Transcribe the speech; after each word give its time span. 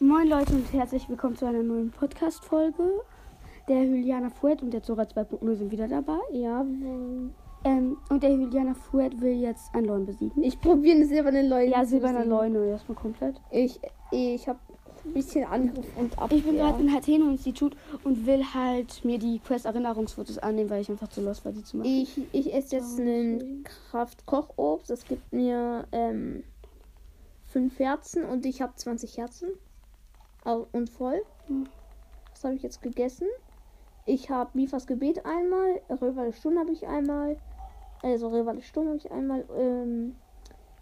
Moin 0.00 0.28
Leute 0.28 0.54
und 0.54 0.72
herzlich 0.72 1.08
willkommen 1.08 1.36
zu 1.36 1.46
einer 1.46 1.62
neuen 1.62 1.90
Podcast-Folge. 1.90 3.00
Der 3.68 3.82
Juliana 3.84 4.30
Fuet 4.30 4.62
und 4.62 4.70
der 4.72 4.82
Zora 4.82 5.02
2.0 5.02 5.54
sind 5.56 5.70
wieder 5.70 5.88
dabei. 5.88 6.18
Ja, 6.32 6.64
Ähm, 7.64 7.96
und 8.08 8.22
der 8.22 8.30
Juliana 8.30 8.74
Fuet 8.74 9.20
will 9.20 9.32
jetzt 9.40 9.74
ein 9.74 9.84
Leun 9.84 10.06
besiegen. 10.06 10.42
ich 10.44 10.60
probiere 10.60 10.96
eine 10.96 11.06
silberne 11.06 11.46
Leune. 11.46 11.70
ja, 11.72 11.80
besiegen. 11.80 12.28
Leune 12.28 12.66
erstmal 12.66 12.96
komplett. 12.96 13.40
Ich, 13.50 13.80
ich 14.12 14.48
habe 14.48 14.60
ein 15.04 15.12
bisschen 15.12 15.44
Angriff 15.44 15.86
und 15.96 16.16
Abwehr. 16.18 16.38
Ich 16.38 16.44
bin 16.44 16.56
gerade 16.56 16.80
im 16.80 16.92
Hateno-Institut 16.94 17.76
und 18.04 18.26
will 18.26 18.44
halt 18.54 19.04
mir 19.04 19.18
die 19.18 19.40
Quest-Erinnerungsfotos 19.40 20.38
annehmen, 20.38 20.70
weil 20.70 20.82
ich 20.82 20.90
einfach 20.90 21.08
zu 21.08 21.20
lost 21.20 21.44
war, 21.44 21.50
die 21.52 21.64
zu 21.64 21.78
machen. 21.78 21.90
Ich, 21.90 22.20
ich 22.32 22.54
esse 22.54 22.76
jetzt 22.76 23.00
einen 23.00 23.64
Kraft-Kochobst. 23.64 24.90
Das 24.90 25.04
gibt 25.04 25.32
mir 25.32 25.86
ähm, 25.90 26.44
5 27.46 27.76
Herzen 27.80 28.24
und 28.24 28.46
ich 28.46 28.62
habe 28.62 28.74
20 28.76 29.16
Herzen. 29.18 29.48
Und 30.44 30.88
voll. 30.90 31.20
Hm. 31.46 31.66
Das 32.32 32.44
habe 32.44 32.54
ich 32.54 32.62
jetzt 32.62 32.82
gegessen. 32.82 33.26
Ich 34.06 34.30
habe 34.30 34.50
Mifas 34.54 34.86
Gebet 34.86 35.24
einmal. 35.26 35.80
Röverle 35.90 36.32
Stunde 36.32 36.60
habe 36.60 36.72
ich 36.72 36.86
einmal. 36.86 37.36
Also 38.02 38.28
Röverle 38.28 38.62
Stunde 38.62 38.90
habe 38.90 38.98
ich 38.98 39.10
einmal. 39.10 39.44
Ähm, 39.58 40.16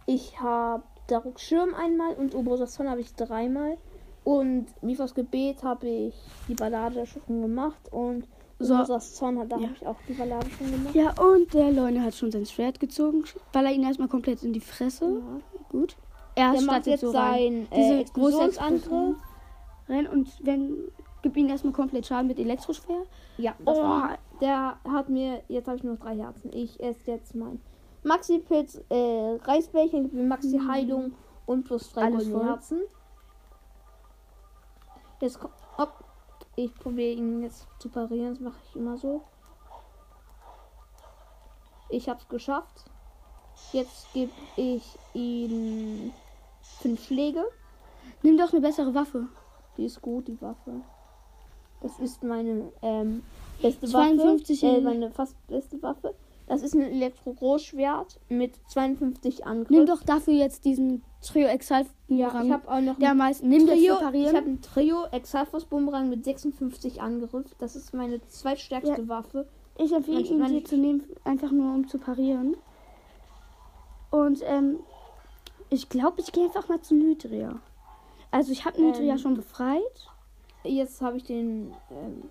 ich 0.06 0.40
habe 0.40 0.82
Daruk 1.08 1.40
Schirm 1.40 1.74
einmal 1.74 2.14
und 2.14 2.34
Obrosas 2.34 2.74
Zorn 2.74 2.88
habe 2.88 3.00
ich 3.00 3.14
dreimal. 3.14 3.76
Und 4.22 4.66
Mifas 4.82 5.14
Gebet 5.14 5.62
habe 5.62 5.86
ich 5.88 6.14
die 6.48 6.54
Ballade 6.54 7.06
schon 7.06 7.42
gemacht. 7.42 7.90
Und 7.92 8.26
So. 8.58 8.74
Obrosas 8.74 9.14
Zorn, 9.14 9.36
da 9.48 9.56
Ja. 9.56 9.64
habe 9.64 9.74
ich 9.80 9.86
auch 9.86 9.96
die 10.08 10.12
Ballade 10.12 10.48
schon 10.50 10.70
gemacht. 10.70 10.94
Ja, 10.94 11.12
und 11.20 11.52
der 11.52 11.72
Leune 11.72 12.02
hat 12.02 12.14
schon 12.14 12.30
sein 12.30 12.46
Schwert 12.46 12.78
gezogen, 12.80 13.24
weil 13.52 13.66
er 13.66 13.72
ihn 13.72 13.82
erstmal 13.82 14.08
komplett 14.08 14.42
in 14.44 14.52
die 14.52 14.60
Fresse. 14.60 15.04
Ja. 15.20 15.40
Gut. 15.70 15.96
Er 16.36 16.52
Der 16.52 16.62
macht 16.62 16.86
jetzt 16.86 17.00
so 17.00 17.10
rein. 17.10 17.66
sein 17.66 17.68
Diese 17.74 17.94
äh, 18.00 18.04
große 18.12 18.44
Explosionsangriff. 18.44 19.16
Rein 19.88 20.06
und 20.08 20.28
wenn 20.44 20.90
gib 21.22 21.36
ihm 21.36 21.48
erstmal 21.48 21.72
komplett 21.72 22.06
Schaden 22.06 22.26
mit 22.28 22.38
Elektroschwert. 22.38 23.08
Ja, 23.38 23.54
Oh. 23.64 24.00
der 24.40 24.76
hat 24.88 25.08
mir, 25.08 25.42
jetzt 25.48 25.66
habe 25.66 25.76
ich 25.76 25.84
nur 25.84 25.96
drei 25.96 26.16
Herzen. 26.16 26.52
Ich 26.52 26.78
esse 26.80 27.10
jetzt 27.10 27.34
mein 27.34 27.60
Maxi-Pilz, 28.04 28.80
äh, 28.88 29.38
Reisbällchen, 29.42 30.02
gibt 30.04 30.14
mir 30.14 30.24
Maxi-Heilung 30.24 31.12
und 31.46 31.64
plus 31.64 31.92
drei 31.92 32.10
Mhm. 32.10 32.42
Herzen. 32.42 32.80
Jetzt 35.20 35.40
kommt, 35.40 35.54
hopp, 35.78 36.04
ich 36.56 36.74
probiere 36.74 37.14
ihn 37.14 37.42
jetzt 37.42 37.66
zu 37.78 37.88
parieren, 37.88 38.30
das 38.34 38.40
mache 38.40 38.58
ich 38.68 38.76
immer 38.76 38.96
so. 38.96 39.22
Ich 41.88 42.08
habe 42.08 42.20
es 42.20 42.28
geschafft. 42.28 42.84
Jetzt 43.72 44.12
gebe 44.12 44.32
ich 44.56 44.98
ihm 45.14 46.12
fünf 46.80 47.04
Schläge. 47.06 47.44
Nimm 48.22 48.36
doch 48.36 48.52
eine 48.52 48.60
bessere 48.60 48.94
Waffe. 48.94 49.28
Die 49.76 49.84
ist 49.84 50.00
gut, 50.02 50.28
die 50.28 50.40
Waffe. 50.40 50.80
Das 51.82 51.98
ist 52.00 52.22
meine 52.22 52.72
ähm, 52.82 53.22
beste 53.60 53.86
52 53.86 54.62
Waffe. 54.62 54.72
Äh, 54.74 54.78
in- 54.78 54.84
meine 54.84 55.10
fast 55.10 55.46
beste 55.46 55.82
Waffe. 55.82 56.14
Das 56.46 56.62
ist 56.62 56.74
ein 56.74 56.82
Elektro-Großschwert 56.82 58.20
mit 58.28 58.54
52 58.68 59.44
Angriff. 59.46 59.70
Nimm 59.70 59.84
doch 59.86 60.02
dafür 60.04 60.34
jetzt 60.34 60.64
diesen 60.64 61.02
Trio 61.20 61.48
Exalt 61.48 61.88
ja, 62.06 62.28
Bumerang. 62.28 62.46
ich 62.46 62.52
habe 62.52 62.68
auch 62.70 62.80
noch 62.80 62.98
der 63.00 63.14
meisten. 63.14 63.48
Nimm 63.48 63.66
das 63.66 63.76
Trio. 63.76 63.96
für 63.96 64.04
parieren. 64.04 64.30
Ich 64.30 64.36
habe 64.36 64.50
ein 64.50 64.62
Trio 64.62 65.04
Exalfos 65.10 65.64
Bumerang 65.64 66.08
mit 66.08 66.24
56 66.24 67.02
Angriff. 67.02 67.54
Das 67.58 67.74
ist 67.74 67.92
meine 67.94 68.24
zweitstärkste 68.28 69.08
Waffe. 69.08 69.48
Ich 69.78 69.92
empfehle 69.92 70.20
ihn 70.20 70.44
dir 70.46 70.64
zu 70.64 70.76
nehmen, 70.76 71.02
einfach 71.24 71.50
nur 71.50 71.74
um 71.74 71.88
zu 71.88 71.98
parieren. 71.98 72.56
Und 74.10 74.40
ähm, 74.44 74.78
ich 75.68 75.88
glaube, 75.88 76.20
ich 76.20 76.30
gehe 76.32 76.44
einfach 76.44 76.68
mal 76.68 76.80
zu 76.80 76.94
Nydria. 76.94 77.58
Also 78.30 78.52
ich 78.52 78.64
habe 78.64 78.80
Nydria 78.80 79.12
Ähm. 79.12 79.18
schon 79.18 79.34
befreit. 79.34 80.10
Jetzt 80.64 81.00
habe 81.00 81.16
ich 81.16 81.24
den 81.24 81.74
ähm, 81.90 82.28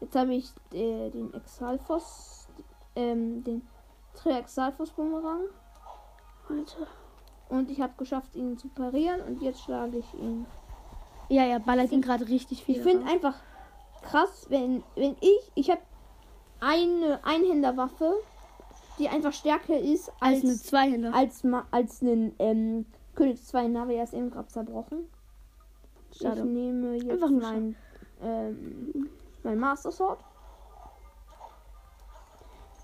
jetzt 0.00 0.14
habe 0.16 0.34
ich 0.34 0.50
äh, 0.72 1.10
den 1.10 1.34
Exalfos 1.34 2.48
ähm, 2.96 3.42
den 3.44 3.62
Trio 4.14 4.36
Exalfos 4.36 4.90
Bumerang. 4.90 5.42
Alter. 6.48 6.86
Und 7.48 7.70
ich 7.70 7.80
habe 7.80 7.92
geschafft, 7.96 8.34
ihn 8.36 8.56
zu 8.58 8.68
parieren 8.68 9.20
und 9.22 9.42
jetzt 9.42 9.60
schlage 9.62 9.98
ich 9.98 10.14
ihn. 10.14 10.46
Ja, 11.28 11.44
ja, 11.44 11.58
ballert 11.58 11.92
ihn 11.92 12.02
gerade 12.02 12.28
richtig 12.28 12.64
viel. 12.64 12.76
Ich 12.76 12.82
finde 12.82 13.08
einfach 13.08 13.34
krass, 14.02 14.46
wenn, 14.48 14.82
wenn 14.96 15.16
ich, 15.20 15.52
ich 15.54 15.70
habe 15.70 15.80
eine 16.60 17.20
Einhänderwaffe, 17.24 18.14
die 18.98 19.08
einfach 19.08 19.32
stärker 19.32 19.78
ist 19.78 20.10
als 20.20 20.36
als, 20.36 20.44
eine 20.44 20.54
Zweihänder. 20.56 21.14
als, 21.14 21.42
als 21.70 22.02
einen 22.02 22.34
ähm, 22.38 22.86
König 23.14 23.42
2 23.44 23.76
aber 23.76 23.92
er 23.92 24.04
ist 24.04 24.14
eben 24.14 24.30
gerade 24.30 24.48
zerbrochen. 24.48 25.08
Schade. 26.12 26.40
Ich 26.40 26.44
nehme 26.44 26.94
jetzt 26.96 27.10
Einfach 27.10 27.30
mein, 27.30 27.76
ähm, 28.22 29.08
mein 29.42 29.58
Master 29.58 29.92
Sword. 29.92 30.18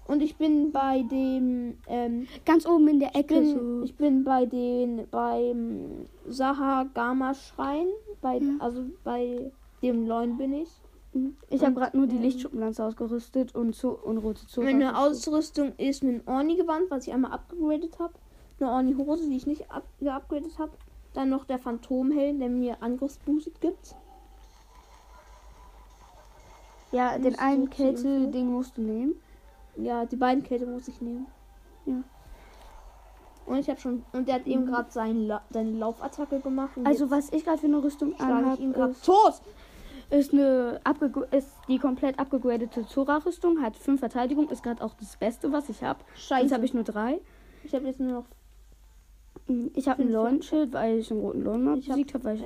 Und 0.07 0.23
ich 0.23 0.37
bin 0.37 0.71
bei 0.71 1.03
dem, 1.03 1.79
ähm, 1.89 2.29
Ganz 2.45 2.65
oben 2.65 2.87
in 2.89 3.01
der 3.01 3.11
ich 3.11 3.17
Ecke 3.17 3.41
bin, 3.41 3.55
so. 3.55 3.83
ich 3.83 3.97
bin 3.97 4.23
bei 4.23 4.47
den 4.47 5.09
beim 5.11 6.07
Sahagama 6.29 7.35
Schrein, 7.35 7.89
bei 8.21 8.37
Ja. 8.37 8.55
also 8.61 8.85
bei 9.03 9.51
dem 9.83 10.07
Leun 10.07 10.37
bin 10.37 10.53
ich. 10.53 10.69
Ich 11.49 11.65
habe 11.65 11.75
gerade 11.75 11.97
nur 11.97 12.07
die 12.07 12.17
ähm, 12.17 12.23
Lichtschuppenlanze 12.23 12.85
ausgerüstet 12.85 13.55
und, 13.55 13.75
so 13.75 13.91
und 13.91 14.19
rote 14.19 14.47
Zora. 14.47 14.67
Meine 14.67 14.99
Ausrüstung 14.99 15.73
ist 15.77 16.03
ein 16.03 16.23
Orni-Gewand, 16.27 16.91
was 16.91 17.07
ich 17.07 17.13
einmal 17.13 17.33
abgegradet 17.33 17.99
habe. 17.99 18.13
Eine 18.59 18.71
Orni-Hose, 18.71 19.29
die 19.29 19.37
ich 19.37 19.47
nicht 19.47 19.71
up 19.71 19.85
geupgradet 20.01 20.59
habe. 20.59 20.73
Dann 21.13 21.31
noch 21.31 21.45
der 21.45 21.59
Phantomhelm, 21.59 22.39
der 22.39 22.49
mir 22.49 22.83
Angriffsboost 22.83 23.61
gibt. 23.61 23.95
Ja, 26.93 27.19
den 27.19 27.33
du 27.33 27.39
einen 27.39 27.71
Kälte-Ding 27.71 28.51
musst 28.51 28.77
du 28.77 28.83
nehmen. 28.83 29.15
Ja, 29.77 30.07
die 30.07 30.17
beiden 30.17 30.43
Kälte 30.43 30.67
muss 30.67 30.89
ich 30.89 31.01
nehmen. 31.01 31.27
Ja. 31.85 32.03
Und 33.47 33.59
ich 33.59 33.69
habe 33.69 33.81
schon. 33.81 34.05
Und 34.13 34.27
der 34.29 34.37
hat 34.37 34.47
eben 34.47 34.67
gerade 34.67 34.91
sein 34.91 35.27
La 35.27 35.43
seine 35.51 35.71
Laufattacke 35.73 36.41
gemacht. 36.41 36.73
Also 36.85 37.11
was 37.11 37.33
ich 37.33 37.45
gerade 37.45 37.59
für 37.59 37.67
eine 37.67 37.83
Rüstung 37.83 38.19
anhabe, 38.19 38.63
ist, 38.63 39.05
tot. 39.05 39.41
ist 40.11 40.33
eine 40.33 40.81
abge 40.85 41.29
ist 41.31 41.51
die 41.69 41.79
komplett 41.79 42.19
abgegradete 42.19 42.87
Zora-Rüstung, 42.87 43.63
hat 43.63 43.77
5 43.77 44.01
Verteidigung, 44.01 44.49
ist 44.49 44.63
gerade 44.63 44.83
auch 44.83 44.95
das 44.95 45.17
Beste, 45.17 45.53
was 45.53 45.69
ich 45.69 45.83
habe. 45.83 46.01
Scheiße. 46.17 46.43
Jetzt 46.43 46.53
habe 46.53 46.65
ich 46.65 46.75
nur 46.75 46.85
3. 46.85 47.21
ich 47.65 47.75
habe 47.75 47.87
jetzt 47.87 48.01
nur 48.01 48.13
noch 48.13 48.25
Ich 49.75 49.89
habe 49.89 50.03
ein 50.03 50.09
Fünf. 50.09 50.13
Leunschild, 50.15 50.73
weil 50.73 50.99
ich 50.99 51.11
einen 51.11 51.21
roten 51.21 51.43
Leuen 51.43 51.65
mal 51.65 51.79
Ich 51.79 51.89
besiegt 51.89 52.15
habe, 52.15 52.25
weil 52.25 52.37
ich 52.37 52.43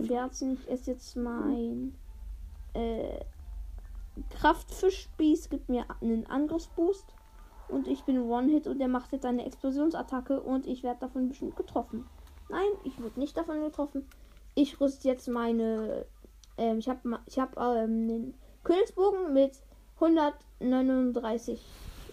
ähm. 0.00 0.06
Herzen. 0.08 0.54
Ich 0.54 0.70
esse 0.70 0.90
jetzt 0.92 1.16
mein 1.16 1.94
äh, 2.74 3.20
Kraftfischspieß 4.30 5.48
gibt 5.50 5.68
mir 5.68 5.84
einen 6.00 6.26
Angriffsboost. 6.26 7.06
Und 7.68 7.88
ich 7.88 8.02
bin 8.02 8.20
One-Hit 8.20 8.66
und 8.66 8.78
der 8.80 8.88
macht 8.88 9.12
jetzt 9.12 9.24
eine 9.24 9.46
Explosionsattacke 9.46 10.40
und 10.40 10.66
ich 10.66 10.82
werde 10.82 11.00
davon 11.00 11.28
bestimmt 11.28 11.56
getroffen. 11.56 12.04
Nein, 12.50 12.66
ich 12.84 13.00
wurde 13.00 13.18
nicht 13.18 13.34
davon 13.36 13.62
getroffen. 13.62 14.06
Ich 14.54 14.78
rüste 14.80 15.08
jetzt 15.08 15.26
meine. 15.28 16.04
Ähm, 16.58 16.78
ich 16.78 16.88
habe 16.88 17.18
ich 17.26 17.38
hab, 17.38 17.56
ähm, 17.58 18.08
den 18.08 18.34
Königsbogen 18.62 19.32
mit 19.32 19.52
139 19.94 21.64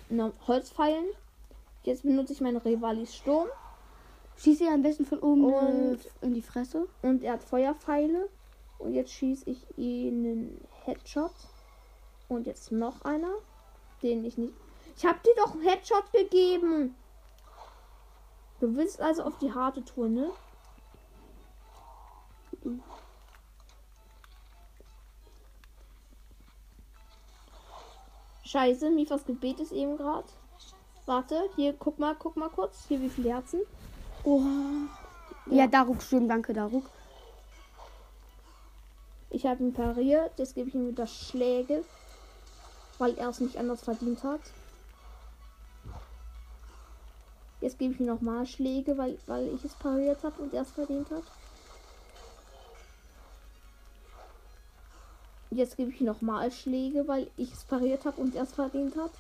no- 0.10 0.32
Holzpfeilen. 0.48 1.06
Jetzt 1.84 2.04
benutze 2.04 2.32
ich 2.34 2.40
meine 2.42 2.64
Rivalis 2.64 3.14
Sturm. 3.16 3.48
Schieße 4.40 4.64
ihr 4.64 4.74
am 4.74 4.82
besten 4.82 5.06
von 5.06 5.20
oben 5.20 5.44
Und- 5.54 6.06
äh, 6.06 6.26
in 6.26 6.34
die 6.34 6.42
Fresse. 6.42 6.88
Und 7.02 7.24
er 7.24 7.34
hat 7.34 7.44
Feuerpfeile. 7.44 8.30
Und 8.78 8.94
jetzt 8.94 9.12
schieße 9.12 9.50
ich 9.50 9.66
ihn 9.78 10.26
einen 10.26 10.68
Headshot. 10.86 11.34
Und 12.30 12.48
jetzt 12.48 12.72
noch 12.72 13.02
einer. 13.02 13.34
Den 14.02 14.24
ich 14.24 14.38
nicht. 14.38 14.54
Ich 14.96 15.06
habe 15.06 15.20
dir 15.26 15.34
doch 15.36 15.54
einen 15.54 15.64
Headshot 15.64 16.12
gegeben. 16.14 16.96
Du 18.62 18.76
willst 18.76 19.02
also 19.02 19.24
auf 19.24 19.38
die 19.40 19.54
harte 19.54 19.84
Tour, 19.84 20.08
ne? 20.08 20.32
Scheiße, 28.44 28.90
Mifas 28.90 29.26
Gebet 29.26 29.60
ist 29.60 29.72
eben 29.72 29.98
gerade. 29.98 30.28
Warte, 31.06 31.50
hier, 31.56 31.74
guck 31.74 32.00
mal, 32.00 32.16
guck 32.16 32.36
mal 32.36 32.50
kurz. 32.50 32.86
Hier, 32.88 33.02
wie 33.02 33.10
viele 33.10 33.30
Herzen? 33.30 33.62
Oha. 34.24 34.90
Ja, 35.48 35.68
Daruk, 35.68 36.02
stimmt, 36.02 36.30
danke, 36.30 36.54
Daruk. 36.54 36.86
Ich 39.30 39.46
habe 39.46 39.64
ihn 39.64 39.74
pariert. 39.74 40.32
Jetzt 40.38 40.56
gebe 40.56 40.70
ich 40.70 40.76
ihm 40.76 40.88
wieder 40.88 41.08
Schläge. 41.08 41.84
Weil 42.98 43.14
er 43.16 43.30
es 43.30 43.40
nicht 43.40 43.58
anders 43.58 43.82
verdient 43.82 44.24
hat. 44.24 44.42
Jetzt 47.62 47.78
gebe 47.78 47.94
ich 47.94 48.00
ihm 48.00 48.06
nochmal 48.06 48.46
Schläge, 48.46 48.98
weil, 48.98 49.18
weil 49.28 49.54
ich 49.54 49.64
es 49.66 49.74
pariert 49.74 50.24
habe 50.24 50.42
und 50.42 50.54
er 50.54 50.62
es 50.64 50.72
verdient 50.72 51.10
hat. 51.12 51.24
Jetzt 55.52 55.78
gebe 55.78 55.92
ich 55.92 56.00
ihm 56.00 56.08
nochmal 56.08 56.52
Schläge, 56.52 57.08
weil 57.08 57.30
ich 57.38 57.52
es 57.52 57.64
pariert 57.64 58.06
habe 58.06 58.22
und 58.22 58.36
er 58.36 58.44
es 58.44 58.54
verdient 58.54 58.96
hat. 58.96 59.12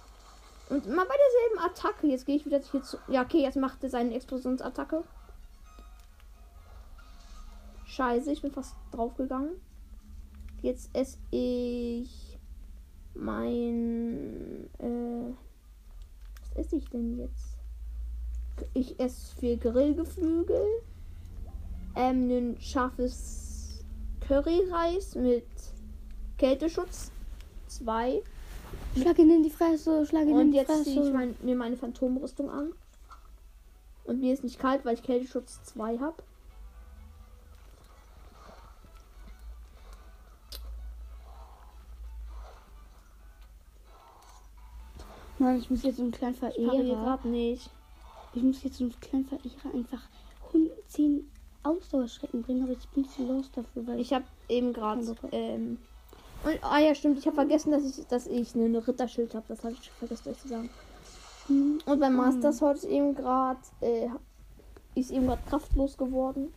Und 0.69 0.85
immer 0.85 1.05
bei 1.05 1.15
derselben 1.15 1.71
Attacke. 1.71 2.07
Jetzt 2.07 2.25
gehe 2.25 2.35
ich 2.35 2.45
wieder 2.45 2.59
hier 2.59 2.83
zu. 2.83 2.97
Ja, 3.07 3.23
okay, 3.23 3.41
jetzt 3.41 3.57
macht 3.57 3.83
er 3.83 3.89
seine 3.89 4.13
Explosionsattacke. 4.13 5.03
Scheiße, 7.85 8.31
ich 8.31 8.41
bin 8.41 8.51
fast 8.51 8.75
draufgegangen. 8.91 9.59
Jetzt 10.61 10.89
esse 10.93 11.17
ich 11.31 12.37
mein. 13.15 14.69
Äh, 14.77 15.33
was 16.41 16.65
esse 16.65 16.75
ich 16.75 16.89
denn 16.89 17.17
jetzt? 17.17 17.57
Ich 18.73 18.99
esse 18.99 19.35
viel 19.37 19.57
Grillgeflügel. 19.57 20.67
Ähm, 21.95 22.29
ein 22.29 22.61
scharfes 22.61 23.83
Curryreis 24.21 25.15
mit 25.15 25.47
Kälteschutz. 26.37 27.11
Zwei. 27.67 28.21
Schlag 28.97 29.17
ihn 29.19 29.29
in 29.29 29.43
die 29.43 29.49
Fresse, 29.49 30.05
schlag 30.05 30.23
ihn 30.23 30.29
in 30.29 30.35
Und 30.37 30.51
die 30.51 30.57
jetzt 30.57 30.83
ziehe 30.83 30.95
ich 30.95 30.99
Fresse. 30.99 31.11
mein, 31.13 31.35
mir 31.41 31.55
meine 31.55 31.77
Phantomrüstung 31.77 32.49
an. 32.49 32.73
Und 34.05 34.19
mir 34.21 34.33
ist 34.33 34.43
nicht 34.43 34.59
kalt, 34.59 34.83
weil 34.85 34.95
ich 34.95 35.03
Kälteschutz 35.03 35.61
2 35.65 35.99
habe. 35.99 36.23
Mann, 45.37 45.57
ich 45.57 45.69
muss 45.69 45.83
jetzt 45.83 45.97
so 45.97 46.03
einen 46.03 46.11
kleinen 46.11 46.33
Ich 46.33 46.39
Verehrer. 46.39 46.83
gerade 47.03 47.27
nicht. 47.29 47.69
Ich 48.33 48.43
muss 48.43 48.63
jetzt 48.63 48.77
so 48.77 48.83
einen 48.85 48.99
kleinen 48.99 49.25
Verehrer 49.25 49.73
einfach 49.73 50.01
110 50.47 51.29
Ausdauerschrecken 51.63 52.41
bringen, 52.41 52.63
aber 52.63 52.73
ich 52.73 52.87
bin 52.89 53.05
zu 53.07 53.25
los 53.25 53.49
dafür, 53.51 53.87
weil 53.87 53.99
Ich 53.99 54.13
habe 54.13 54.25
eben 54.47 54.73
gerade. 54.73 55.15
Ähm, 55.31 55.77
und, 56.43 56.63
ah 56.63 56.79
ja, 56.79 56.95
stimmt. 56.95 57.19
Ich 57.19 57.25
habe 57.25 57.35
vergessen, 57.35 57.71
dass 57.71 57.83
ich, 57.83 58.05
dass 58.07 58.27
ich 58.27 58.55
ein 58.55 58.75
Ritterschild 58.75 59.33
habe. 59.35 59.45
Das 59.47 59.63
habe 59.63 59.73
ich 59.73 59.91
vergessen 59.91 60.29
euch 60.29 60.39
zu 60.39 60.47
sagen. 60.47 60.69
Hm, 61.47 61.79
Und 61.85 61.99
beim 61.99 62.15
Master 62.15 62.53
Sword 62.53 62.77
ist 62.77 62.85
eben 62.85 63.15
gerade. 63.15 63.59
Äh, 63.81 64.07
ist 64.95 65.11
eben 65.11 65.27
gerade 65.27 65.41
kraftlos 65.47 65.97
geworden. 65.97 66.53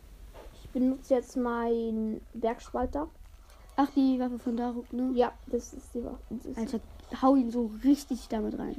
Ich 0.55 0.69
benutze 0.69 1.15
jetzt 1.15 1.37
meinen 1.37 2.21
Bergspalter. 2.33 3.07
Ach, 3.75 3.89
die 3.95 4.19
Waffe 4.19 4.39
von 4.39 4.57
Daruk, 4.57 4.91
ne? 4.93 5.11
Ja, 5.13 5.31
das 5.47 5.73
ist 5.73 5.93
die 5.93 6.03
Waffe. 6.03 6.19
Ist 6.49 6.57
Alter, 6.57 6.79
hau 7.21 7.35
ihn 7.35 7.51
so 7.51 7.71
richtig 7.83 8.27
damit 8.29 8.57
rein. 8.59 8.75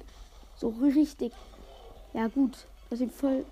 So 0.56 0.68
richtig. 0.68 1.32
Ja, 2.12 2.28
gut. 2.28 2.66
Das 2.90 3.00
ist 3.00 3.14
voll. 3.14 3.44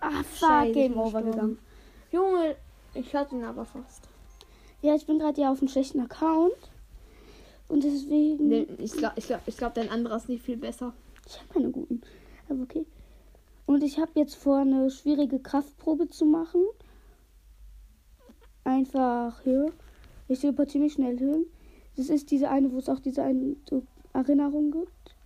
Ah, 0.00 0.22
fuck, 0.22 0.72
Game 0.72 0.96
Over 0.96 1.22
gegangen. 1.22 1.58
Junge, 2.12 2.56
ich 2.94 3.14
hatte 3.14 3.34
ihn 3.34 3.44
aber 3.44 3.64
fast. 3.64 4.08
Ja, 4.86 4.94
ich 4.94 5.04
bin 5.04 5.18
gerade 5.18 5.40
ja 5.40 5.50
auf 5.50 5.58
einem 5.58 5.66
schlechten 5.66 5.98
Account. 5.98 6.54
Und 7.66 7.82
deswegen. 7.82 8.46
Nee, 8.46 8.68
ich 8.78 8.92
glaube, 8.92 9.14
ich 9.16 9.26
glaub, 9.26 9.40
ich 9.46 9.56
glaub, 9.56 9.74
dein 9.74 9.90
anderer 9.90 10.16
ist 10.16 10.28
nicht 10.28 10.44
viel 10.44 10.56
besser. 10.56 10.92
Ich 11.26 11.40
habe 11.40 11.52
keine 11.52 11.70
guten. 11.70 12.02
Aber 12.48 12.62
okay. 12.62 12.86
Und 13.66 13.82
ich 13.82 13.98
habe 13.98 14.12
jetzt 14.14 14.36
vor, 14.36 14.58
eine 14.58 14.88
schwierige 14.92 15.40
Kraftprobe 15.40 16.06
zu 16.06 16.24
machen. 16.24 16.62
Einfach 18.62 19.40
hier. 19.42 19.72
Ich 20.28 20.38
teleportiere 20.38 20.84
mich 20.84 20.92
schnell 20.92 21.18
hin. 21.18 21.46
Das 21.96 22.08
ist 22.08 22.30
diese 22.30 22.48
eine, 22.48 22.70
wo 22.70 22.78
es 22.78 22.88
auch 22.88 23.00
diese 23.00 23.24
eine 23.24 23.56
so 23.68 23.82
Erinnerung 24.12 24.70
gibt. 24.70 25.16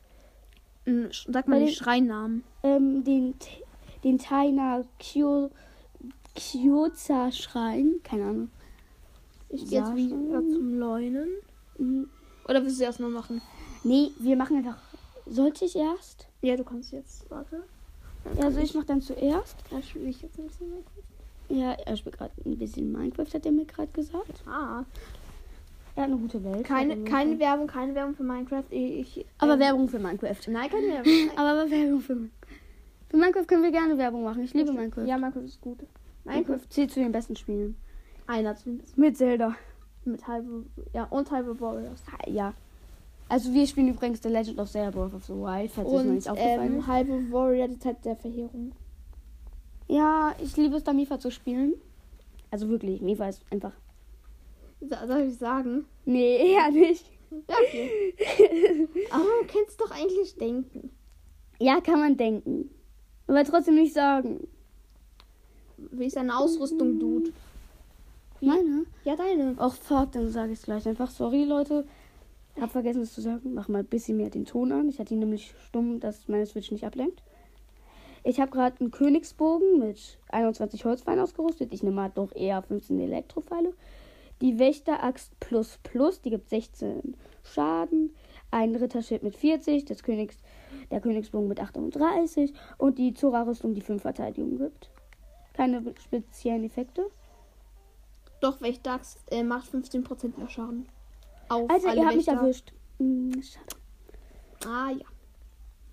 Hm, 0.86 1.10
Sag 1.28 1.48
mal 1.48 1.60
mal 1.60 1.66
die 1.66 1.74
Schreinnamen. 1.74 2.44
Ähm, 2.62 3.04
den, 3.04 3.34
den 4.04 4.16
Taina 4.16 4.84
Kyo, 4.98 5.50
Kyoza-Schrein. 6.34 8.00
Keine 8.02 8.24
Ahnung. 8.24 8.50
Ich 9.50 9.68
gehe 9.68 9.80
jetzt 9.80 9.94
wieder 9.94 10.40
zum 10.40 10.78
Leunen. 10.78 11.28
Mhm. 11.78 12.08
Oder 12.48 12.62
willst 12.62 12.80
du 12.80 12.84
erst 12.84 13.00
noch 13.00 13.08
machen? 13.08 13.42
Nee, 13.84 14.10
wir 14.18 14.36
machen 14.36 14.56
einfach. 14.56 14.78
Sollte 15.26 15.64
ich 15.64 15.76
erst? 15.76 16.26
Ja, 16.42 16.56
du 16.56 16.64
kannst 16.64 16.92
jetzt. 16.92 17.28
Warte. 17.30 17.62
Dann 18.24 18.36
Ja, 18.36 18.44
also 18.44 18.60
ich 18.60 18.74
mache 18.74 18.86
dann 18.86 19.00
zuerst. 19.00 19.56
Da 19.70 19.82
spiele 19.82 20.08
ich 20.08 20.22
jetzt 20.22 20.38
ein 20.38 20.46
bisschen 20.46 20.68
Minecraft. 20.68 21.02
Ja, 21.48 21.72
er 21.72 21.96
spielt 21.96 22.16
gerade 22.18 22.32
ein 22.44 22.58
bisschen 22.58 22.92
Minecraft, 22.92 23.34
hat 23.34 23.46
er 23.46 23.52
mir 23.52 23.64
gerade 23.64 23.90
gesagt. 23.92 24.42
Ah. 24.46 24.84
Er 25.96 26.04
hat 26.04 26.10
eine 26.10 26.16
gute 26.18 26.42
Welt. 26.44 26.64
Keine, 26.64 26.96
keine. 27.04 27.38
Werbung, 27.38 27.66
keine 27.66 27.94
Werbung 27.94 28.14
für 28.14 28.22
Minecraft. 28.22 28.64
Ich, 28.70 29.18
ich, 29.18 29.26
Aber 29.38 29.54
ähm, 29.54 29.60
Werbung 29.60 29.88
für 29.88 29.98
Minecraft. 29.98 30.36
Nein, 30.48 30.70
keine 30.70 30.86
Werbung. 30.86 31.30
Aber, 31.36 31.48
aber 31.50 31.70
Werbung 31.70 32.00
für 32.00 32.14
Minecraft. 32.14 32.30
Für 33.08 33.16
Minecraft 33.16 33.46
können 33.46 33.62
wir 33.64 33.72
gerne 33.72 33.98
Werbung 33.98 34.22
machen. 34.22 34.44
Ich 34.44 34.54
liebe 34.54 34.72
Minecraft. 34.72 35.04
Ja, 35.06 35.18
Minecraft 35.18 35.44
ist 35.44 35.60
gut. 35.60 35.78
Minecraft. 36.24 36.48
Minecraft 36.48 36.70
zählt 36.70 36.92
zu 36.92 37.00
den 37.00 37.10
besten 37.10 37.34
Spielen. 37.34 37.76
Einer 38.30 38.54
zumindest. 38.54 38.96
Mit 38.96 39.16
Zelda. 39.16 39.56
Mit 40.04 40.26
halbe. 40.28 40.64
Ja, 40.94 41.04
und 41.10 41.30
halbe 41.32 41.60
Warriors. 41.60 42.00
Ja. 42.28 42.54
Also 43.28 43.52
wir 43.52 43.66
spielen 43.66 43.88
übrigens 43.88 44.22
The 44.22 44.28
Legend 44.28 44.58
of 44.60 44.70
Zelda 44.70 44.90
Breath 44.90 45.14
of 45.14 45.24
the 45.24 45.32
Wild, 45.32 45.70
falls 45.72 45.88
es 45.88 45.92
noch 45.92 46.04
nicht 46.04 46.28
aufgefallen 46.28 46.74
ähm, 46.76 46.86
halbe 46.86 47.32
Warrior, 47.32 47.68
die 47.68 47.78
Zeit 47.78 48.04
der 48.04 48.16
Verheerung. 48.16 48.72
Ja, 49.88 50.34
ich 50.42 50.56
liebe 50.56 50.76
es 50.76 50.84
da 50.84 50.92
Mifa 50.92 51.18
zu 51.18 51.30
spielen. 51.30 51.74
Also 52.52 52.68
wirklich, 52.68 53.00
Mifa 53.00 53.28
ist 53.28 53.42
einfach. 53.50 53.72
So- 54.80 55.06
Soll 55.06 55.22
ich 55.22 55.36
sagen? 55.36 55.84
Nee, 56.04 56.36
eher 56.54 56.70
nicht. 56.70 57.04
Okay. 57.30 58.14
Aber 59.10 59.24
du 59.24 59.46
kannst 59.52 59.80
doch 59.80 59.90
eigentlich 59.90 60.36
denken. 60.36 60.90
Ja, 61.58 61.80
kann 61.80 61.98
man 62.00 62.16
denken. 62.16 62.70
Aber 63.26 63.44
trotzdem 63.44 63.74
nicht 63.74 63.92
sagen. 63.94 64.46
Wie 65.76 66.06
ist 66.06 66.16
deine 66.16 66.36
Ausrüstung, 66.36 66.98
Dude? 66.98 67.32
Meine? 68.40 68.86
Ja, 69.04 69.16
deine. 69.16 69.56
Och 69.58 69.74
fuck, 69.74 70.12
dann 70.12 70.28
sage 70.30 70.52
ich 70.52 70.58
es 70.58 70.64
gleich 70.64 70.86
einfach. 70.88 71.10
Sorry, 71.10 71.44
Leute. 71.44 71.86
Hab 72.60 72.70
vergessen 72.70 73.02
es 73.02 73.12
zu 73.12 73.20
sagen. 73.20 73.54
Mach 73.54 73.68
mal 73.68 73.80
ein 73.80 73.86
bisschen 73.86 74.16
mehr 74.16 74.30
den 74.30 74.46
Ton 74.46 74.72
an. 74.72 74.88
Ich 74.88 74.98
hatte 74.98 75.14
ihn 75.14 75.20
nämlich 75.20 75.54
stumm, 75.66 76.00
dass 76.00 76.28
meine 76.28 76.46
Switch 76.46 76.70
nicht 76.70 76.84
ablenkt. 76.84 77.22
Ich 78.22 78.40
habe 78.40 78.50
gerade 78.50 78.80
einen 78.80 78.90
Königsbogen 78.90 79.78
mit 79.78 80.18
21 80.28 80.84
Holzpfeilen 80.84 81.20
ausgerüstet. 81.20 81.72
Ich 81.72 81.82
nehme 81.82 81.96
mal 81.96 82.10
doch 82.14 82.34
eher 82.34 82.62
15 82.62 82.98
Elektropfeile. 83.00 83.72
Die 84.40 84.58
Wächteraxt 84.58 85.38
plus 85.40 85.78
plus, 85.82 86.20
die 86.20 86.30
gibt 86.30 86.48
16 86.48 87.14
Schaden. 87.42 88.14
Ein 88.50 88.74
Ritterschild 88.74 89.22
mit 89.22 89.36
40, 89.36 89.84
des 89.84 90.02
Königs, 90.02 90.36
der 90.90 91.00
Königsbogen 91.00 91.46
mit 91.46 91.60
38 91.60 92.52
und 92.78 92.98
die 92.98 93.14
Zora-Rüstung, 93.14 93.74
die 93.74 93.80
5 93.80 94.02
Verteidigung 94.02 94.58
gibt. 94.58 94.90
Keine 95.54 95.94
speziellen 95.98 96.64
Effekte. 96.64 97.06
Doch, 98.40 98.60
Wächteraxt 98.60 99.18
äh, 99.30 99.42
macht 99.42 99.70
15% 99.70 100.38
mehr 100.38 100.48
Schaden. 100.48 100.88
Auf 101.48 101.68
Alter, 101.70 101.88
alle 101.90 102.00
ihr 102.00 102.06
habt 102.06 102.16
mich 102.16 102.28
erwischt. 102.28 102.72
Hm, 102.98 103.42
schade. 103.42 103.66
Ah, 104.66 104.90
ja. 104.90 105.06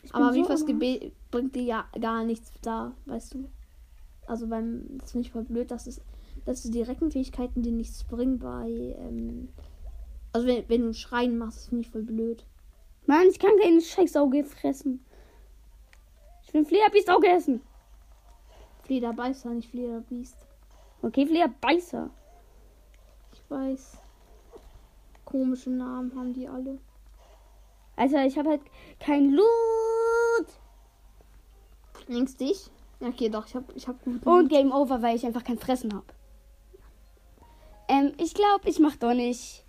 Ich 0.03 0.11
bin 0.11 0.21
Aber 0.21 0.33
so 0.33 0.39
wie 0.39 0.45
fast 0.45 0.63
am 0.63 0.75
Arsch. 0.75 0.79
Gebet 0.79 1.13
bringt 1.31 1.55
dir 1.55 1.63
ja 1.63 1.85
gar 1.99 2.23
nichts 2.23 2.51
da, 2.61 2.93
weißt 3.05 3.33
du. 3.33 3.49
Also 4.25 4.47
beim, 4.47 4.97
das 4.99 5.11
finde 5.11 5.25
ich 5.27 5.31
voll 5.31 5.43
blöd, 5.43 5.71
dass 5.71 5.87
es, 5.87 6.01
dass 6.45 6.63
die 6.63 6.71
direkten 6.71 7.11
Fähigkeiten 7.11 7.61
dir 7.63 7.71
nichts 7.71 8.03
bringen 8.03 8.39
bei, 8.39 8.95
ähm, 8.99 9.49
also 10.33 10.47
wenn, 10.47 10.69
wenn 10.69 10.81
du 10.81 10.93
Schreien 10.93 11.37
machst, 11.37 11.57
das 11.57 11.67
finde 11.67 11.81
ich 11.81 11.89
voll 11.89 12.03
blöd. 12.03 12.45
Mann, 13.05 13.27
ich 13.29 13.39
kann 13.39 13.57
keine 13.61 13.81
Scheißauge 13.81 14.43
fressen. 14.43 15.03
Ich 16.43 16.53
will 16.53 16.65
Flederbiest-Auge 16.65 17.27
essen. 17.27 17.61
Fleder 18.83 19.13
Beißer, 19.13 19.49
nicht 19.49 19.69
Fleder 19.69 20.01
Biest. 20.01 20.37
Okay, 21.01 21.25
Flederbeißer. 21.25 22.09
Weiß. 23.49 23.97
Komische 25.25 25.69
Namen 25.69 26.13
haben 26.15 26.33
die 26.33 26.47
alle. 26.47 26.79
Alter, 27.95 28.25
ich 28.25 28.37
habe 28.37 28.49
halt 28.49 28.61
kein 28.99 29.31
Loot. 29.31 30.47
Links 32.07 32.35
dich? 32.35 32.69
Ja, 32.99 33.09
okay, 33.09 33.29
doch, 33.29 33.45
ich 33.47 33.55
hab, 33.55 33.75
ich 33.75 33.87
hab 33.87 34.03
gut. 34.03 34.25
Und 34.25 34.49
Game 34.49 34.71
Over, 34.71 35.01
weil 35.01 35.15
ich 35.15 35.25
einfach 35.25 35.43
kein 35.43 35.59
Fressen 35.59 35.93
habe. 35.93 36.05
Ähm, 37.87 38.13
ich 38.17 38.33
glaube, 38.33 38.69
ich 38.69 38.79
mache 38.79 38.97
doch 38.97 39.13
nicht 39.13 39.63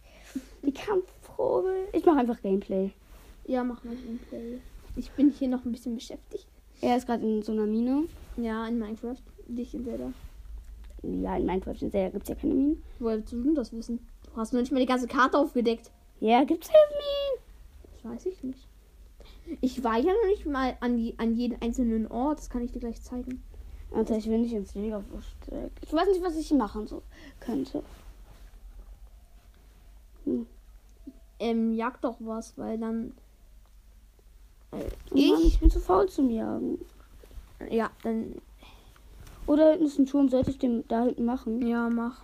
die 0.63 0.73
Kampfprobe. 0.73 1.89
Ich 1.93 2.05
mache 2.05 2.19
einfach 2.19 2.41
Gameplay. 2.41 2.91
Ja, 3.47 3.65
mach 3.65 3.83
mal 3.85 3.95
Gameplay. 3.95 4.59
Ich 4.97 5.11
bin 5.13 5.31
hier 5.31 5.49
noch 5.49 5.65
ein 5.65 5.73
bisschen 5.73 5.95
beschäftigt. 5.95 6.47
Er 6.81 6.97
ist 6.97 7.07
gerade 7.07 7.25
in 7.25 7.43
so 7.43 7.53
einer 7.53 7.67
Mine. 7.67 8.05
Ja, 8.37 8.67
in 8.67 8.79
Minecraft. 8.79 9.23
Dich 9.47 9.75
in 9.75 9.85
Zelda. 9.85 10.13
Ja, 11.03 11.37
in 11.37 11.47
Minecraft 11.47 11.75
gibt 11.75 11.95
es 11.95 12.29
ja 12.29 12.35
keine 12.35 12.55
Minen. 12.55 12.83
Woher 12.99 13.17
willst 13.19 13.33
du 13.33 13.43
denn 13.43 13.55
das 13.55 13.73
wissen? 13.73 14.01
Du 14.25 14.37
hast 14.37 14.53
noch 14.53 14.61
nicht 14.61 14.73
mal 14.73 14.81
die 14.81 14.87
ganze 14.87 15.07
Karte 15.07 15.39
aufgedeckt. 15.39 15.91
Ja, 16.21 16.43
gibt's 16.45 16.69
halt 16.69 16.91
Minen. 16.91 17.93
Das 17.93 18.13
weiß 18.13 18.27
ich 18.27 18.43
nicht. 18.43 18.67
Ich 19.61 19.83
war 19.85 19.97
ja 19.97 20.13
noch 20.13 20.27
nicht 20.29 20.47
mal 20.47 20.77
an, 20.81 20.97
die, 20.97 21.15
an 21.19 21.35
jeden 21.35 21.61
einzelnen 21.63 22.07
Ort. 22.11 22.39
Das 22.39 22.51
kann 22.51 22.63
ich 22.63 22.73
dir 22.73 22.81
gleich 22.81 23.01
zeigen. 23.03 23.43
Alter, 23.93 24.17
ich 24.19 24.27
will 24.27 24.39
nicht 24.39 24.53
ins 24.53 24.75
Liga 24.75 25.01
versteckt. 25.01 25.79
Ich 25.83 25.93
weiß 25.93 26.09
nicht, 26.09 26.23
was 26.23 26.37
ich 26.37 26.51
machen 26.53 26.87
so 26.87 27.03
könnte. 27.41 27.83
Hm. 30.25 30.47
Ähm, 31.39 31.73
jag 31.73 32.01
doch 32.01 32.17
was, 32.21 32.59
weil 32.59 32.79
dann. 32.79 33.15
Äh, 34.73 34.85
Oh 35.11 35.15
Mann, 35.15 35.41
ich? 35.41 35.47
ich 35.47 35.61
bin 35.61 35.71
zu 35.71 35.81
faul 35.81 36.09
zum 36.09 36.29
Jagen. 36.29 36.79
Ja, 37.71 37.91
dann. 38.03 38.35
Oder 39.49 39.71
hinten 39.71 39.87
ist 39.87 39.99
ein 39.99 40.07
Turm, 40.07 40.29
sollte 40.29 40.51
ich 40.51 40.59
den 40.59 40.87
da 40.89 41.05
hinten 41.05 41.25
machen? 41.25 41.67
Ja, 41.67 41.89
mach. 41.89 42.23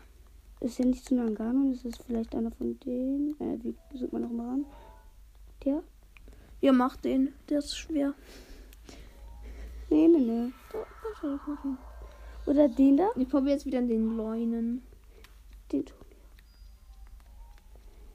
Ist 0.60 0.78
ja 0.78 0.84
nicht 0.84 1.04
zu 1.04 1.14
Nangano, 1.14 1.72
ist 1.72 1.84
das 1.84 1.96
vielleicht 2.06 2.34
einer 2.34 2.50
von 2.50 2.78
denen? 2.80 3.34
Äh, 3.40 3.58
wie 3.62 3.74
sucht 3.98 4.12
man 4.12 4.22
noch 4.22 4.30
mal 4.30 4.46
ran? 4.48 4.66
Der? 5.64 5.82
Ja, 6.60 6.72
mach 6.72 6.96
den. 6.96 7.32
Der 7.48 7.58
ist 7.58 7.76
schwer. 7.76 8.14
Nee, 9.90 10.08
nee, 10.08 10.18
nee. 10.18 10.52
Ihn. 11.22 11.78
Oder 12.46 12.68
den 12.68 12.96
da? 12.98 13.08
Ich 13.16 13.28
probiere 13.28 13.54
jetzt 13.54 13.66
wieder 13.66 13.80
den 13.82 14.16
Leunen. 14.16 14.82
Den 15.72 15.84
Turm. 15.86 16.00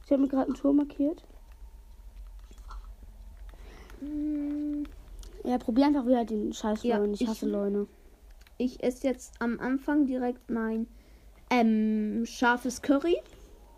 Ich 0.05 0.11
habe 0.11 0.21
mir 0.21 0.27
gerade 0.27 0.45
einen 0.47 0.55
Turm 0.55 0.77
markiert. 0.77 1.23
Hm, 3.99 4.85
Ja, 5.43 5.57
probier 5.57 5.85
einfach 5.87 6.05
wieder 6.05 6.25
den 6.25 6.53
scheiß 6.53 6.83
Ja, 6.83 6.97
Leune. 6.97 7.13
ich 7.13 7.21
ich- 7.21 7.27
hasse 7.27 7.47
Leune. 7.47 7.87
Ich 8.61 8.83
esse 8.83 9.07
jetzt 9.07 9.33
am 9.39 9.57
Anfang 9.61 10.05
direkt 10.05 10.49
mein 10.49 10.85
ähm, 11.49 12.25
scharfes 12.25 12.81
Curry. 12.81 13.15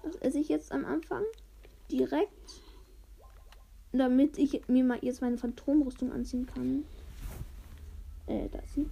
Das 0.02 0.16
esse 0.16 0.40
ich 0.40 0.50
jetzt 0.50 0.72
am 0.72 0.86
Anfang. 0.86 1.22
Direkt. 1.92 2.32
Damit 3.94 4.40
ich 4.40 4.68
mir 4.68 4.84
mal 4.84 4.98
jetzt 5.04 5.22
meine 5.22 5.38
Phantomrüstung 5.38 6.12
anziehen 6.12 6.48
kann. 6.48 6.84
Äh, 8.26 8.50
das 8.50 8.64
hier. 8.74 8.88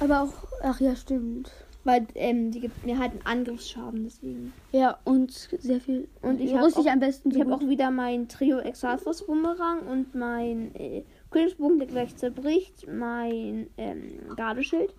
Aber 0.00 0.20
auch, 0.22 0.34
ach 0.62 0.80
ja, 0.80 0.94
stimmt. 0.94 1.50
Weil 1.84 2.06
ähm, 2.14 2.50
die 2.50 2.60
gibt 2.60 2.84
mir 2.84 2.98
halt 2.98 3.12
einen 3.12 3.24
Angriffsschaden, 3.24 4.04
deswegen. 4.04 4.52
Ja, 4.72 4.98
und 5.04 5.30
sehr 5.32 5.80
viel. 5.80 6.08
Und 6.20 6.40
ich 6.42 6.50
Ja, 6.50 6.56
habe 6.56 6.66
rüste 6.66 6.80
ich 6.80 6.88
auch, 6.88 6.92
am 6.92 7.00
besten 7.00 7.30
ich 7.30 7.36
so 7.36 7.40
hab 7.40 7.48
gut. 7.48 7.62
auch 7.62 7.68
wieder 7.70 7.90
mein 7.90 8.28
Trio 8.28 8.58
Exalfos 8.58 9.24
Bumerang 9.24 9.86
und 9.86 10.14
mein 10.14 10.74
äh, 10.74 11.04
Königsbogen, 11.30 11.78
der 11.78 11.86
gleich 11.86 12.14
zerbricht. 12.16 12.86
Mein 12.86 13.70
ähm, 13.78 14.34
Gardeschild. 14.36 14.92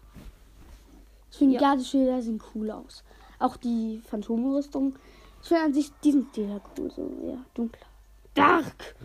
Ich 1.32 1.38
finde, 1.38 1.56
Ja. 1.56 1.62
Gardeschilder 1.62 2.22
sehen 2.22 2.42
cool 2.54 2.72
aus. 2.72 3.04
Auch 3.40 3.58
die 3.58 4.02
Phantomrüstung. 4.06 4.96
Ich 5.42 5.48
finde 5.48 5.64
an 5.66 5.74
sich 5.74 5.92
diesen 6.04 6.28
Stil 6.30 6.50
ja 6.50 6.62
cool. 6.78 6.92
So, 6.92 7.12
ja, 7.24 7.38
dunkler. 7.54 7.86
Dark! 8.34 8.96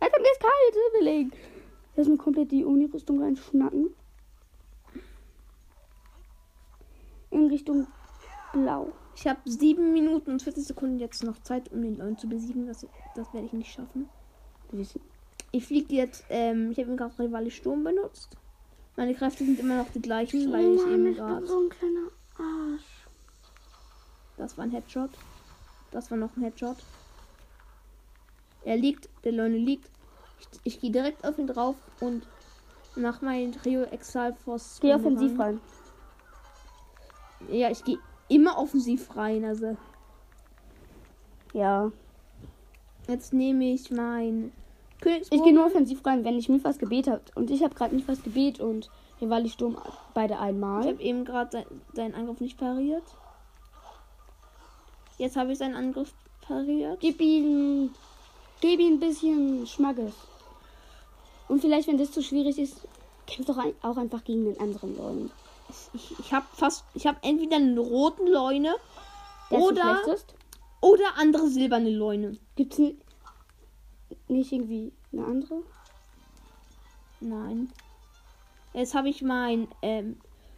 Alter, 0.00 0.20
mir 0.20 0.30
ist 0.32 0.40
kalt, 0.40 0.74
Willing. 1.00 1.32
Lass 1.96 2.08
mir 2.08 2.16
komplett 2.16 2.52
die 2.52 2.64
Uni-Rüstung 2.64 3.20
reinschnacken. 3.20 3.90
In 7.30 7.46
Richtung 7.48 7.86
Blau. 8.52 8.92
Ich 9.16 9.26
habe 9.26 9.40
7 9.44 9.92
Minuten 9.92 10.30
und 10.30 10.42
40 10.42 10.64
Sekunden 10.64 10.98
jetzt 10.98 11.24
noch 11.24 11.42
Zeit, 11.42 11.72
um 11.72 11.82
den 11.82 11.98
Leuen 11.98 12.16
zu 12.16 12.28
besiegen. 12.28 12.66
Das, 12.66 12.86
das 13.16 13.34
werde 13.34 13.46
ich 13.46 13.52
nicht 13.52 13.72
schaffen. 13.72 14.08
Ich 15.50 15.66
fliege 15.66 15.94
jetzt, 15.94 16.24
ähm, 16.30 16.70
ich 16.70 16.78
habe 16.78 16.94
gerade 16.94 17.18
Rivali 17.18 17.50
Sturm 17.50 17.82
benutzt. 17.82 18.36
Meine 18.98 19.14
Kräfte 19.14 19.44
sind 19.44 19.60
immer 19.60 19.76
noch 19.76 19.90
die 19.94 20.02
gleichen, 20.02 20.52
weil 20.52 20.74
ich 20.74 20.84
eben 20.84 21.14
gerade. 21.14 21.46
so 21.46 21.60
ein 21.60 21.68
kleiner 21.68 22.08
Arsch. 22.36 23.06
Das 24.36 24.58
war 24.58 24.64
ein 24.64 24.72
Headshot. 24.72 25.10
Das 25.92 26.10
war 26.10 26.18
noch 26.18 26.36
ein 26.36 26.42
Headshot. 26.42 26.78
Er 28.64 28.76
liegt, 28.76 29.08
der 29.22 29.30
Leune 29.30 29.56
liegt. 29.56 29.88
Ich, 30.40 30.48
ich 30.64 30.80
gehe 30.80 30.90
direkt 30.90 31.24
auf 31.24 31.38
ihn 31.38 31.46
drauf 31.46 31.76
und 32.00 32.26
mach 32.96 33.22
meinen 33.22 33.52
Trio 33.52 33.84
Exalfos. 33.84 34.78
Geh 34.80 34.92
offensiv 34.92 35.38
rein. 35.38 35.60
Ja, 37.48 37.70
ich 37.70 37.84
gehe 37.84 37.98
immer 38.28 38.58
offensiv 38.58 39.14
rein. 39.14 39.44
Also 39.44 39.76
Ja. 41.52 41.92
jetzt 43.06 43.32
nehme 43.32 43.72
ich 43.72 43.92
mein 43.92 44.52
Ich 44.98 45.02
Königsbogen. 45.02 45.44
gehe 45.44 45.54
nur 45.54 45.66
offensiv 45.66 46.04
rein, 46.04 46.24
wenn 46.24 46.38
ich 46.38 46.48
Mifas 46.48 46.78
Gebet 46.78 47.06
habe. 47.08 47.22
Und 47.34 47.50
ich 47.50 47.62
habe 47.62 47.74
gerade 47.74 47.94
Mifas 47.94 48.22
Gebet 48.22 48.58
und 48.60 48.90
Rivali 49.20 49.48
Sturm 49.48 49.76
beide 50.14 50.34
Ich 50.34 50.40
einmal. 50.40 50.86
habe 50.86 51.00
eben 51.02 51.24
gerade 51.24 51.50
sein, 51.52 51.64
seinen 51.94 52.14
Angriff 52.14 52.40
nicht 52.40 52.58
pariert. 52.58 53.04
Jetzt 55.18 55.36
habe 55.36 55.52
ich 55.52 55.58
seinen 55.58 55.74
Angriff 55.74 56.12
pariert. 56.42 56.98
Gib 57.00 57.20
ihm, 57.20 57.90
gib 58.60 58.80
ihm 58.80 58.94
ein 58.94 59.00
bisschen 59.00 59.66
Schmackes. 59.66 60.12
Und 61.48 61.60
vielleicht, 61.60 61.88
wenn 61.88 61.98
das 61.98 62.12
zu 62.12 62.22
schwierig 62.22 62.58
ist, 62.58 62.76
kämpf 63.26 63.46
doch 63.46 63.58
ein, 63.58 63.72
auch 63.82 63.96
einfach 63.96 64.22
gegen 64.24 64.44
den 64.44 64.60
anderen 64.60 64.96
Leuten. 64.96 65.30
Ich, 65.92 66.18
ich 66.18 66.32
habe 66.32 66.46
fast, 66.52 66.84
ich 66.94 67.06
habe 67.06 67.18
entweder 67.22 67.56
einen 67.56 67.76
roten 67.78 68.26
Leune 68.26 68.74
Der 69.50 69.58
oder 69.58 70.04
oder 70.80 71.04
andere 71.16 71.48
silberne 71.48 71.90
Leune. 71.90 72.38
Gibt's 72.56 72.78
n- 72.78 72.98
nicht 74.28 74.52
irgendwie 74.52 74.92
eine 75.12 75.24
andere? 75.24 75.62
Nein. 77.20 77.70
Jetzt 78.74 78.94
habe 78.94 79.08
ich 79.08 79.22
mein 79.22 79.68
ähm, 79.82 80.16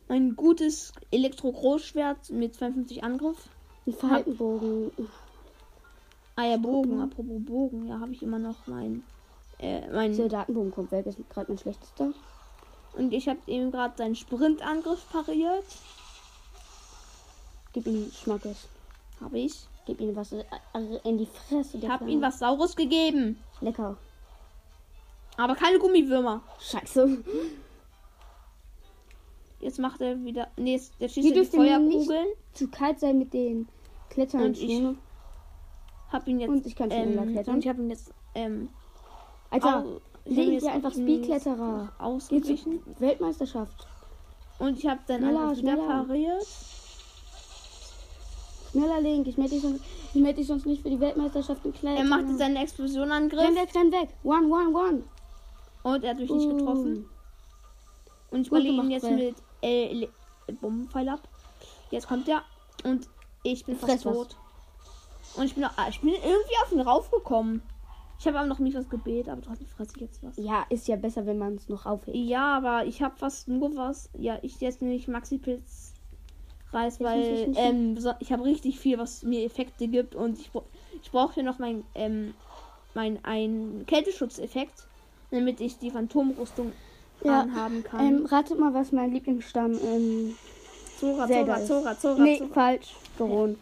mein 0.08 0.34
gutes 0.34 0.92
Elektro-Großschwert 1.12 2.30
mit 2.30 2.54
52 2.54 3.04
Angriff. 3.04 3.48
Ein 3.86 3.92
Faltenbogen. 3.92 4.90
Ah 6.36 6.44
ja, 6.44 6.56
Bogen. 6.56 6.96
Mhm. 6.96 7.02
Apropos 7.02 7.44
Bogen, 7.44 7.86
ja, 7.86 8.00
habe 8.00 8.12
ich 8.12 8.22
immer 8.22 8.38
noch 8.38 8.66
mein 8.66 9.04
äh, 9.58 9.88
mein 9.90 10.16
Der 10.16 10.28
Datenbogen 10.28 10.72
kommt 10.72 10.90
weg, 10.90 11.06
ist 11.06 11.18
gerade 11.28 11.52
mein 11.52 11.58
schlechtester. 11.58 12.12
und 12.96 13.12
ich 13.12 13.28
habe 13.28 13.38
eben 13.46 13.70
gerade 13.70 13.96
seinen 13.96 14.16
Sprintangriff 14.16 15.06
pariert. 15.12 15.64
Gib 17.72 17.86
ihm 17.86 18.10
Schmackes. 18.10 18.68
Habe 19.20 19.38
ich. 19.38 19.54
Gib 19.86 20.00
ihm 20.00 20.16
was 20.16 20.32
äh, 20.32 20.44
in 21.04 21.18
die 21.18 21.26
Fresse. 21.26 21.78
Ich 21.78 21.88
habe 21.88 22.10
ihm 22.10 22.20
was 22.20 22.38
Saures 22.38 22.74
gegeben. 22.74 23.38
Lecker. 23.60 23.96
Aber 25.36 25.54
keine 25.54 25.78
Gummiwürmer. 25.78 26.42
Scheiße. 26.60 27.18
Jetzt 29.60 29.78
macht 29.78 30.00
er 30.00 30.22
wieder. 30.24 30.48
Nee, 30.56 30.72
jetzt- 30.74 30.92
der 31.00 31.08
schießt 31.08 31.34
die 31.34 31.44
Feuerkugeln. 31.44 32.26
Zu 32.54 32.68
kalt 32.68 32.98
sein 33.00 33.18
mit 33.18 33.32
den 33.34 33.68
Klettern. 34.08 34.42
Und 34.42 34.58
ich 34.58 34.82
Hab 36.10 36.26
ihn 36.26 36.40
jetzt. 36.40 36.50
Und 36.50 36.66
ich 36.66 36.74
kann 36.74 36.90
schneller 36.90 37.22
ähm, 37.22 37.32
klettern. 37.32 37.54
Und 37.54 37.60
ich 37.64 37.68
habe 37.68 37.82
ihn 37.82 37.90
jetzt. 37.90 38.12
Ähm, 38.34 38.68
Alter, 39.50 39.84
au- 39.84 40.00
ich 40.24 40.38
hab 40.38 40.44
leg 40.46 40.60
dir 40.60 40.72
einfach 40.72 40.92
Speedkletterer. 40.92 41.92
Zur 42.18 43.00
Weltmeisterschaft. 43.00 43.86
Und 44.58 44.78
ich 44.78 44.86
habe 44.86 45.00
dann 45.06 45.20
Schneller, 45.22 45.40
einfach 45.48 45.56
wieder 45.62 45.72
schneller. 45.76 46.04
pariert. 46.04 46.46
Schneller 48.70 49.00
Link, 49.00 49.26
ich 49.26 49.36
melde 49.36 49.54
dich, 49.54 49.62
sonst- 49.62 49.82
ich 50.14 50.20
meld 50.20 50.36
dich 50.38 50.46
sonst 50.46 50.66
nicht 50.66 50.82
für 50.82 50.90
die 50.90 51.00
Weltmeisterschaft 51.00 51.62
Klettern. 51.62 51.96
Er 51.96 52.04
machte 52.04 52.36
seinen 52.36 52.56
Explosionangriff. 52.56 53.40
Renn 53.40 53.56
weg, 53.56 53.74
renn 53.74 53.90
weg. 53.92 54.10
One, 54.22 54.46
one, 54.46 54.68
one. 54.76 55.02
Und 55.82 56.04
er 56.04 56.10
hat 56.10 56.18
mich 56.18 56.30
nicht 56.30 56.46
Uh. 56.46 56.56
getroffen. 56.56 57.06
Und 58.30 58.42
ich 58.42 58.46
überlege 58.48 58.74
ihn 58.76 58.90
jetzt 58.90 59.06
Fred. 59.06 59.16
mit 59.18 59.36
äh, 59.62 60.08
Bombenpfeil 60.60 61.08
ab. 61.08 61.26
Jetzt 61.90 62.06
kommt 62.06 62.28
er. 62.28 62.42
Und 62.84 63.08
ich 63.42 63.64
bin 63.64 63.76
fast 63.76 63.90
Fress 63.90 64.06
was. 64.06 64.14
tot. 64.14 64.36
Und 65.36 65.44
ich 65.44 65.54
bin, 65.54 65.64
ah, 65.64 65.88
ich 65.88 66.00
bin 66.00 66.10
irgendwie 66.10 66.56
auf 66.64 66.72
ihn 66.72 66.80
raufgekommen. 66.80 67.62
Ich 68.18 68.26
habe 68.26 68.38
aber 68.38 68.46
noch 68.48 68.58
nicht 68.58 68.76
was 68.76 68.88
gebet, 68.88 69.28
aber 69.28 69.40
trotzdem 69.40 69.66
fresse 69.66 69.92
ich 69.96 70.02
jetzt 70.02 70.22
was. 70.22 70.36
Ja, 70.36 70.64
ist 70.68 70.86
ja 70.88 70.96
besser, 70.96 71.24
wenn 71.26 71.38
man 71.38 71.54
es 71.54 71.68
noch 71.68 71.86
aufhebt. 71.86 72.16
Ja, 72.16 72.56
aber 72.58 72.84
ich 72.84 73.00
habe 73.02 73.16
fast 73.16 73.48
nur 73.48 73.74
was. 73.76 74.10
Ja, 74.18 74.38
ich 74.42 74.60
jetzt 74.60 74.82
nämlich 74.82 75.08
Maxi 75.08 75.38
Pilz 75.38 75.89
Reis, 76.72 76.98
Jetzt 76.98 77.48
muss 77.48 77.56
weil 77.56 77.68
ähm, 77.70 77.98
ich 78.20 78.32
habe 78.32 78.44
richtig 78.44 78.78
viel, 78.78 78.98
was 78.98 79.22
mir 79.22 79.44
Effekte 79.44 79.88
gibt 79.88 80.14
und 80.14 80.38
ich, 80.38 80.50
ich 81.02 81.10
brauche 81.10 81.34
hier 81.34 81.42
noch 81.42 81.58
mein 81.58 81.84
ähm, 81.94 82.34
mein 82.94 83.18
ein 83.24 83.84
Kälteschutzeffekt, 83.86 84.86
damit 85.30 85.60
ich 85.60 85.78
die 85.78 85.90
Phantomrüstung 85.90 86.72
Ja, 87.22 87.40
anhaben 87.40 87.82
kann. 87.84 88.06
Ähm, 88.06 88.26
ratet 88.26 88.58
mal, 88.58 88.72
was 88.74 88.92
mein 88.92 89.12
Lieblingsstamm 89.12 89.72
ähm, 89.72 90.36
Zora, 90.98 91.26
sehr 91.26 91.44
Zora. 91.44 91.64
Zora, 91.64 91.98
Zora, 91.98 92.22
Nee, 92.22 92.38
Zora. 92.38 92.52
falsch. 92.52 92.94
Goron. 93.18 93.58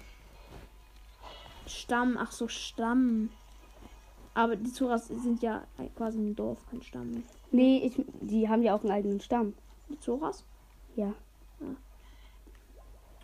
Stamm, 1.67 2.17
ach 2.19 2.33
so, 2.33 2.49
Stamm. 2.49 3.31
Aber 4.35 4.57
die 4.57 4.73
Zoras 4.73 5.09
sind 5.09 5.43
ja 5.43 5.65
quasi 5.97 6.19
ein 6.19 6.37
Dorf, 6.37 6.59
kein 6.71 6.83
Stamm. 6.83 7.25
Nee, 7.51 7.79
ich, 7.85 8.05
die 8.21 8.49
haben 8.49 8.63
ja 8.63 8.75
auch 8.75 8.83
einen 8.83 8.93
eigenen 8.93 9.21
Stamm. 9.21 9.55
Die 9.89 9.99
Zoras? 10.01 10.45
Ja. 10.97 11.13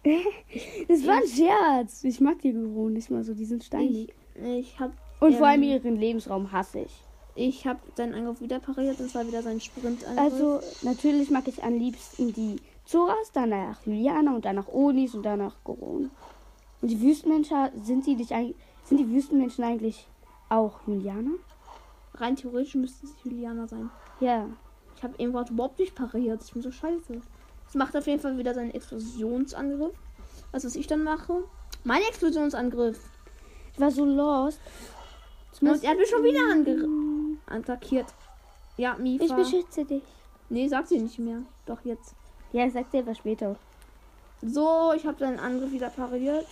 das 0.88 1.06
war 1.06 1.16
ein 1.16 1.26
Scherz. 1.28 2.04
Ich 2.04 2.20
mag 2.20 2.40
die 2.42 2.52
Goron 2.52 2.92
nicht 2.92 3.10
mal 3.10 3.24
so, 3.24 3.34
die 3.34 3.44
sind 3.44 3.64
steinig. 3.64 4.12
Ich, 4.34 4.42
ich 4.44 4.80
habe 4.80 4.92
Und 5.20 5.34
vor 5.36 5.46
allem 5.46 5.62
ähm, 5.62 5.70
ihren 5.70 5.96
Lebensraum 5.96 6.52
hasse 6.52 6.80
ich. 6.80 6.92
ich 7.34 7.66
hab 7.66 7.78
seinen 7.96 8.14
Angriff 8.14 8.40
wieder 8.40 8.60
pariert, 8.60 9.00
das 9.00 9.14
war 9.14 9.26
wieder 9.26 9.42
sein 9.42 9.60
Sprintangriff. 9.60 10.18
Also, 10.18 10.60
natürlich 10.82 11.30
mag 11.30 11.48
ich 11.48 11.62
am 11.62 11.74
liebsten 11.78 12.32
die 12.32 12.56
Zoras, 12.84 13.30
danach 13.32 13.84
Juliana 13.86 14.34
und 14.34 14.44
danach 14.44 14.68
Onis 14.68 15.14
und 15.14 15.22
danach 15.24 15.56
Goron. 15.64 16.10
Und 16.82 16.88
die 16.90 17.00
Wüstenmenschen, 17.00 17.68
sind 17.82 18.06
die, 18.06 18.16
eig- 18.16 18.54
sind 18.84 18.98
die 18.98 19.08
Wüstenmenschen 19.10 19.64
eigentlich 19.64 20.06
auch 20.50 20.80
Juliana? 20.86 21.30
Rein 22.14 22.36
theoretisch 22.36 22.74
müsste 22.74 23.06
es 23.06 23.14
Juliana 23.24 23.66
sein. 23.66 23.90
Ja. 24.20 24.48
Ich 24.96 25.02
habe 25.02 25.14
eben 25.18 25.30
überhaupt 25.32 25.78
nicht 25.78 25.94
pariert. 25.94 26.42
Ich 26.44 26.52
bin 26.52 26.62
so 26.62 26.70
scheiße. 26.70 27.20
Es 27.68 27.74
macht 27.74 27.96
auf 27.96 28.06
jeden 28.06 28.20
Fall 28.20 28.38
wieder 28.38 28.54
seinen 28.54 28.72
Explosionsangriff. 28.72 29.94
Also 30.52 30.68
was 30.68 30.76
ich 30.76 30.86
dann 30.86 31.02
mache? 31.02 31.44
Mein 31.82 32.02
Explosionsangriff. 32.02 32.98
Ich 33.72 33.80
war 33.80 33.90
so 33.90 34.04
lost. 34.04 34.60
Und 35.60 35.82
er 35.82 35.90
hat 35.90 35.98
mich 35.98 36.08
schon 36.08 36.22
wieder 36.22 36.50
ange 36.50 37.38
attackiert. 37.46 38.06
Ja, 38.76 38.96
Mifa. 38.96 39.24
ich 39.24 39.32
beschütze 39.32 39.84
dich. 39.84 40.02
nee, 40.48 40.68
sagt 40.68 40.88
sie 40.88 40.98
nicht 40.98 41.18
mehr. 41.18 41.42
Doch 41.66 41.84
jetzt. 41.84 42.14
Ja, 42.52 42.66
ich 42.66 42.72
sag 42.72 42.90
dir 42.90 43.06
was 43.06 43.18
später. 43.18 43.56
So, 44.42 44.92
ich 44.94 45.06
habe 45.06 45.18
seinen 45.18 45.38
Angriff 45.38 45.72
wieder 45.72 45.90
pariert. 45.90 46.46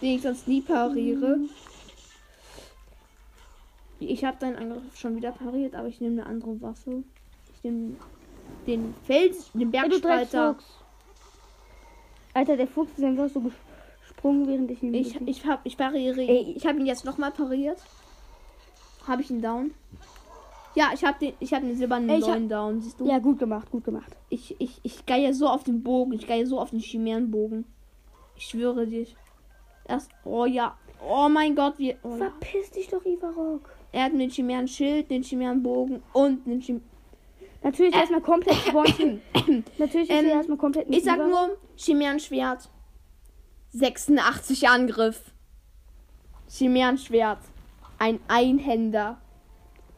Den 0.00 0.16
ich 0.16 0.22
sonst 0.22 0.46
nie 0.46 0.60
pariere. 0.60 1.38
Ich 3.98 4.24
habe 4.24 4.36
seinen 4.40 4.56
Angriff 4.56 4.96
schon 4.96 5.16
wieder 5.16 5.32
pariert, 5.32 5.74
aber 5.74 5.88
ich 5.88 6.00
nehme 6.00 6.20
eine 6.20 6.30
andere 6.30 6.60
Waffe. 6.60 7.02
Ich 7.54 7.64
nehme 7.64 7.96
den 8.66 8.94
Fels, 9.04 9.50
den 9.52 9.70
Bergspalter. 9.70 10.56
Alter, 12.34 12.56
der 12.56 12.66
Fuchs 12.66 12.92
ist 12.96 13.04
einfach 13.04 13.28
so 13.28 13.40
gesprungen, 13.40 14.46
während 14.46 14.70
ich 14.70 14.82
ihn. 14.82 14.94
Ich, 14.94 15.18
ich, 15.26 15.46
hab, 15.46 15.64
ich 15.64 15.76
pariere. 15.76 16.20
Ey. 16.20 16.54
Ich 16.56 16.66
habe 16.66 16.78
ihn 16.78 16.86
jetzt 16.86 17.04
nochmal 17.04 17.30
pariert. 17.30 17.78
Habe 19.06 19.22
ich 19.22 19.30
ihn 19.30 19.40
down? 19.40 19.72
Ja, 20.74 20.90
ich 20.92 21.02
habe 21.04 21.18
den, 21.18 21.32
ich 21.40 21.54
hab 21.54 21.62
den 21.62 21.74
silbernen 21.74 22.10
Ey, 22.10 22.18
ich 22.18 22.24
hab- 22.24 22.32
neuen 22.32 22.48
down, 22.48 22.80
siehst 22.82 23.00
du? 23.00 23.06
ja, 23.06 23.18
gut 23.18 23.38
gemacht, 23.38 23.70
gut 23.70 23.84
gemacht. 23.84 24.14
Ich, 24.28 24.54
ich, 24.60 24.78
ich 24.82 25.06
gehe 25.06 25.32
so 25.32 25.48
auf 25.48 25.64
den 25.64 25.82
Bogen. 25.82 26.12
Ich 26.12 26.26
gehe 26.26 26.46
so 26.46 26.60
auf 26.60 26.70
den 26.70 26.80
Chimärenbogen. 26.80 27.64
Ich 28.36 28.44
schwöre 28.44 28.86
dir. 28.86 29.06
Erst. 29.88 30.10
Oh 30.24 30.44
ja. 30.44 30.76
Oh 31.08 31.28
mein 31.30 31.54
Gott, 31.54 31.78
wie. 31.78 31.96
Oh. 32.02 32.16
Verpiss 32.16 32.70
dich 32.72 32.88
doch, 32.88 33.04
Ivarok. 33.06 33.70
Er 33.92 34.04
hat 34.04 34.12
den 34.12 34.28
Chimären-Schild, 34.28 35.10
den 35.10 35.22
Chimärenbogen 35.22 36.02
und 36.12 36.46
den 36.46 36.60
Chim 36.60 36.82
Natürlich 37.66 37.96
erstmal 37.96 38.20
komplett 38.20 38.54
Spontan. 38.58 39.20
Natürlich 39.78 40.08
ist 40.08 40.16
Ähm, 40.16 40.26
er 40.26 40.36
erstmal 40.36 40.56
komplett 40.56 40.86
Ich 40.88 41.02
sag 41.02 41.18
nur 41.18 41.58
Chimärenschwert. 41.76 42.70
86 43.72 44.68
Angriff. 44.68 45.32
Chimärenschwert. 46.48 47.40
Ein 47.98 48.20
Einhänder. 48.28 49.20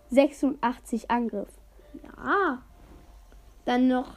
86 0.08 1.10
Angriff. 1.10 1.50
Ja. 2.02 2.62
Dann 3.66 3.87
noch 3.87 4.16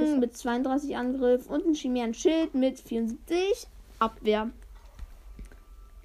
Pisser. 0.00 0.16
mit 0.18 0.36
32 0.36 0.96
Angriff 0.96 1.50
und 1.50 1.66
ein 1.66 1.74
Chimären-Schild 1.74 2.54
mit 2.54 2.78
74 2.78 3.66
Abwehr. 3.98 4.50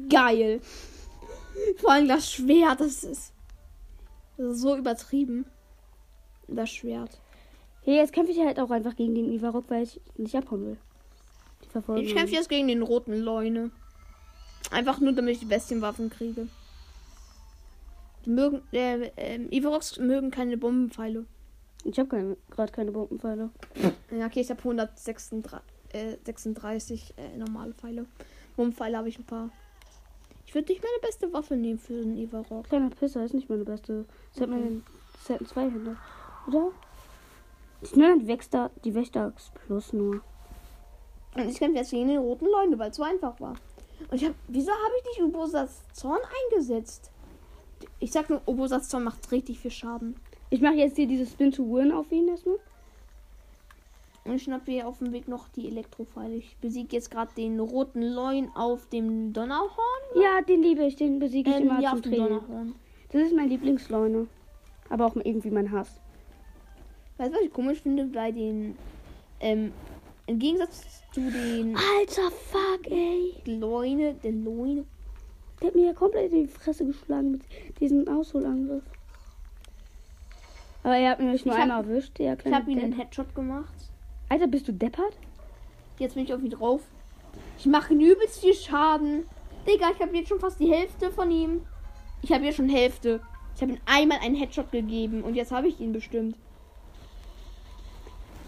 Geil. 0.09 0.61
Vor 1.77 1.91
allem 1.91 2.07
das 2.07 2.31
Schwert, 2.31 2.79
das 2.79 3.03
ist 3.03 3.33
so 4.37 4.75
übertrieben. 4.75 5.45
Das 6.51 6.69
Schwert. 6.69 7.19
Hey, 7.83 7.95
jetzt 7.95 8.13
kämpfe 8.13 8.31
ich 8.31 8.39
halt 8.39 8.59
auch 8.59 8.71
einfach 8.71 8.95
gegen 8.95 9.15
den 9.15 9.31
Ivarok, 9.31 9.65
weil 9.69 9.83
ich 9.83 10.01
nicht 10.17 10.35
abhauen 10.35 10.65
will. 10.65 10.77
Die 11.63 11.69
verfolgen 11.69 12.05
Ich 12.05 12.15
kämpfe 12.15 12.35
jetzt 12.35 12.49
gegen 12.49 12.67
den 12.67 12.81
roten 12.81 13.17
Leune. 13.17 13.71
Einfach 14.71 14.99
nur, 14.99 15.13
damit 15.13 15.35
ich 15.35 15.39
die 15.39 15.45
Bestienwaffen 15.45 16.09
kriege. 16.09 16.47
Die 18.25 18.29
mögen, 18.29 18.61
äh, 18.71 19.11
ähm, 19.17 19.51
Ivaroks 19.51 19.97
mögen 19.97 20.31
keine 20.31 20.57
Bombenpfeile. 20.57 21.25
Ich 21.85 21.97
habe 21.97 22.09
keine, 22.09 22.37
gerade 22.51 22.71
keine 22.71 22.91
Bombenpfeile. 22.91 23.49
Ja, 24.11 24.25
okay, 24.25 24.41
ich 24.41 24.49
habe 24.49 24.59
136 24.59 25.61
äh, 25.93 26.17
36, 26.25 27.13
äh, 27.17 27.37
normale 27.37 27.73
Pfeile. 27.73 28.05
Bombenpfeile 28.55 28.97
habe 28.97 29.09
ich 29.09 29.17
ein 29.17 29.25
paar. 29.25 29.49
Ich 30.45 30.53
würde 30.53 30.71
nicht 30.71 30.83
meine 30.83 30.99
beste 31.01 31.31
Waffe 31.31 31.55
nehmen 31.55 31.79
für 31.79 32.01
den 32.01 32.17
Ivarok. 32.17 32.67
Kleiner 32.67 32.89
Pisser 32.89 33.23
ist 33.23 33.33
nicht 33.33 33.49
meine 33.49 33.63
beste. 33.63 34.05
Das 34.33 34.41
hat 34.41 34.49
mir 34.49 34.81
das 35.27 35.39
hat 35.39 35.47
zwei 35.47 35.69
Hände. 35.69 35.95
Oder? 36.49 36.71
Ich 37.81 37.95
nenne 37.95 38.19
die 38.19 38.27
Wächter, 38.27 38.71
die 38.83 38.95
Wächters 38.95 39.51
Plus 39.53 39.93
nur. 39.93 40.21
Und 41.35 41.49
ich 41.49 41.59
kämpfe 41.59 41.77
jetzt 41.77 41.91
gegen 41.91 42.07
den 42.07 42.17
roten 42.17 42.47
Leune, 42.47 42.79
weil 42.79 42.89
es 42.89 42.97
so 42.97 43.03
einfach 43.03 43.39
war. 43.39 43.53
Und 44.09 44.15
ich 44.15 44.25
habe, 44.25 44.33
wieso 44.47 44.71
habe 44.71 44.93
ich 44.99 45.05
nicht 45.05 45.21
Ubosats 45.21 45.83
Zorn 45.93 46.19
eingesetzt? 46.51 47.11
Ich 47.99 48.11
sag 48.11 48.29
nur, 48.29 48.41
Ubosats 48.47 48.89
Zorn 48.89 49.03
macht 49.03 49.31
richtig 49.31 49.59
viel 49.59 49.71
Schaden. 49.71 50.15
Ich 50.49 50.61
mache 50.61 50.73
jetzt 50.73 50.95
hier 50.95 51.07
dieses 51.07 51.31
Spin 51.31 51.51
to 51.51 51.63
Win 51.63 51.91
auf 51.91 52.11
ihn 52.11 52.27
erstmal. 52.27 52.57
Und 54.25 54.35
ich 54.35 54.43
schnappe 54.43 54.71
hier 54.71 54.87
auf 54.87 54.97
dem 54.97 55.13
Weg 55.13 55.27
noch 55.27 55.47
die 55.49 55.67
Elektropfeile. 55.67 56.35
Ich 56.35 56.57
besiege 56.57 56.95
jetzt 56.95 57.11
gerade 57.11 57.31
den 57.35 57.59
roten 57.59 58.01
Leun 58.01 58.49
auf 58.55 58.87
dem 58.87 59.33
Donnerhorn. 59.33 59.69
Ja, 60.15 60.41
den 60.41 60.63
liebe 60.63 60.83
ich, 60.83 60.95
den 60.95 61.19
besiege 61.19 61.51
ich 61.51 61.57
Ähm, 61.57 61.63
immer 61.63 61.79
ja, 61.79 61.89
zum 61.91 61.99
auf 61.99 62.01
dem 62.01 62.11
Training. 62.11 62.27
Donnerhorn. 62.27 62.75
Das 63.11 63.21
ist 63.21 63.35
mein 63.35 63.49
Lieblingsleune. 63.49 64.27
Aber 64.89 65.05
auch 65.05 65.15
irgendwie 65.15 65.51
mein 65.51 65.71
Hass. 65.71 65.99
Weißt 67.19 67.31
du, 67.31 67.35
was 67.35 67.43
ich 67.43 67.53
komisch 67.53 67.81
finde 67.81 68.05
bei 68.05 68.31
den. 68.31 68.77
Ähm, 69.41 69.73
Im 70.25 70.39
Gegensatz 70.39 71.03
zu 71.11 71.19
den 71.19 71.75
Alter, 71.75 72.31
fuck, 72.31 72.87
ey. 72.89 73.35
Leune, 73.45 74.13
der 74.23 74.31
Leune. 74.31 74.85
Der 75.61 75.67
hat 75.67 75.75
mir 75.75 75.87
ja 75.87 75.93
komplett 75.93 76.31
in 76.31 76.43
die 76.43 76.47
Fresse 76.47 76.85
geschlagen 76.85 77.31
mit 77.31 77.41
diesem 77.81 78.07
Ausholangriff. 78.07 78.83
Aber 80.83 80.95
er 80.95 81.11
hat 81.11 81.19
mich 81.19 81.45
nur 81.45 81.55
Ich 81.55 81.59
hab- 81.61 81.69
einmal 81.69 81.83
erwischt. 81.83 82.17
Der 82.19 82.37
Ich 82.43 82.53
habe 82.53 82.71
ihm 82.71 82.79
einen. 82.79 82.93
Headshot 82.93 83.35
gemacht. 83.35 83.73
Alter, 84.29 84.47
bist 84.47 84.67
du 84.69 84.71
deppert? 84.71 85.17
Jetzt 85.97 86.15
bin 86.15 86.23
ich 86.23 86.33
auf 86.33 86.41
ihn 86.41 86.51
drauf. 86.51 86.81
Ich 87.57 87.65
mache 87.65 87.93
übelst 87.93 88.39
viel 88.39 88.53
Schaden. 88.53 89.25
Digga, 89.67 89.87
ich 89.93 89.99
habe 90.01 90.15
jetzt 90.15 90.29
schon 90.29 90.39
fast 90.39 90.57
die 90.59 90.71
Hälfte 90.71 91.11
von 91.11 91.29
ihm. 91.29 91.61
Ich 92.21 92.31
habe 92.31 92.45
jetzt 92.45 92.55
schon 92.55 92.69
Hälfte. 92.69 93.19
Ich 93.55 93.61
habe 93.61 93.73
ihm 93.73 93.79
einmal 93.85 94.19
einen 94.19 94.35
Headshot 94.35 94.71
gegeben 94.71 95.21
und 95.23 95.35
jetzt 95.35 95.51
habe 95.51 95.67
ich 95.67 95.81
ihn 95.81 95.91
bestimmt. 95.91 96.37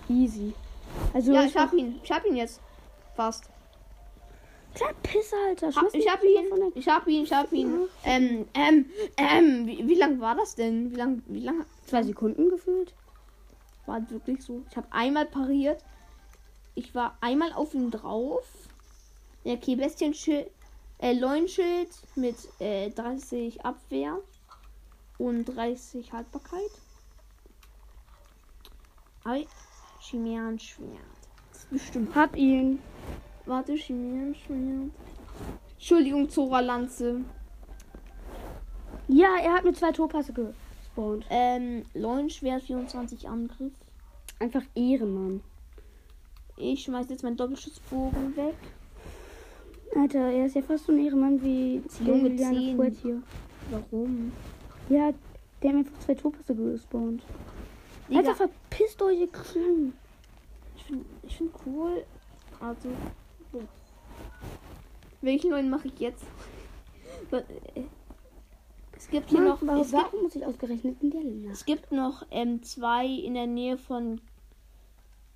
Easy. 0.10 0.54
Also, 1.14 1.34
ja, 1.34 1.44
ich 1.44 1.56
habe 1.56 1.78
ihn. 1.78 2.00
Ich 2.04 2.12
habe 2.12 2.28
ihn 2.28 2.36
jetzt. 2.36 2.62
Fast. 3.16 3.46
Kleiner 4.74 4.94
Pisser, 5.04 5.38
Alter. 5.48 5.68
Ha, 5.68 5.82
ich 5.88 5.94
mich 5.94 6.10
habe 6.10 6.26
nicht 6.26 6.38
ihn. 6.38 6.50
davon 6.50 6.66
weg. 6.66 6.74
Ich 6.76 6.88
habe 6.88 7.12
ihn. 7.12 7.24
Ich 7.24 7.34
habe 7.34 7.56
ihn. 7.56 7.88
Ähm, 8.04 8.48
ähm, 8.54 8.86
ähm. 9.18 9.68
Wie, 9.68 9.88
wie 9.88 9.96
lang 9.96 10.20
war 10.20 10.36
das 10.36 10.56
denn? 10.56 10.92
Wie 10.92 10.96
lang, 10.96 11.22
wie 11.28 11.42
lang 11.42 11.66
Zwei 11.86 12.04
Sekunden 12.04 12.50
gefühlt. 12.50 12.94
war 13.86 14.10
wirklich 14.10 14.42
so? 14.44 14.64
Ich 14.70 14.78
habe 14.78 14.88
einmal 14.92 15.26
pariert. 15.26 15.84
Ich 16.74 16.96
war 16.96 17.18
einmal 17.20 17.52
auf 17.54 17.74
ihm 17.74 17.92
drauf. 17.92 18.48
Ja, 19.44 19.54
okay, 19.56 19.76
Bestienschild. 19.76 20.50
Äh, 21.00 21.14
Leunschild 21.14 21.90
mit 22.16 22.36
äh, 22.60 22.92
30 22.92 23.66
Abwehr 23.66 24.20
und 25.18 25.46
30 25.46 26.14
Haltbarkeit. 26.14 26.72
Ei, 29.24 29.48
Chimärenschwert. 30.02 30.90
Das 31.52 31.60
ist 31.60 31.70
bestimmt. 31.70 32.16
Hab 32.16 32.36
ihn. 32.36 32.80
Warte, 33.46 33.74
Chimärenschwert. 33.74 34.92
Entschuldigung, 35.74 36.30
Zora-Lanze. 36.30 37.22
Ja, 39.08 39.38
er 39.42 39.54
hat 39.54 39.64
mir 39.64 39.74
zwei 39.74 39.92
Torpasse 39.92 40.34
gespawnt. 40.34 41.26
Ähm, 41.30 41.84
Leuenschwert 41.94 42.64
24 42.64 43.28
Angriff. 43.28 43.74
Einfach 44.40 44.64
Ehrenmann. 44.76 45.42
Ich 46.58 46.84
schmeiß 46.84 47.10
jetzt 47.10 47.24
meinen 47.24 47.38
Doppelschutzbogen 47.38 48.36
weg. 48.36 48.56
Alter, 49.96 50.32
er 50.32 50.46
ist 50.46 50.56
ja 50.56 50.62
fast 50.62 50.86
so 50.86 50.92
ein 50.92 51.00
Ehrenmann 51.00 51.42
wie 51.44 51.82
Junge, 52.06 52.30
Liliane 52.30 52.58
zehn. 52.58 52.76
Fuert 52.76 52.96
hier. 53.02 53.22
Warum? 53.70 54.32
Ja, 54.90 55.12
der 55.62 55.70
hat 55.70 55.76
mir 55.76 55.80
einfach 55.80 56.00
zwei 56.00 56.16
Torpasse 56.16 56.56
gespawnt. 56.56 57.24
Digga, 58.12 58.20
Alter, 58.20 58.36
verpisst 58.36 59.02
euch, 59.02 59.20
ihr 59.22 59.32
Krank. 59.32 59.94
ich 60.76 60.84
finde 60.84 61.06
ich 61.24 61.38
find 61.38 61.52
cool. 61.66 62.04
Also. 62.60 62.90
so. 63.52 63.62
Welchen 65.22 65.52
neuen 65.52 65.70
mache 65.70 65.88
ich 65.88 66.00
jetzt? 66.00 66.24
äh, 67.32 67.42
Es 68.96 69.08
gibt 69.10 69.30
hier 69.30 69.42
noch. 69.42 69.62
warum, 69.62 69.82
Es 69.82 69.92
gibt, 69.92 70.22
muss 70.22 70.36
ich 70.36 70.46
ausgerechnet 70.46 70.98
in 71.02 71.12
der 71.12 71.22
Nacht? 71.24 71.54
es 71.54 71.66
gibt 71.66 71.92
noch 71.92 72.26
ähm, 72.32 72.62
zwei 72.64 73.06
in 73.08 73.34
der 73.36 73.48
Nähe 73.48 73.78
von 73.78 74.20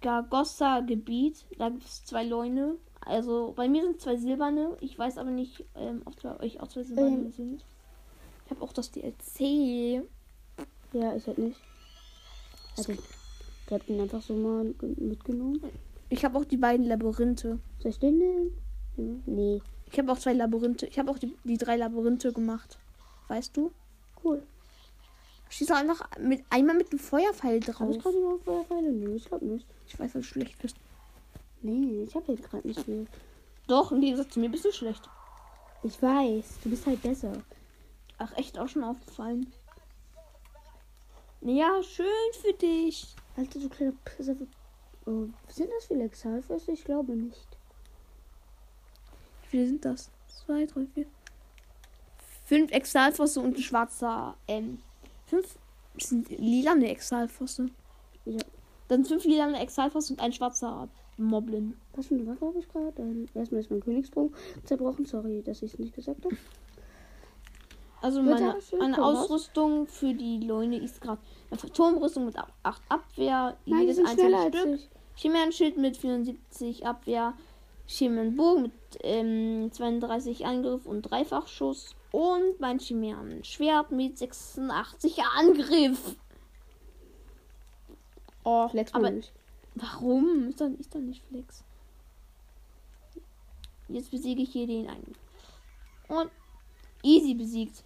Gargossa-Gebiet. 0.02 1.46
Da 1.58 1.70
gibt 1.70 1.86
es 1.86 2.04
zwei 2.06 2.24
Leune. 2.24 2.76
Also 3.02 3.54
bei 3.56 3.68
mir 3.70 3.84
sind 3.84 4.02
zwei 4.02 4.18
silberne. 4.18 4.76
Ich 4.82 4.98
weiß 4.98 5.18
aber 5.18 5.30
nicht, 5.32 5.64
ähm, 5.76 6.02
ob 6.06 6.22
bei 6.22 6.40
euch 6.40 6.60
auch 6.60 6.68
zwei 6.68 6.84
silberne 6.84 7.18
Ähm. 7.18 7.32
sind. 7.32 7.64
Ich 8.46 8.52
habe 8.52 8.62
auch 8.64 8.74
das 8.74 8.92
DLC. 8.92 10.04
Ja, 10.94 11.16
ich 11.16 11.26
halt 11.28 11.38
nicht. 11.38 11.60
Also, 12.78 12.92
ich 12.94 13.72
hab 13.72 13.88
ihn 13.90 14.02
einfach 14.02 14.22
so 14.22 14.34
mal 14.36 14.74
ge- 14.80 14.96
mitgenommen. 15.00 15.62
Ich 16.10 16.24
habe 16.24 16.38
auch 16.38 16.46
die 16.46 16.58
beiden 16.58 16.86
Labyrinthe. 16.86 17.60
Soll 17.80 17.92
ich 17.92 18.00
den 18.00 18.18
nehmen? 18.20 18.52
Hm, 18.96 19.24
Nee. 19.26 19.62
Ich 19.92 20.00
habe 20.00 20.12
auch 20.12 20.18
zwei 20.20 20.34
Labyrinthe. 20.34 20.88
Ich 20.88 21.00
habe 21.00 21.10
auch 21.12 21.18
die, 21.20 21.34
die 21.44 21.58
drei 21.58 21.76
Labyrinthe 21.78 22.34
gemacht. 22.34 22.78
Weißt 23.28 23.56
du? 23.56 23.72
Cool. 24.24 24.42
Schieß 25.50 25.68
doch 25.68 25.76
einfach 25.78 26.10
mit, 26.20 26.44
einmal 26.50 26.76
mit 26.76 26.92
dem 26.92 27.00
Feuerpfeil 27.00 27.60
drauf. 27.60 27.90
ich 27.96 28.02
gerade 28.02 28.20
noch 28.22 28.40
Feuerpfeile? 28.44 28.92
Nö, 28.92 29.16
ich 29.16 29.26
glaube 29.26 29.46
nicht. 29.46 29.66
Ich 29.88 29.98
weiß, 30.00 30.14
dass 30.14 30.22
du 30.22 30.28
schlecht 30.28 30.60
bist. 30.62 30.76
Nee, 31.62 32.04
ich 32.04 32.16
habe 32.16 32.32
jetzt 32.34 32.44
gerade 32.50 32.68
nicht 32.68 32.82
viel. 32.82 33.06
Doch, 33.68 33.92
im 33.92 34.02
Gegensatz 34.02 34.30
zu 34.34 34.40
mir 34.40 34.50
bist 34.50 34.66
du 34.66 34.72
schlecht. 34.72 35.08
Ich 35.84 36.02
weiß, 36.02 36.46
du 36.64 36.70
bist 36.70 36.86
halt 36.88 37.02
besser. 37.02 37.32
Ach, 38.18 38.36
echt 38.38 38.58
auch 38.60 38.68
schon 38.68 38.84
aufgefallen. 38.84 39.52
Ja, 41.46 41.84
schön 41.84 42.08
für 42.42 42.54
dich. 42.54 43.06
Alter, 43.38 43.60
du 43.60 43.70
kleiner 43.70 43.94
Pisser. 44.04 44.36
Oh, 45.06 45.28
sind 45.48 45.70
das 45.78 45.86
viele 45.86 46.06
Exalfers? 46.06 46.68
Ich 46.68 46.84
glaube 46.84 47.14
nicht. 47.14 47.48
Wie 49.44 49.50
viele 49.50 49.68
sind 49.68 49.86
das? 49.86 50.10
Zwei, 50.28 50.66
drei, 50.66 50.88
vier. 50.96 51.06
Fünf 52.46 52.72
Exalfosse 52.72 53.42
und 53.42 53.58
ein 53.58 53.62
schwarzer 53.62 54.36
M. 54.48 54.80
Fünf 55.28 55.56
sind 56.00 56.32
lilane 56.32 56.90
Exalfosse. 56.90 57.70
Ja. 58.26 58.42
Dann 58.88 59.06
fünf 59.06 59.24
lilane 59.26 59.60
Exalfosse 59.60 60.14
und 60.14 60.22
ein 60.22 60.34
schwarzer 60.34 60.90
Moblin. 61.18 61.80
Was 61.94 62.08
für 62.08 62.16
eine 62.16 62.26
Waffe 62.26 62.48
habe 62.48 62.58
ich 62.58 62.68
gerade? 62.70 63.00
Ähm, 63.04 63.28
Erstmal 63.36 63.62
ist 63.62 63.70
mein 63.70 63.82
Königsbogen 63.82 64.36
zerbrochen. 64.64 65.06
Sorry, 65.06 65.44
dass 65.44 65.62
ich 65.62 65.74
es 65.74 65.80
nicht 65.80 65.94
gesagt 65.94 66.26
habe. 66.26 66.36
Also 68.02 68.22
meine, 68.22 68.58
meine? 68.78 69.04
Ausrüstung 69.04 69.88
für 69.88 70.14
die 70.14 70.40
Leune 70.46 70.78
ist 70.78 71.02
gerade 71.02 71.22
eine 71.50 71.60
Turmrüstung 71.72 72.26
mit 72.26 72.36
8 72.64 72.82
Abwehr, 72.90 73.58
Nein, 73.66 73.82
jedes 73.82 74.00
einzelne 74.00 74.50
Stück. 74.50 74.76
ich. 74.76 74.90
Chimären-Schild 75.16 75.78
mit 75.78 75.98
74 75.98 76.86
Abwehr. 76.86 77.34
Chimären-Bogen 77.88 78.64
mit 78.64 78.72
ähm, 79.02 79.72
32 79.72 80.46
Angriff 80.46 80.86
und 80.86 81.04
Dreifachschuss. 81.04 81.96
Und 82.12 82.60
mein 82.60 82.80
Chimären-Schwert 82.80 83.92
mit 83.92 84.18
86 84.18 85.24
Angriff. 85.38 86.16
Oh, 88.44 88.68
Flex 88.68 88.94
aber 88.94 89.10
nicht. 89.12 89.32
warum? 89.76 90.50
Ist 90.50 90.62
doch, 90.62 90.70
ist 90.80 90.94
doch 90.94 91.00
nicht 91.00 91.24
Flex. 91.30 91.64
Jetzt 93.88 94.12
besiege 94.12 94.42
ich 94.42 94.52
hier 94.52 94.68
den 94.68 94.88
einen. 94.88 95.16
Und 96.08 96.30
easy 97.06 97.34
besiegt. 97.34 97.84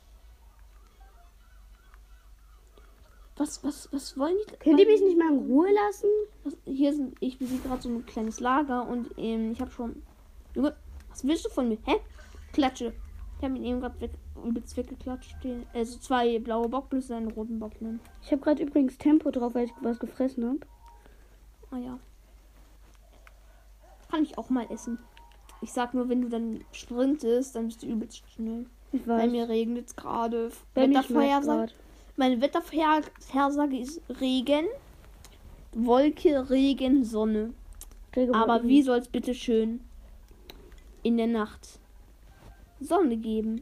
Was, 3.36 3.64
was, 3.64 3.88
was 3.94 4.18
wollen 4.18 4.36
die? 4.50 4.58
Könnt 4.58 4.80
ihr 4.80 4.86
mich 4.86 5.02
nicht 5.02 5.18
mal 5.18 5.32
in 5.32 5.40
Ruhe 5.40 5.72
lassen? 5.72 6.10
Was, 6.44 6.58
hier 6.66 6.94
sind, 6.94 7.16
ich 7.22 7.38
besiege 7.40 7.68
gerade 7.68 7.82
so 7.82 7.90
ein 7.90 8.06
kleines 8.06 8.42
Lager 8.42 8.86
und 8.86 9.12
ähm, 9.18 9.52
ich 9.52 9.62
habe 9.62 9.72
schon. 9.72 10.02
Junge, 10.56 10.76
was 11.10 11.26
willst 11.26 11.46
du 11.46 11.50
von 11.50 11.70
mir? 11.70 11.78
Hä? 11.86 11.96
Klatsche. 12.52 12.94
Ich 13.38 13.46
habe 13.46 13.56
ihn 13.56 13.64
eben 13.64 13.80
gerade 13.80 14.02
weg, 14.02 14.12
übelst 14.44 14.76
weggeklatscht. 14.76 15.38
Also 15.74 16.00
zwei 16.00 16.40
blaue 16.40 16.68
Bock 16.68 16.90
plus 16.90 17.10
einen 17.12 17.32
roten 17.32 17.60
Bock. 17.60 17.80
Ne? 17.82 18.00
Ich 18.22 18.32
habe 18.32 18.42
gerade 18.42 18.62
übrigens 18.64 18.98
Tempo 18.98 19.32
drauf, 19.32 19.56
weil 19.56 19.68
ich 19.68 19.74
was 19.82 20.00
gefressen 20.00 20.46
habe. 20.46 20.60
Ah 21.72 21.78
ja. 21.78 22.00
Kann 24.12 24.24
ich 24.24 24.38
auch 24.38 24.50
mal 24.50 24.70
essen. 24.70 25.00
Ich 25.62 25.72
sag 25.72 25.94
nur, 25.94 26.10
wenn 26.10 26.22
du 26.22 26.30
dann 26.30 26.66
sprintest, 26.74 27.56
dann 27.56 27.68
bist 27.68 27.84
du 27.84 27.88
übelst 27.88 28.30
schnell. 28.32 28.66
Ich 28.91 29.04
Bei 29.04 29.23
weiß. 29.23 29.32
mir 29.32 29.47
regnet 29.49 29.88
es 29.88 29.95
gerade. 29.95 30.52
Bei 30.73 30.88
Wettervorhersage. 30.89 31.71
Meine 32.15 32.41
Wettervorhersage 32.41 33.78
ist 33.78 34.02
Regen, 34.19 34.65
Wolke, 35.73 36.49
Regen, 36.49 37.04
Sonne. 37.06 37.54
grad. 38.12 38.34
Aber 38.34 38.63
wie 38.63 38.82
soll 38.82 38.97
es 38.99 39.08
bitte 39.08 39.34
schön 39.34 39.82
in 41.04 41.17
der 41.17 41.28
Nacht 41.28 41.80
Sonne 42.82 43.15
geben? 43.17 43.62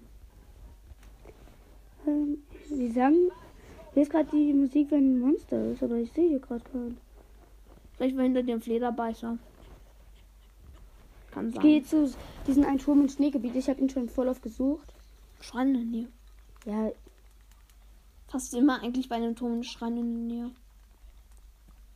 Ähm, 2.08 2.38
die 2.70 2.90
sagen, 2.92 3.30
hier 3.94 4.04
ist 4.04 4.12
gerade 4.12 4.30
die 4.32 4.54
Musik, 4.54 4.92
wenn 4.92 5.18
ein 5.18 5.20
Monster 5.20 5.72
ist, 5.72 5.84
aber 5.84 5.96
ich 5.98 6.12
sehe 6.14 6.30
hier 6.30 6.40
gerade 6.40 6.64
keinen. 6.72 6.98
Vielleicht 7.96 8.16
war 8.16 8.24
hinter 8.24 8.44
dem 8.44 8.62
Flederbeißer. 8.62 9.38
Kann 11.32 11.50
Ich 11.50 11.56
sein. 11.56 11.62
gehe 11.64 11.84
zu 11.84 12.10
diesem 12.48 12.64
einen 12.64 12.80
Turm 12.80 13.02
im 13.02 13.10
Schneegebiet. 13.10 13.56
Ich 13.56 13.70
habe 13.70 13.82
ihn 13.82 13.90
schon 13.90 14.08
voll 14.10 14.28
oft 14.30 14.42
gesucht. 14.42 14.94
Schrein 15.42 15.70
in 15.70 15.74
der 15.74 15.84
Nähe. 15.84 16.08
Ja, 16.66 16.92
Fast 18.28 18.54
immer 18.54 18.82
eigentlich 18.82 19.08
bei 19.08 19.16
einem 19.16 19.36
Turm 19.36 19.60
ein 19.60 19.64
Schrein 19.64 19.98
in 19.98 20.28
der 20.28 20.38
Nähe. 20.38 20.52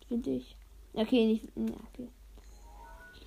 Finde 0.07 0.29
ich. 0.31 0.55
Okay, 0.93 1.25
nicht. 1.25 1.45
Ja, 1.55 1.75
okay. 1.93 2.07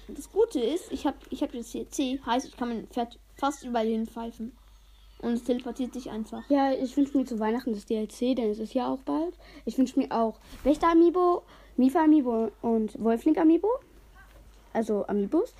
Das 0.08 0.30
Gute 0.30 0.60
ist, 0.60 0.90
ich 0.92 1.06
habe 1.06 1.16
ich 1.30 1.42
hab 1.42 1.54
jetzt 1.54 1.72
hier 1.72 1.88
C, 1.88 2.20
heißt, 2.24 2.46
ich 2.46 2.56
kann 2.56 2.68
mein 2.68 2.86
Pferd 2.88 3.18
fast 3.36 3.64
überall 3.64 3.86
hinpfeifen. 3.86 4.52
Und 5.20 5.32
es 5.32 5.44
teleportiert 5.44 5.94
sich 5.94 6.10
einfach. 6.10 6.48
ja 6.50 6.72
ich 6.72 6.94
wünsche 6.96 7.16
mir 7.16 7.24
zu 7.24 7.38
Weihnachten 7.38 7.72
das 7.72 7.86
DLC, 7.86 8.36
denn 8.36 8.50
es 8.50 8.58
ist 8.58 8.74
ja 8.74 8.92
auch 8.92 8.98
bald. 9.00 9.34
Ich 9.64 9.78
wünsche 9.78 9.98
mir 9.98 10.10
auch 10.10 10.38
Wächter 10.64 10.90
Amiibo, 10.90 11.44
Mifa 11.76 12.04
Amiibo 12.04 12.50
und 12.60 13.02
Wolfling 13.02 13.38
Amiibo. 13.38 13.68
Also 14.74 15.06
Amiibos. 15.06 15.54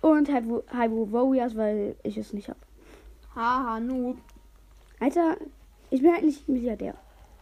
Und 0.00 0.28
Hybo 0.28 1.12
Warriors, 1.12 1.56
weil 1.56 1.96
ich 2.02 2.16
es 2.16 2.32
nicht 2.32 2.48
habe. 2.48 2.58
Haha, 3.34 3.80
Noob. 3.80 4.18
Alter, 5.00 5.36
ich 5.90 6.02
bin 6.02 6.12
halt 6.12 6.24
nicht 6.24 6.48
Milliardär. 6.48 6.94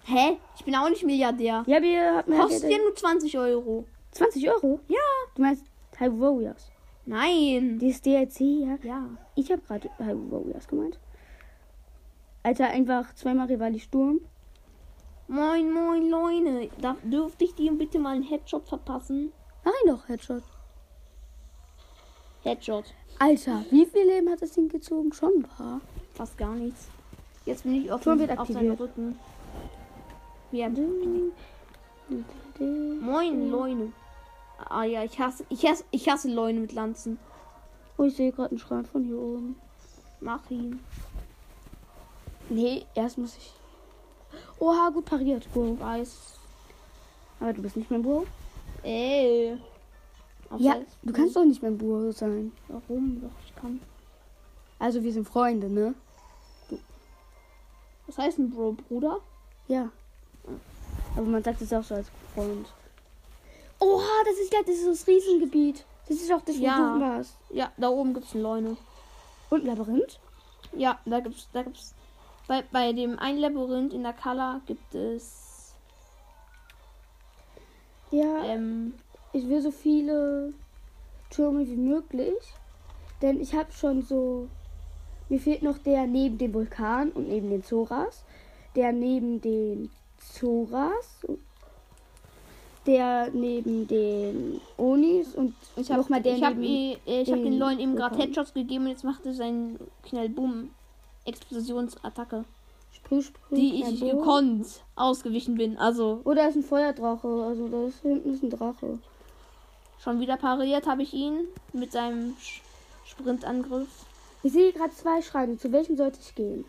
Hä? 0.04 0.38
Ich 0.56 0.64
bin 0.64 0.74
auch 0.74 0.88
nicht 0.88 1.04
Milliardär. 1.04 1.62
Ja, 1.66 1.82
wir 1.82 2.16
haben 2.16 2.32
Kostet 2.32 2.70
ja 2.70 2.78
nur 2.78 2.94
20 2.94 3.38
Euro. 3.38 3.84
20 4.12 4.48
Euro? 4.50 4.80
Ja. 4.88 4.98
Du 5.34 5.42
meinst 5.42 5.64
Hybo 5.98 6.20
Warriors? 6.20 6.70
Nein. 7.06 7.78
Dieses 7.78 8.02
DLC, 8.02 8.40
ja. 8.40 8.78
Ja. 8.82 9.08
Ich 9.34 9.50
habe 9.50 9.62
gerade 9.62 9.90
Hybo 9.98 10.30
Warriors 10.38 10.66
gemeint. 10.66 10.98
Alter, 12.42 12.68
einfach 12.68 13.14
zweimal 13.14 13.46
Rivali 13.48 13.78
Sturm. 13.78 14.20
Moin, 15.28 15.72
moin, 15.72 16.08
Leute. 16.08 16.70
Darf, 16.80 16.96
dürfte 17.02 17.44
ich 17.44 17.54
dir 17.54 17.72
bitte 17.72 17.98
mal 17.98 18.14
einen 18.14 18.24
Headshot 18.24 18.66
verpassen? 18.66 19.32
Ihn 19.64 19.88
doch, 19.88 20.08
Headshot. 20.08 20.42
Headshot. 22.42 22.86
Alter, 23.20 23.64
wie 23.70 23.84
viel 23.84 24.06
Leben 24.06 24.30
hat 24.30 24.40
das 24.40 24.52
Ding 24.52 24.68
gezogen? 24.70 25.12
Schon 25.12 25.40
ein 25.40 25.42
paar. 25.42 25.80
Fast 26.14 26.38
gar 26.38 26.54
nichts. 26.54 26.88
Jetzt 27.44 27.64
bin 27.64 27.74
ich 27.84 27.92
auf, 27.92 28.02
dem- 28.02 28.18
wird 28.18 28.30
auf 28.30 28.48
seinem 28.48 28.72
aktiviert. 28.72 28.80
Rücken. 28.80 29.18
Ja. 30.52 30.68
Moin, 33.00 33.50
Leute. 33.50 33.92
Ah 34.68 34.84
ja, 34.84 35.04
ich 35.04 35.18
hasse, 35.18 35.44
ich 35.50 35.66
hasse, 35.66 35.84
ich 35.90 36.08
hasse 36.08 36.32
Leute 36.32 36.58
mit 36.60 36.72
Lanzen. 36.72 37.18
Oh, 37.98 38.04
ich 38.04 38.16
sehe 38.16 38.32
gerade 38.32 38.50
einen 38.50 38.58
Schrein 38.58 38.86
von 38.86 39.04
hier 39.04 39.18
oben. 39.18 39.56
Mach 40.20 40.50
ihn. 40.50 40.80
Nee, 42.48 42.84
erst 42.94 43.18
muss 43.18 43.36
ich. 43.36 43.52
Oha, 44.58 44.88
gut 44.90 45.04
pariert, 45.04 45.46
Bro. 45.52 45.78
Weiß. 45.78 46.38
Aber 47.38 47.52
du 47.52 47.60
bist 47.62 47.76
nicht 47.76 47.90
mein 47.90 48.02
Bro? 48.02 48.26
Ey. 48.82 49.58
Auf 50.50 50.60
Ja, 50.60 50.76
du 51.02 51.12
kannst 51.12 51.36
doch 51.36 51.44
nicht 51.44 51.62
mein 51.62 51.78
Bro 51.78 52.10
sein. 52.12 52.52
Warum? 52.68 53.20
Doch, 53.22 53.30
ich 53.46 53.54
kann. 53.54 53.80
Also, 54.78 55.02
wir 55.02 55.12
sind 55.12 55.28
Freunde, 55.28 55.68
ne? 55.70 55.94
Was 58.06 58.18
heißt 58.18 58.38
ein 58.38 58.50
Bro, 58.50 58.72
Bruder? 58.88 59.20
Ja. 59.68 59.90
Aber 61.16 61.26
man 61.26 61.42
sagt 61.42 61.60
es 61.62 61.72
auch 61.72 61.84
so 61.84 61.94
als 61.94 62.08
Freund. 62.34 62.66
Oha, 63.78 64.24
das 64.24 64.38
ist 64.38 64.52
ja 64.52 64.60
dieses 64.66 65.06
Riesengebiet. 65.06 65.84
Das 66.08 66.16
ist 66.18 66.32
auch 66.32 66.42
das, 66.42 66.58
wo 66.58 66.62
Ja. 66.64 66.94
du 66.94 67.00
warst. 67.00 67.36
Ja, 67.50 67.70
da 67.76 67.88
oben 67.88 68.12
gibt's 68.14 68.34
Leune. 68.34 68.76
Und 69.48 69.64
Labyrinth? 69.64 70.18
Ja, 70.76 70.98
da 71.04 71.20
gibt's, 71.20 71.48
da 71.52 71.62
gibt's. 71.62 71.94
Bei, 72.48 72.62
bei 72.72 72.92
dem 72.92 73.18
ein 73.18 73.36
Labyrinth 73.38 73.92
in 73.92 74.02
der 74.02 74.12
Kala 74.12 74.60
gibt 74.66 74.94
es. 74.94 75.74
Ja, 78.10 78.44
Ähm, 78.44 78.94
ich 79.32 79.48
will 79.48 79.62
so 79.62 79.70
viele 79.70 80.52
Türme 81.30 81.66
wie 81.66 81.76
möglich. 81.76 82.34
Denn 83.22 83.40
ich 83.40 83.54
habe 83.54 83.72
schon 83.72 84.02
so. 84.02 84.48
Mir 85.28 85.38
fehlt 85.38 85.62
noch 85.62 85.78
der 85.78 86.06
neben 86.06 86.38
dem 86.38 86.52
Vulkan 86.54 87.10
und 87.10 87.28
neben 87.28 87.50
den 87.50 87.62
Zoras. 87.62 88.24
Der 88.74 88.92
neben 88.92 89.40
den 89.40 89.90
Zoras. 90.18 91.20
Der 92.86 93.30
neben 93.32 93.86
den 93.86 94.60
Onis 94.78 95.34
und 95.34 95.54
ich 95.76 95.90
habe 95.90 96.00
noch 96.00 96.08
mal 96.08 96.22
der 96.22 96.36
ich 96.36 96.42
hab, 96.42 96.56
neben 96.56 96.98
eh- 97.06 97.20
ich 97.20 97.30
hab 97.30 97.36
den 97.36 97.44
den 97.52 97.58
Leuten 97.58 97.78
eben 97.80 97.94
gerade. 97.94 98.16
Headshots 98.16 98.54
gegeben 98.54 98.84
und 98.84 98.90
jetzt 98.90 99.04
macht 99.04 99.26
er 99.26 99.34
seinen 99.34 99.78
Knallboom 100.02 100.70
Explosionsattacke, 101.26 102.44
Sprüh, 102.92 103.20
Sprüh, 103.20 103.54
die 103.54 103.82
ich 103.82 104.00
gekonnt 104.00 104.66
ausgewichen 104.96 105.56
bin. 105.56 105.76
Also 105.76 106.20
Oder 106.24 106.48
ist 106.48 106.56
ein 106.56 106.62
Feuerdrache. 106.62 107.28
Also 107.28 107.68
da 107.68 107.84
ist 107.84 108.00
hinten 108.00 108.32
ist 108.32 108.42
ein 108.42 108.50
Drache. 108.50 108.98
Schon 110.02 110.20
wieder 110.20 110.36
pariert 110.36 110.86
habe 110.86 111.02
ich 111.02 111.12
ihn 111.14 111.46
mit 111.72 111.92
seinem 111.92 112.34
Sch- 112.40 112.60
Sprintangriff 113.04 113.88
Ich 114.42 114.52
sehe 114.52 114.72
gerade 114.72 114.92
zwei 114.92 115.20
Schreine. 115.22 115.56
Zu 115.58 115.70
welchem 115.72 115.96
sollte 115.96 116.18
ich 116.20 116.34
gehen? 116.34 116.64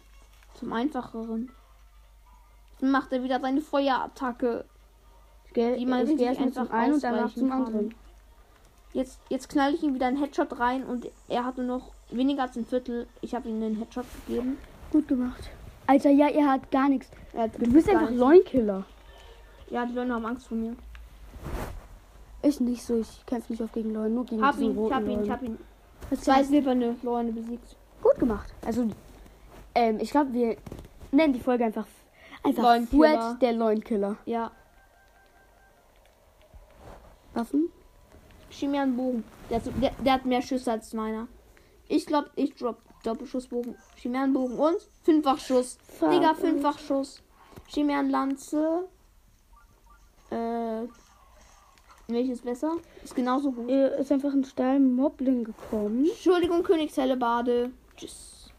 zum 0.60 0.74
einfacheren. 0.74 1.50
Dann 2.82 2.92
macht 2.92 3.12
er 3.14 3.24
wieder 3.24 3.40
seine 3.40 3.62
Feuerattacke. 3.62 4.66
Ich 5.48 5.54
gehe 5.54 5.78
Die 5.78 5.86
man 5.86 6.02
richtig 6.06 6.34
zum 6.36 6.44
einfach 6.48 6.70
einen 6.72 6.94
und 6.96 7.04
danach 7.04 7.34
zum 7.34 7.50
kann. 7.50 7.66
anderen. 7.66 7.96
Jetzt, 8.94 9.20
jetzt 9.30 9.48
knall 9.50 9.74
ich 9.74 9.82
ihm 9.84 9.94
wieder 9.96 10.08
einen 10.08 10.18
Headshot 10.18 10.60
rein 10.60 10.84
und 10.84 11.08
er 11.30 11.46
hatte 11.46 11.64
noch 11.64 11.92
weniger 12.10 12.44
als 12.44 12.58
ein 12.58 12.66
Viertel. 12.66 13.08
Ich 13.22 13.34
habe 13.34 13.48
ihm 13.48 13.56
einen 13.64 13.78
Headshot 13.78 14.06
gegeben. 14.28 14.58
Gut 14.92 15.08
gemacht. 15.08 15.50
Alter, 15.88 16.10
ja, 16.10 16.28
er 16.28 16.48
hat 16.52 16.70
gar 16.72 16.90
nichts. 16.90 17.10
Hat 17.36 17.52
Du 17.58 17.72
bist 17.72 17.90
einfach. 17.90 18.12
Leunkiller. 18.12 18.84
Ja, 19.70 19.86
die 19.86 19.94
Leute 19.94 20.14
haben 20.14 20.26
Angst 20.26 20.48
vor 20.48 20.58
mir. 20.58 20.76
Ich 22.44 22.60
nicht 22.60 22.84
so. 22.84 23.00
Ich 23.00 23.26
kämpfe 23.26 23.54
nicht 23.54 23.62
oft 23.62 23.74
gegen 23.74 23.94
Leute, 23.94 24.10
nur 24.10 24.26
gegen 24.26 24.44
Hab 24.44 24.56
diesen 24.56 24.66
ihn, 24.66 24.72
ich 24.72 24.78
roten 24.78 24.96
hab 24.96 25.04
ihn, 25.04 25.10
ich 25.10 25.18
Leuen. 25.18 25.32
hab 25.32 25.44
ihn. 25.44 25.58
Was 26.10 26.22
Zwei 26.22 26.44
silberne 26.44 26.96
Leute 27.04 27.32
besiegt. 27.32 27.76
Gut 28.02 28.16
gemacht. 28.18 28.54
Also, 28.66 28.88
ähm, 29.76 30.00
ich 30.00 30.10
glaube, 30.12 30.34
wir 30.34 30.58
nennen 31.12 31.34
die 31.34 31.40
Folge 31.40 31.66
einfach 31.66 31.86
einfach. 32.44 32.82
Fred, 32.88 33.42
der 33.42 33.54
Leunkiller. 33.54 34.18
Ja, 34.26 34.52
Waffen? 37.34 37.70
Chimian 38.50 38.96
Bogen. 38.96 39.24
Der, 39.50 39.58
hat 39.58 39.72
der, 39.82 39.92
der 40.04 40.14
hat 40.14 40.26
mehr 40.26 40.42
Schüsse 40.42 40.72
als 40.72 40.94
meiner. 40.94 41.28
Ich 41.88 42.06
glaube, 42.06 42.30
ich 42.36 42.56
drop 42.56 42.78
Doppelschussbogen. 43.04 43.76
Chimian 43.96 44.34
Bogen 44.34 44.58
und 44.58 44.78
Fünffachschuss. 45.04 45.78
Fuck. 45.98 46.12
Digga, 46.12 46.34
Fünffachschuss. 46.34 47.22
Chimian 47.68 48.10
Lanze. 48.10 48.88
Äh. 50.30 50.84
Welches 52.12 52.42
besser? 52.42 52.78
Ist 53.04 53.16
genauso 53.16 53.52
gut. 53.52 53.70
Er 53.70 53.96
ist 53.98 54.12
einfach 54.12 54.34
ein 54.34 54.44
Stall 54.44 54.80
Moblin 54.80 55.44
gekommen. 55.44 56.06
Entschuldigung, 56.06 56.64
Königshelle 56.64 57.18
Bade. 57.18 57.72
Tschüss. 57.96 58.50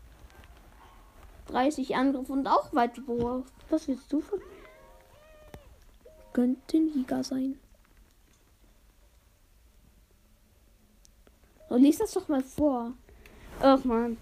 30 1.48 1.94
Angriff 1.96 2.30
und 2.30 2.46
auch 2.46 2.72
weit 2.72 3.06
Wurf. 3.06 3.44
Was 3.68 3.88
willst 3.88 4.12
du 4.12 4.20
von 4.20 4.40
Könnte 6.32 6.78
ein 6.78 6.92
Liga 6.94 7.22
sein. 7.22 7.58
Und 11.68 11.78
oh, 11.78 11.80
lies 11.80 11.98
das 11.98 12.12
doch 12.12 12.28
mal 12.28 12.42
vor. 12.42 12.92
Ach 13.60 13.82
man. 13.84 14.18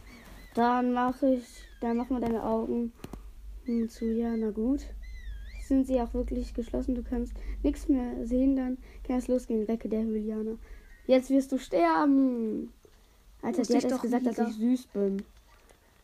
Dann 0.55 0.93
mache 0.93 1.35
ich. 1.35 1.65
Dann 1.81 1.97
mach 1.97 2.09
mal 2.11 2.21
deine 2.21 2.43
Augen 2.43 2.93
zu. 3.89 4.05
Ja, 4.07 4.37
na 4.37 4.51
gut. 4.51 4.87
Sind 5.71 5.87
sie 5.87 6.01
auch 6.01 6.13
wirklich 6.15 6.53
geschlossen? 6.53 6.97
Du 6.97 7.05
kannst 7.05 7.33
nichts 7.63 7.89
mehr 7.89 8.27
sehen, 8.27 8.57
dann 8.57 8.77
kann 9.07 9.19
es 9.19 9.29
losgehen. 9.29 9.67
Recke 9.67 9.89
der 9.89 10.01
Hylianer. 10.01 10.57
Jetzt 11.07 11.31
wirst 11.31 11.53
du 11.53 11.59
sterben. 11.61 12.73
Alter, 13.41 13.61
Wusste 13.61 13.79
ich 13.79 13.85
hat 13.85 13.93
doch 13.93 14.03
gesagt, 14.03 14.27
dass 14.27 14.37
ich 14.37 14.57
süß 14.57 14.87
bin. 14.89 15.23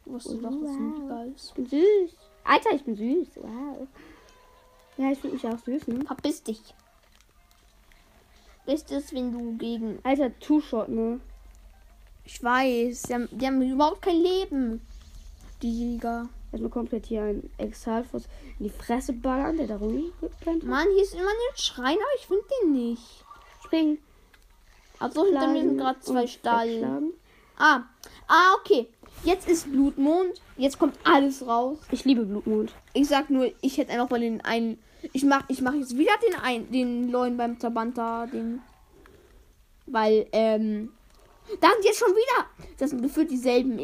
Wusste 0.04 0.36
Oh, 0.36 0.40
doch, 0.40 0.50
dass 0.50 0.70
wow. 0.70 0.76
du 0.78 1.08
geil 1.08 1.32
ist. 1.34 1.48
Ich 1.48 1.54
bin 1.54 1.66
süß. 1.66 2.16
Alter, 2.44 2.70
ich 2.76 2.84
bin 2.84 2.94
süß. 2.94 3.28
Wow. 3.42 3.88
Ja, 4.98 5.10
ich 5.10 5.18
finde 5.18 5.34
mich 5.34 5.46
auch 5.48 5.58
süß, 5.58 5.88
ne? 5.88 6.04
Verpiss 6.06 6.44
dich. 6.44 6.62
Ist 8.66 8.92
es, 8.92 9.12
wenn 9.12 9.32
du 9.32 9.56
gegen. 9.58 9.98
Alter, 10.04 10.30
Two-Shot, 10.38 10.88
ne? 10.90 11.18
Ich 12.24 12.40
weiß, 12.40 13.02
die 13.02 13.14
haben, 13.14 13.28
die 13.32 13.46
haben 13.48 13.60
überhaupt 13.62 14.02
kein 14.02 14.22
Leben. 14.22 14.80
Die 15.60 15.94
Jäger. 15.94 16.28
Erstmal 16.52 16.70
komplett 16.70 17.06
hier 17.06 17.22
ein 17.22 17.50
Exhalfuß 17.58 18.24
in 18.58 18.64
die 18.66 18.70
Fresse 18.70 19.12
ballern, 19.12 19.56
der 19.56 19.66
da 19.66 19.76
rumrennt. 19.76 20.64
Mann, 20.64 20.86
hier 20.94 21.02
ist 21.02 21.14
immer 21.14 21.24
ein 21.24 21.56
Schrein, 21.56 21.96
aber 21.96 22.16
ich 22.18 22.26
finde 22.26 22.44
den 22.62 22.72
nicht. 22.72 23.24
Springen. 23.64 23.98
Also 24.98 25.24
hinter 25.24 25.48
mir 25.48 25.62
sind 25.62 25.78
gerade 25.78 26.00
zwei 26.00 26.22
wegschlagen. 26.22 27.12
Ah. 27.58 27.82
Ah, 28.28 28.54
okay. 28.58 28.88
Jetzt 29.24 29.48
ist 29.48 29.70
Blutmond. 29.70 30.40
Jetzt 30.56 30.78
kommt 30.78 30.96
alles 31.04 31.46
raus. 31.46 31.78
Ich 31.90 32.04
liebe 32.04 32.24
Blutmond. 32.24 32.72
Ich 32.92 33.08
sag 33.08 33.30
nur, 33.30 33.50
ich 33.60 33.78
hätte 33.78 33.92
einfach 33.92 34.10
mal 34.10 34.20
den 34.20 34.40
einen. 34.42 34.78
Ich 35.12 35.24
mach, 35.24 35.44
ich 35.48 35.60
mach 35.60 35.74
jetzt 35.74 35.96
wieder 35.96 36.12
den 36.26 36.38
einen, 36.40 36.70
den 36.70 37.10
neuen 37.10 37.36
beim 37.36 37.58
Zabanta, 37.58 38.26
den. 38.26 38.60
Weil, 39.86 40.26
ähm. 40.32 40.92
Da 41.60 41.68
sind 41.72 41.84
jetzt 41.84 41.98
schon 41.98 42.10
wieder. 42.10 42.46
Das 42.78 42.90
sind 42.90 43.02
gefühlt 43.02 43.30
dieselben 43.30 43.78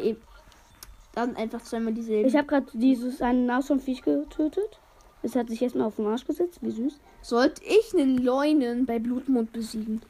eben. 1.12 1.14
Da 1.14 1.24
sind 1.26 1.36
einfach 1.36 1.62
zweimal 1.62 1.92
dieselben. 1.92 2.28
Ich 2.28 2.36
habe 2.36 2.46
gerade 2.46 2.66
dieses 2.72 3.20
eine 3.22 3.40
Nashornviech 3.40 4.02
getötet. 4.02 4.78
Es 5.22 5.36
hat 5.36 5.48
sich 5.48 5.62
erstmal 5.62 5.86
auf 5.86 5.96
den 5.96 6.06
Arsch 6.06 6.26
gesetzt. 6.26 6.58
Wie 6.62 6.70
süß. 6.70 6.98
Sollte 7.20 7.62
ich 7.64 7.94
einen 7.94 8.18
Leunen 8.18 8.86
bei 8.86 8.98
Blutmond 8.98 9.52
besiegen? 9.52 10.02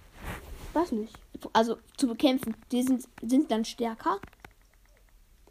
Was 0.72 0.92
nicht? 0.92 1.14
Also 1.52 1.76
zu 1.96 2.06
bekämpfen. 2.06 2.56
Die 2.70 2.82
sind, 2.82 3.06
sind 3.22 3.50
dann 3.50 3.64
stärker. 3.64 4.18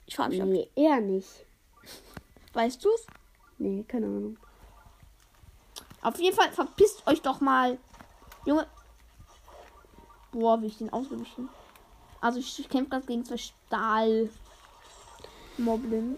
Ich 0.08 0.16
frage 0.16 0.36
mich, 0.36 0.44
Nee, 0.44 0.70
eher 0.76 1.00
nicht. 1.00 1.46
weißt 2.54 2.84
du's? 2.84 3.06
Nee, 3.60 3.84
keine 3.88 4.08
Ahnung. 4.08 4.38
Auf 6.02 6.20
jeden 6.20 6.36
Fall 6.36 6.52
verpisst 6.52 7.06
euch 7.06 7.22
doch 7.22 7.42
mal. 7.42 7.78
Junge. 8.46 8.66
Boah, 10.32 10.60
wie 10.62 10.68
ich 10.68 10.78
den 10.80 10.92
ausgewichen. 10.92 11.50
Also 12.20 12.40
ich, 12.40 12.58
ich 12.58 12.70
kämpfe 12.70 12.90
gerade 12.90 13.06
gegen 13.06 13.26
zwei 13.26 13.38
Stahl. 13.38 14.30
Moblins. 15.58 16.18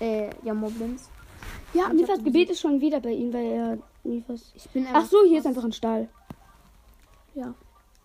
Äh, 0.00 0.30
ja, 0.42 0.54
Moblins. 0.54 1.08
Ja, 1.74 1.88
Ich 1.88 2.00
Nifas 2.00 2.22
Gebet 2.22 2.50
ist 2.50 2.60
schon 2.60 2.80
wieder 2.80 3.00
bei 3.00 3.12
ihm, 3.12 3.32
weil 3.32 3.46
er 3.46 3.78
Nifas. 4.04 4.52
Ich 4.54 4.68
bin 4.70 4.86
Ach 4.92 5.04
so, 5.06 5.18
hier 5.26 5.38
ist 5.38 5.46
einfach 5.46 5.64
ein 5.64 5.72
Stall. 5.72 6.08
Ja. 7.34 7.54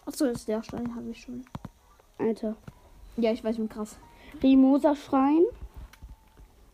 Ach 0.06 0.14
so, 0.14 0.26
ist 0.26 0.48
der 0.48 0.64
Stein, 0.64 0.96
habe 0.96 1.10
ich 1.10 1.22
schon. 1.22 1.46
Alter. 2.18 2.56
Ja, 3.18 3.32
ich 3.32 3.44
weiß, 3.44 3.54
ich 3.54 3.60
bin 3.60 3.70
krass. 3.70 3.98
Rimosa 4.42 4.96
Schrein. 4.96 5.44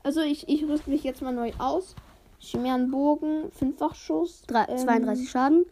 Also 0.03 0.21
ich, 0.21 0.47
ich 0.47 0.63
rüste 0.67 0.89
mich 0.89 1.03
jetzt 1.03 1.21
mal 1.21 1.33
neu 1.33 1.51
aus. 1.57 1.95
Chimärenbogen, 2.39 3.51
Fünffachschuss. 3.51 4.43
Drei, 4.47 4.65
ähm, 4.65 4.77
32 4.77 5.29
Schaden. 5.29 5.65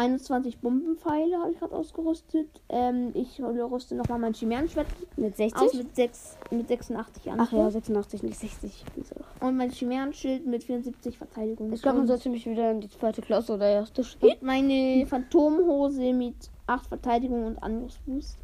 21 0.00 0.60
Bombenpfeile 0.60 1.38
habe 1.40 1.52
ich 1.52 1.58
gerade 1.58 1.74
ausgerüstet. 1.74 2.48
Ähm, 2.70 3.10
ich 3.12 3.38
rüste 3.38 3.94
nochmal 3.94 4.18
mein 4.18 4.32
Chimärenschwert 4.32 4.86
Mit 5.18 5.36
60. 5.36 5.60
aus 5.60 5.74
mit, 5.74 5.94
6, 5.94 6.38
mit 6.50 6.68
86 6.68 7.30
Angriff. 7.30 7.48
Ach 7.50 7.52
ja, 7.52 7.70
86, 7.70 8.22
nicht 8.22 8.38
60. 8.38 8.84
So. 8.96 9.46
Und 9.46 9.58
mein 9.58 9.70
Chimärenschild 9.70 10.46
mit 10.46 10.64
74 10.64 11.18
Verteidigung. 11.18 11.70
Ich 11.74 11.82
glaube, 11.82 11.98
man 11.98 12.06
sollte 12.06 12.30
mich 12.30 12.46
wieder 12.46 12.70
in 12.70 12.80
die 12.80 12.88
zweite 12.88 13.20
Klasse 13.20 13.52
oder 13.52 13.68
erste 13.68 14.02
schicken. 14.02 14.38
meine 14.40 15.04
Phantomhose 15.06 16.14
mit 16.14 16.48
8 16.66 16.86
Verteidigung 16.86 17.44
und 17.44 17.62
Angriffsboost. 17.62 18.38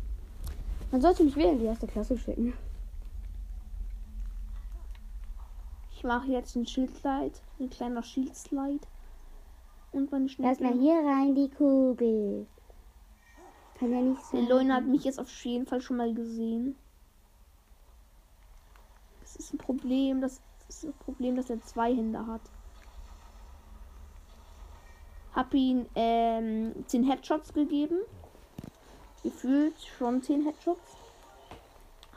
Man 0.93 1.01
sollte 1.01 1.25
mich 1.25 1.37
wieder 1.37 1.53
in 1.53 1.59
die 1.59 1.65
erste 1.65 1.87
Klasse 1.87 2.19
schicken. 2.19 2.53
Ich 5.97 6.05
mache 6.05 6.31
jetzt 6.31 6.55
ein 6.55 6.67
Schildslide, 6.67 7.33
ein 7.59 7.71
kleiner 7.71 8.03
Schildslide. 8.03 8.87
Und 9.97 10.13
meine 10.13 10.29
Schnelle. 10.29 10.51
Erstmal 10.51 10.75
hier 10.75 10.97
rein 10.97 11.35
die 11.35 11.49
Kugel. 11.49 12.47
Kann 13.79 13.91
ja 13.91 14.03
nicht 14.03 14.21
Der 14.31 14.41
sein. 14.41 14.49
Leune 14.51 14.75
hat 14.75 14.85
mich 14.85 15.05
jetzt 15.05 15.19
auf 15.19 15.31
jeden 15.43 15.65
Fall 15.65 15.81
schon 15.81 15.97
mal 15.97 16.13
gesehen. 16.13 16.77
Das 19.23 19.37
ist 19.37 19.55
ein 19.55 19.59
Problem, 19.59 20.21
das 20.21 20.43
ist 20.69 20.85
ein 20.85 20.93
Problem, 20.93 21.35
dass 21.35 21.49
er 21.49 21.63
zwei 21.63 21.95
Hände 21.97 22.27
hat. 22.27 22.43
Hab 25.35 25.55
ihn 25.55 25.87
ähm, 25.95 26.75
10 26.87 27.05
Headshots 27.05 27.55
gegeben. 27.55 28.01
Gefühlt 29.23 29.81
schon 29.81 30.23
10 30.23 30.45
Headshots. 30.45 30.95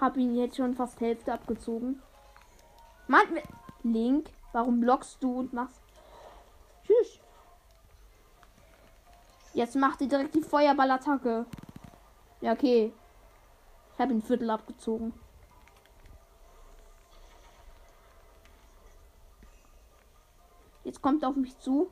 Hab 0.02 0.18
ihn 0.18 0.36
jetzt 0.36 0.58
schon 0.58 0.76
fast 0.76 1.00
Hälfte 1.00 1.32
abgezogen. 1.32 2.02
Mann, 3.08 3.40
Link, 3.84 4.30
warum 4.52 4.82
blockst 4.82 5.24
du 5.24 5.40
und 5.40 5.54
machst. 5.54 5.82
Jetzt 9.60 9.76
macht 9.76 10.00
ihr 10.00 10.08
direkt 10.08 10.36
die 10.36 10.42
Feuerballattacke. 10.42 11.46
Ja, 12.40 12.54
okay. 12.54 12.94
Ich 13.94 14.00
habe 14.00 14.14
ein 14.14 14.22
Viertel 14.22 14.50
abgezogen. 14.50 15.12
Jetzt 20.86 21.02
kommt 21.02 21.24
er 21.24 21.30
auf 21.30 21.36
mich 21.36 21.60
zu. 21.60 21.92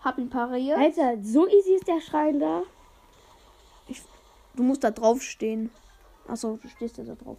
Hab 0.00 0.18
ihn 0.18 0.28
pariert. 0.28 0.76
Alter, 0.76 1.22
so 1.22 1.46
easy 1.46 1.74
ist 1.74 1.86
der 1.86 2.00
Schrein 2.00 2.40
da. 2.40 2.64
Du 4.54 4.64
musst 4.64 4.82
da 4.82 4.90
drauf 4.90 5.22
stehen. 5.22 5.70
Achso, 6.26 6.58
du 6.60 6.66
stehst 6.66 6.98
ja 6.98 7.04
da 7.04 7.14
drauf. 7.14 7.38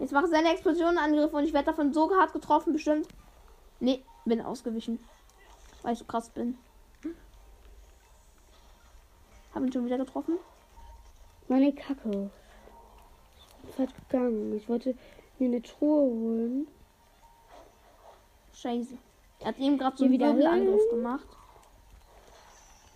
Jetzt 0.00 0.12
macht 0.12 0.28
seine 0.28 0.52
Explosion 0.52 0.98
einen 0.98 1.14
Angriff 1.14 1.32
und 1.32 1.44
ich 1.44 1.54
werde 1.54 1.70
davon 1.70 1.94
so 1.94 2.14
hart 2.14 2.34
getroffen, 2.34 2.74
bestimmt. 2.74 3.08
Nee, 3.80 4.04
bin 4.26 4.42
ausgewichen. 4.42 5.02
Weil 5.80 5.94
ich 5.94 5.98
so 5.98 6.04
krass 6.04 6.28
bin. 6.28 6.58
Hab 9.54 9.62
ihn 9.62 9.72
schon 9.72 9.84
wieder 9.86 9.98
getroffen. 9.98 10.38
Meine 11.48 11.72
Kacke. 11.72 12.30
Ich 13.36 13.56
bin 13.62 13.72
falsch 13.76 13.92
gegangen. 14.08 14.56
Ich 14.56 14.68
wollte 14.68 14.94
mir 15.38 15.46
eine 15.48 15.62
Truhe 15.62 16.02
holen. 16.02 16.68
Scheiße. 18.54 18.96
Er 19.40 19.46
hat 19.48 19.58
eben 19.58 19.78
gerade 19.78 19.96
so 19.96 20.04
einen 20.04 20.12
wieder 20.12 20.28
Wirbelangriff 20.28 20.80
hin. 20.82 20.90
gemacht. 20.90 21.26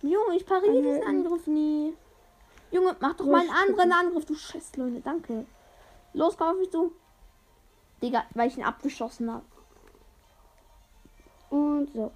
Junge, 0.01 0.35
ich 0.35 0.45
pariere 0.45 0.81
diesen 0.81 1.01
Anhalten. 1.01 1.25
Angriff 1.25 1.47
nie. 1.47 1.93
Junge, 2.71 2.95
mach 2.99 3.15
doch 3.15 3.25
mal 3.25 3.41
einen 3.41 3.49
anderen 3.49 3.91
Angriff, 3.91 4.25
du 4.25 4.35
scheiß 4.35 4.75
Leute, 4.77 5.01
danke. 5.01 5.45
Los, 6.13 6.37
komm 6.37 6.49
auf 6.49 6.57
mich 6.57 6.71
zu. 6.71 6.91
Digga, 8.01 8.25
weil 8.33 8.47
ich 8.49 8.57
ihn 8.57 8.63
abgeschossen 8.63 9.31
habe. 9.31 9.45
Und 11.49 11.91
so. 11.93 12.11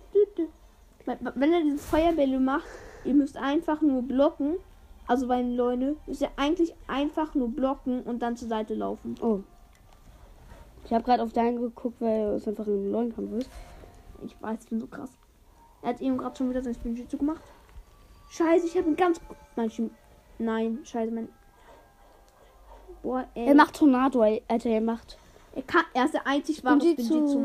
Wenn 1.06 1.54
er 1.54 1.62
diese 1.62 1.77
Feuerbälle 1.77 2.39
macht, 2.39 2.65
ihr 3.03 3.13
müsst 3.13 3.37
einfach 3.37 3.81
nur 3.81 4.01
blocken. 4.01 4.55
Also 5.07 5.27
bei 5.27 5.37
den 5.37 5.55
Leute 5.55 5.95
müsst 6.05 6.21
ihr 6.21 6.29
eigentlich 6.37 6.73
einfach 6.87 7.35
nur 7.35 7.49
blocken 7.49 8.01
und 8.03 8.21
dann 8.21 8.37
zur 8.37 8.47
Seite 8.47 8.75
laufen. 8.75 9.15
Oh. 9.21 9.39
Ich 10.85 10.93
habe 10.93 11.03
gerade 11.03 11.23
auf 11.23 11.33
deinen 11.33 11.59
geguckt, 11.59 11.99
weil 11.99 12.35
es 12.35 12.47
einfach 12.47 12.65
ein 12.65 12.91
Leuenkampf 12.91 13.31
ist. 13.33 13.49
Ich 14.23 14.35
weiß, 14.41 14.63
ich 14.63 14.69
bin 14.69 14.79
so 14.79 14.87
krass. 14.87 15.11
Er 15.81 15.89
hat 15.89 16.01
eben 16.01 16.17
gerade 16.17 16.35
schon 16.35 16.49
wieder 16.49 16.61
sein 16.61 16.73
Spinjitsu 16.73 17.17
gemacht. 17.17 17.41
Scheiße, 18.29 18.65
ich 18.67 18.77
habe 18.77 18.89
ihn 18.89 18.95
ganz. 18.95 19.19
Schim 19.69 19.91
Nein, 20.37 20.79
scheiße, 20.83 21.11
mein. 21.11 21.29
Boah, 23.03 23.25
ey. 23.35 23.47
Er 23.47 23.55
macht 23.55 23.75
Tornado, 23.75 24.21
Alter, 24.21 24.69
er 24.69 24.81
macht. 24.81 25.17
Er, 25.53 25.63
kann, 25.63 25.83
er 25.93 26.05
ist 26.05 26.13
der 26.13 26.25
einzig 26.25 26.63
wahre 26.63 26.79
Spinjitzu. 26.79 27.39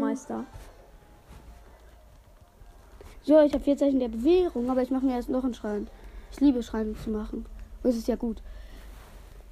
So, 3.26 3.40
ich 3.40 3.52
habe 3.52 3.64
vier 3.64 3.76
Zeichen 3.76 3.98
der 3.98 4.06
Bewährung, 4.06 4.70
aber 4.70 4.82
ich 4.82 4.90
mache 4.92 5.04
mir 5.04 5.16
erst 5.16 5.28
noch 5.28 5.42
einen 5.42 5.52
Schrein. 5.52 5.88
Ich 6.30 6.38
liebe 6.40 6.62
Schreine 6.62 6.94
zu 6.94 7.10
machen. 7.10 7.44
Das 7.82 7.96
ist 7.96 8.06
ja 8.06 8.14
gut. 8.14 8.40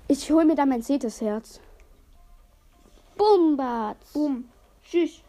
Ich 0.07 0.31
hole 0.31 0.45
mir 0.45 0.55
dann 0.55 0.69
mein 0.69 0.81
zehntes 0.83 1.21
Herz. 1.21 1.61
Bumbatz. 3.17 4.13
Boom. 4.13 4.45
Tschüss. 4.85 5.23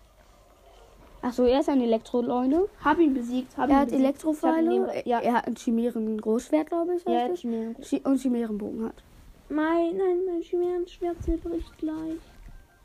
Achso, 1.24 1.46
er 1.46 1.62
ist 1.62 1.70
ein 1.70 1.82
Elektroleune. 1.82 2.68
Hab 2.84 3.00
ihn 3.00 3.16
besiegt. 3.16 3.58
Hab 3.58 3.68
Er 3.68 3.70
ihn 3.70 3.76
hat 3.78 3.86
besiegt. 3.86 4.04
Elektrofeile. 4.04 5.02
Ja, 5.08 5.22
Er 5.22 5.34
hat 5.34 5.48
ein 5.48 5.56
Chimären-Großschwert, 5.56 6.68
glaube 6.70 6.96
ich. 6.98 7.04
ja, 7.06 7.26
es. 7.28 7.40
Chimären. 7.42 7.76
Chi- 7.82 8.02
und 8.04 8.20
Chimärenbogen 8.20 8.86
hat. 8.86 9.04
Mein, 9.50 9.98
nein, 9.98 10.20
mein 10.28 10.42
Chimärenschwert 10.44 11.24
zerbricht 11.24 11.76
gleich. 11.80 12.20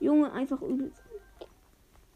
Junge, 0.00 0.32
einfach 0.32 0.62
übel. 0.62 0.90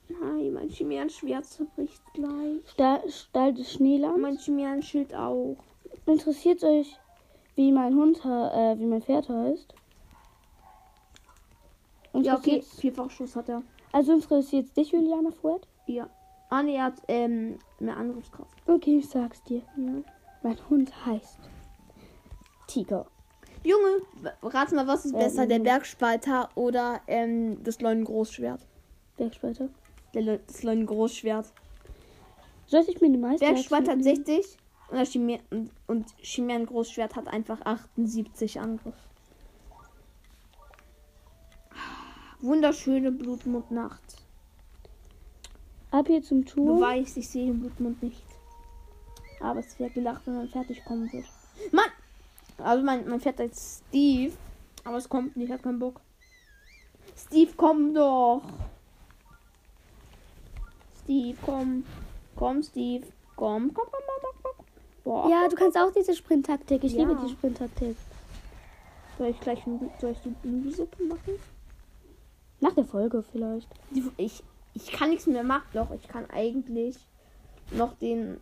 Nein, 0.09 0.53
mein 0.53 0.69
Chimärenschwert 0.69 1.47
zerbricht 1.47 2.03
gleich. 2.13 2.61
Stall, 2.67 3.09
Stall 3.11 3.55
des 3.55 3.73
Schneelands. 3.73 4.21
mein 4.21 4.37
Chimären-Schild 4.39 5.15
auch. 5.15 5.57
Interessiert 6.07 6.63
euch 6.63 6.99
wie 7.57 7.73
mein 7.73 7.95
Hund, 7.95 8.19
äh, 8.25 8.79
wie 8.79 8.85
mein 8.87 9.01
Pferd 9.03 9.29
heißt. 9.29 9.75
Und 12.13 12.25
Ja, 12.25 12.37
okay. 12.37 12.63
Vierfachschuss 12.63 13.35
hat 13.37 13.49
er. 13.49 13.63
also 13.93 14.13
interessiert 14.13 14.77
dich, 14.77 14.93
Juliana 14.93 15.31
Fuert? 15.31 15.67
Ja. 15.87 16.09
Ah, 16.51 16.63
nee, 16.63 16.77
er 16.77 16.85
hat 16.85 17.03
ähm, 17.09 17.59
mehr 17.81 17.97
Angriffskraft. 17.97 18.53
Okay, 18.69 18.99
ich 18.99 19.09
sag's 19.09 19.43
dir. 19.45 19.63
Ja. 19.77 20.03
Mein 20.43 20.59
Hund 20.71 20.93
heißt 21.07 21.39
Tiger. 22.67 23.07
Junge, 23.65 24.03
rat 24.43 24.71
mal, 24.73 24.87
was 24.87 25.07
ist 25.07 25.13
Ja, 25.13 25.21
besser, 25.21 25.47
der. 25.47 25.59
Bergspalter 25.59 26.51
oder 26.55 27.01
ähm, 27.07 27.63
das 27.65 27.81
Leuen-Großschwert? 27.81 28.61
Bergspalter. 29.17 29.69
Das 30.15 30.63
Leuen-Großschwert. 30.63 31.53
Soll 32.67 32.85
ich 32.89 33.01
mir 33.01 33.09
eine 33.09 33.19
Meister? 33.19 33.47
Bergspalter 33.47 33.93
hat 33.93 34.03
60 34.03 34.57
und, 34.91 35.05
Chimä 35.07 35.41
und, 35.51 35.71
und 35.87 36.07
Chimären-Großschwert 36.23 37.17
hat 37.17 37.29
einfach 37.29 37.61
78 37.63 38.61
Angriff. 38.61 38.95
Wunderschöne 42.41 43.11
Blutmondnacht. 43.11 44.03
Ab 45.91 46.07
hier 46.09 46.23
zum 46.23 46.45
Du 46.45 46.55
Tour. 46.55 46.81
weißt, 46.81 47.17
ich 47.17 47.29
sehe 47.29 47.47
den 47.47 47.61
Blutmond 47.61 48.03
nicht. 48.03 48.23
Aber 49.41 49.61
es 49.61 49.79
wird 49.79 49.95
gelacht, 49.95 50.27
wenn 50.27 50.37
man 50.37 50.49
fertig 50.49 50.85
kommen 50.85 51.11
wird. 51.13 51.27
Mann! 51.73 51.85
Also 52.59 52.85
mein, 52.85 53.09
mein 53.09 53.21
Pferd 53.21 53.41
heißt 53.41 53.85
Steve. 53.89 54.33
Aber 54.85 54.97
es 54.99 55.09
kommt 55.09 55.37
nicht, 55.37 55.51
hat 55.53 55.63
keinen 55.63 55.79
Bock. 55.79 56.01
Steve, 57.17 57.53
komm 57.57 57.95
doch! 57.95 58.43
Steve, 61.05 61.37
komm. 61.45 61.85
Komm, 62.37 62.63
Steve. 62.63 63.07
Komm, 63.37 63.73
komm, 63.75 63.87
komm, 63.91 64.03
komm, 64.07 64.33
komm, 64.43 64.53
komm. 64.57 64.67
Boah. 65.05 65.29
Ja, 65.29 65.49
du 65.49 65.55
kannst 65.55 65.77
auch 65.77 65.93
diese 65.93 66.15
Sprinttaktik. 66.15 66.83
Ich 66.83 66.93
Ja. 66.93 67.01
liebe 67.01 67.21
die 67.25 67.31
Sprinttaktik. 67.33 67.97
Soll 69.19 69.29
ich 69.29 69.41
gleich 69.41 69.63
soll 70.01 70.11
ich 70.13 70.19
die 70.43 70.49
Nudelsuppe 70.49 71.05
machen? 71.05 71.39
Nach 72.61 72.73
der 72.73 72.85
Folge 72.85 73.23
vielleicht. 73.23 73.69
Ich, 74.17 74.43
ich 74.73 74.91
kann 74.93 75.11
nichts 75.11 75.27
mehr 75.27 75.45
machen. 75.45 75.67
Doch, 75.75 75.91
ich 75.91 76.09
kann 76.09 76.29
eigentlich 76.31 76.97
noch 77.71 77.95
den. 77.99 78.41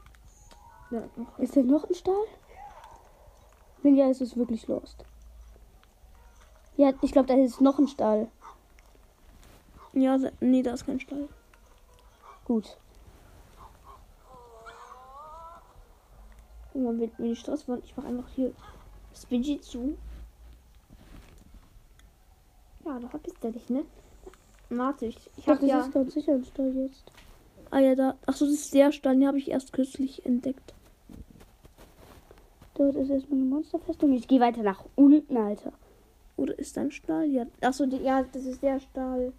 Ja, 0.91 1.03
noch 1.17 1.39
Ist 1.39 1.57
da 1.57 1.63
noch 1.63 1.89
ein 1.89 1.95
Stall? 1.95 2.25
Wenn 3.83 3.97
ja, 3.97 4.09
ist 4.09 4.21
es 4.21 4.37
wirklich 4.37 4.69
lost. 4.69 5.05
Ja, 6.77 6.93
ich 7.03 7.13
glaube, 7.13 7.29
da 7.29 7.35
ist 7.35 7.61
noch 7.61 7.79
ein 7.79 7.89
Stall. 7.89 8.29
Ja, 9.93 10.19
nee, 10.41 10.63
da 10.63 10.75
ist 10.75 10.87
kein 10.87 11.01
Stall. 11.01 11.29
Gut. 12.45 12.77
Guck 16.73 16.83
mal, 16.83 16.99
wenn, 16.99 17.11
wenn 17.19 17.33
ich 17.33 17.41
Stress 17.41 17.69
wollte, 17.69 17.85
ich 17.85 17.97
mache 17.97 18.09
einfach 18.09 18.29
hier 18.35 18.53
das 19.13 19.27
Budget 19.27 19.63
zu. 19.63 19.97
Ja, 22.85 22.99
da 22.99 23.09
verpisst 23.09 23.45
er 23.45 23.53
dich, 23.53 23.69
ne? 23.71 23.85
Warte, 24.71 25.07
ich, 25.07 25.17
ich 25.37 25.45
Doch, 25.45 25.53
hab 25.53 25.61
das 25.61 25.69
ja. 25.69 25.81
ist 25.81 25.93
ganz 25.93 26.15
sicher 26.15 26.33
ein 26.33 26.45
Stall 26.45 26.75
jetzt. 26.75 27.13
Ah 27.71 27.79
ja, 27.79 27.95
da. 27.95 28.17
Achso, 28.27 28.47
das 28.47 28.55
ist 28.55 28.75
der 28.75 28.91
Stall, 28.93 29.17
den 29.17 29.27
habe 29.27 29.39
ich 29.39 29.51
erst 29.51 29.73
kürzlich 29.73 30.25
entdeckt. 30.27 30.75
Dort 32.75 32.97
ist 32.97 33.11
erstmal 33.11 33.39
eine 33.39 33.49
Monsterfestung. 33.49 34.13
Ich 34.15 34.27
gehe 34.27 34.41
weiter 34.41 34.63
nach 34.63 34.85
unten, 34.97 35.37
Alter. 35.37 35.73
Oder 36.37 36.59
ist 36.59 36.77
da 36.77 36.81
ein 36.81 36.91
Stall? 36.91 37.27
Ja. 37.27 37.47
Achso, 37.61 37.87
die, 37.87 37.99
ja, 37.99 38.23
das 38.23 38.45
ist 38.45 38.63
der 38.63 38.81
Stall. 38.81 39.33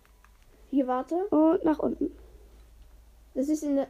Hier, 0.70 0.88
warte. 0.88 1.16
Und 1.30 1.66
nach 1.66 1.80
unten. 1.80 2.12
Das 3.34 3.50
ist 3.50 3.64
in 3.64 3.76
der. 3.76 3.88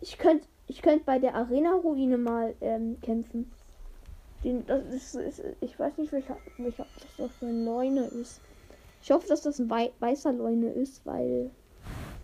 Ich 0.00 0.18
könnte 0.18 0.46
ich 0.66 0.80
könnt 0.80 1.04
bei 1.04 1.18
der 1.18 1.34
Arena-Ruine 1.34 2.18
mal 2.18 2.54
ähm, 2.60 2.98
kämpfen. 3.00 3.50
Den, 4.42 4.64
das 4.66 4.84
ist, 4.86 5.14
ist, 5.14 5.42
ich 5.60 5.78
weiß 5.78 5.98
nicht, 5.98 6.12
welcher, 6.12 6.36
welcher 6.58 6.86
das 6.94 7.16
doch 7.16 7.30
für 7.30 7.46
ein 7.46 7.64
Leune 7.64 8.04
ist. 8.06 8.40
Ich 9.02 9.10
hoffe, 9.10 9.28
dass 9.28 9.42
das 9.42 9.58
ein 9.58 9.68
wei 9.68 9.92
weißer 10.00 10.32
Leune 10.32 10.70
ist, 10.70 11.04
weil 11.04 11.50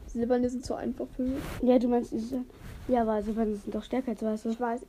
silberne 0.06 0.48
sind 0.48 0.64
so 0.64 0.74
einfach 0.74 1.06
für 1.14 1.22
mich. 1.22 1.42
Ja, 1.62 1.78
du 1.78 1.88
meinst 1.88 2.12
diese. 2.12 2.44
Ja, 2.88 3.02
aber 3.02 3.24
wenn 3.36 3.56
sind 3.56 3.74
doch 3.74 3.84
stärker 3.84 4.12
als 4.12 4.22
weiße. 4.22 4.50
Ich 4.50 4.60
weiß. 4.60 4.80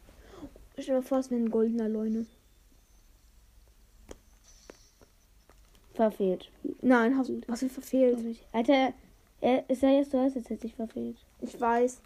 Stell 0.77 0.95
dir 0.95 1.01
vor, 1.01 1.19
es 1.19 1.29
wäre 1.29 1.41
ein 1.41 1.51
goldener 1.51 1.89
Leune. 1.89 2.25
Verfehlt. 5.93 6.49
Nein, 6.81 7.17
hast 7.17 7.29
du 7.29 7.41
was 7.47 7.61
wir 7.61 7.69
verfehlt. 7.69 8.39
Alter, 8.53 8.93
er 9.41 9.69
ist 9.69 9.81
ja 9.81 9.89
jetzt, 9.89 10.13
du 10.13 10.19
hast 10.19 10.35
jetzt 10.35 10.47
sich 10.61 10.75
verfehlt. 10.75 11.17
Ich 11.41 11.59
weiß. 11.59 12.01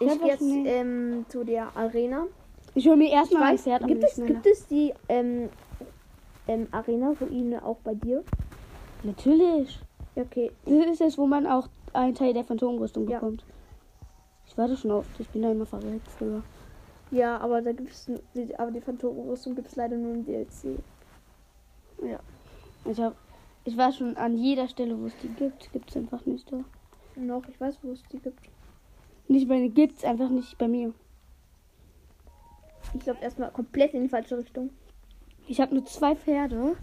Ich 0.00 0.06
Ich 0.06 0.18
gehe 0.20 0.28
jetzt 0.28 0.42
ähm, 0.42 1.26
zu 1.28 1.44
der 1.44 1.76
Arena. 1.76 2.26
Ich 2.74 2.86
hole 2.86 2.96
mir 2.96 3.10
erstmal 3.10 3.42
ein 3.44 3.58
Pferd 3.58 3.86
gibt 3.88 4.04
es, 4.04 4.14
gibt 4.16 4.46
es 4.46 4.66
die 4.66 4.94
ähm, 5.08 5.48
ähm, 6.46 6.68
Arena-Ruine 6.70 7.64
auch 7.64 7.78
bei 7.78 7.94
dir? 7.94 8.22
Natürlich. 9.02 9.80
Ja, 10.14 10.22
okay. 10.22 10.52
Das 10.64 10.86
ist 10.86 11.00
es, 11.00 11.18
wo 11.18 11.26
man 11.26 11.46
auch 11.46 11.68
einen 11.92 12.14
Teil 12.14 12.34
der 12.34 12.44
Phantomrüstung 12.44 13.08
Ja. 13.08 13.18
bekommt. 13.18 13.44
Ich 14.46 14.56
warte 14.56 14.76
schon 14.76 14.90
oft. 14.90 15.08
Ich 15.18 15.28
bin 15.28 15.42
da 15.42 15.50
immer 15.50 15.66
verrückt 15.66 16.08
früher. 16.18 16.42
Ja, 17.10 17.38
aber 17.38 17.62
da 17.62 17.72
gibt 17.72 17.90
es 17.90 18.08
die, 18.34 18.58
aber 18.58 18.70
die 18.70 18.80
Phantomrüstung 18.80 19.54
gibt 19.54 19.68
es 19.68 19.76
leider 19.76 19.96
nur 19.96 20.14
im 20.14 20.24
DLC. 20.24 20.78
Ich, 22.84 23.00
hab, 23.00 23.14
ich 23.68 23.76
war 23.76 23.92
schon 23.92 24.16
an 24.16 24.36
jeder 24.36 24.66
Stelle, 24.68 24.98
wo 24.98 25.06
es 25.06 25.12
die 25.22 25.28
gibt. 25.28 25.70
Gibt 25.72 25.90
es 25.90 25.96
einfach 25.96 26.24
nicht 26.26 26.50
da. 26.50 26.64
Noch, 27.16 27.42
ich 27.48 27.60
weiß, 27.60 27.78
wo 27.82 27.92
es 27.92 28.02
die 28.10 28.18
gibt. 28.18 28.40
Nicht 29.28 29.48
bei 29.48 29.66
gibt 29.68 29.98
es 29.98 30.04
einfach 30.04 30.30
nicht 30.30 30.56
bei 30.58 30.68
mir. 30.68 30.92
Ich 32.94 33.00
glaube 33.00 33.20
erstmal 33.20 33.50
komplett 33.50 33.92
in 33.94 34.02
die 34.04 34.08
falsche 34.08 34.38
Richtung. 34.38 34.70
Ich 35.46 35.60
habe 35.60 35.74
nur 35.74 35.84
zwei 35.84 36.14
Pferde. 36.16 36.76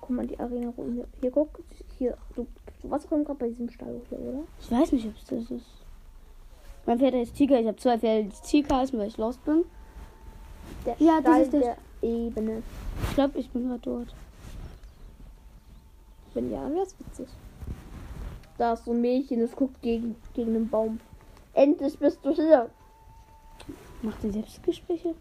Guck 0.00 0.10
mal, 0.10 0.26
die 0.26 0.38
Arena-Ruine. 0.38 1.06
Hier, 1.20 1.30
guck. 1.30 1.60
Hier, 1.98 2.16
du, 2.34 2.46
du 2.82 2.90
warst 2.90 3.08
gerade 3.08 3.34
bei 3.34 3.48
diesem 3.48 3.68
Stall 3.70 4.00
hier, 4.08 4.18
oder? 4.18 4.42
Ich 4.60 4.70
weiß 4.70 4.92
nicht, 4.92 5.06
ob 5.06 5.14
es 5.16 5.24
das 5.26 5.50
ist. 5.50 5.66
Mein 6.86 6.98
Pferd 6.98 7.14
heißt 7.14 7.34
Tiger. 7.36 7.60
Ich 7.60 7.66
habe 7.66 7.76
zwei 7.76 7.98
Pferde, 7.98 8.28
die 8.28 8.46
Tiger 8.46 8.76
heißen, 8.78 8.98
weil 8.98 9.08
ich 9.08 9.16
lost 9.16 9.44
bin. 9.44 9.64
Der 10.86 10.96
Ja, 10.98 11.20
das 11.20 11.22
Stall 11.22 11.42
ist 11.42 11.52
der- 11.52 11.60
der 11.60 11.76
Ebene. 12.08 12.62
Ich 13.08 13.14
glaube, 13.14 13.38
ich 13.38 13.50
bin 13.50 13.68
gerade 13.68 13.80
dort. 13.82 14.14
Ja, 16.40 16.70
wäre 16.70 16.82
es 16.82 16.98
witzig. 16.98 17.28
Da 18.56 18.72
ist 18.72 18.84
so 18.84 18.92
ein 18.92 19.00
Mädchen, 19.00 19.40
das 19.40 19.54
guckt 19.54 19.80
gegen, 19.82 20.16
gegen 20.34 20.54
den 20.54 20.68
Baum. 20.68 21.00
Endlich 21.54 21.98
bist 21.98 22.24
du 22.24 22.32
hier. 22.32 22.70
Macht 24.02 24.22
er 24.24 24.32
Selbstgespräche? 24.32 25.14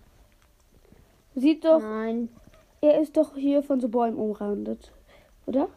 Sieht 1.36 1.65
doch, 1.65 1.80
Nein. 1.80 2.30
er 2.82 2.99
ist 2.99 3.15
doch 3.15 3.36
hier 3.36 3.63
von 3.63 3.80
so 3.80 3.89
Bäumen 3.89 4.17
umrandet. 4.17 4.91
Oder? 5.45 5.69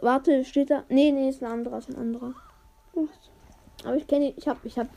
Warte, 0.00 0.44
steht 0.44 0.70
da? 0.70 0.84
Nee, 0.88 1.12
nee, 1.12 1.28
ist 1.28 1.42
ein 1.42 1.50
anderer, 1.50 1.78
ist 1.78 1.90
ein 1.90 1.96
anderer. 1.96 2.34
Aber 3.84 3.96
ich 3.96 4.06
kenne 4.06 4.32
ich 4.36 4.48
habe 4.48 4.60
ich 4.64 4.78
habe 4.78 4.88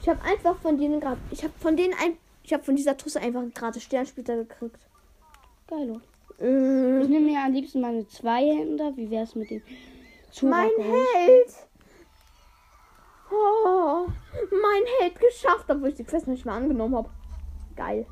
ich 0.00 0.08
habe 0.08 0.22
einfach 0.22 0.56
von 0.58 0.78
denen 0.78 1.00
gerade 1.00 1.20
ich 1.30 1.42
habe 1.42 1.54
von 1.58 1.76
denen 1.76 1.94
ein 1.94 2.18
ich 2.42 2.52
habe 2.52 2.62
von 2.62 2.76
dieser 2.76 2.96
Tusse 2.96 3.20
einfach 3.20 3.42
gerade 3.54 3.80
Sternsplitter 3.80 4.36
gekriegt. 4.36 4.78
Geil. 5.66 6.00
Ich 6.12 6.15
Äh, 6.38 6.44
nehme 7.06 7.20
mir 7.20 7.40
am 7.40 7.52
liebsten 7.52 7.80
meine 7.80 8.06
Zweihänder. 8.06 8.96
Wie 8.96 9.10
wär's 9.10 9.34
mit 9.34 9.50
dem 9.50 9.62
mein 10.42 10.68
Zurak- 10.70 10.84
Held. 11.14 11.54
Oh, 13.30 14.06
mein 14.50 14.82
Held 15.00 15.18
geschafft, 15.18 15.68
obwohl 15.68 15.88
ich 15.88 15.94
die 15.96 16.04
Quest 16.04 16.26
nicht 16.28 16.44
mehr 16.44 16.54
angenommen 16.54 16.94
habe. 16.96 17.10
Geil. 17.74 18.06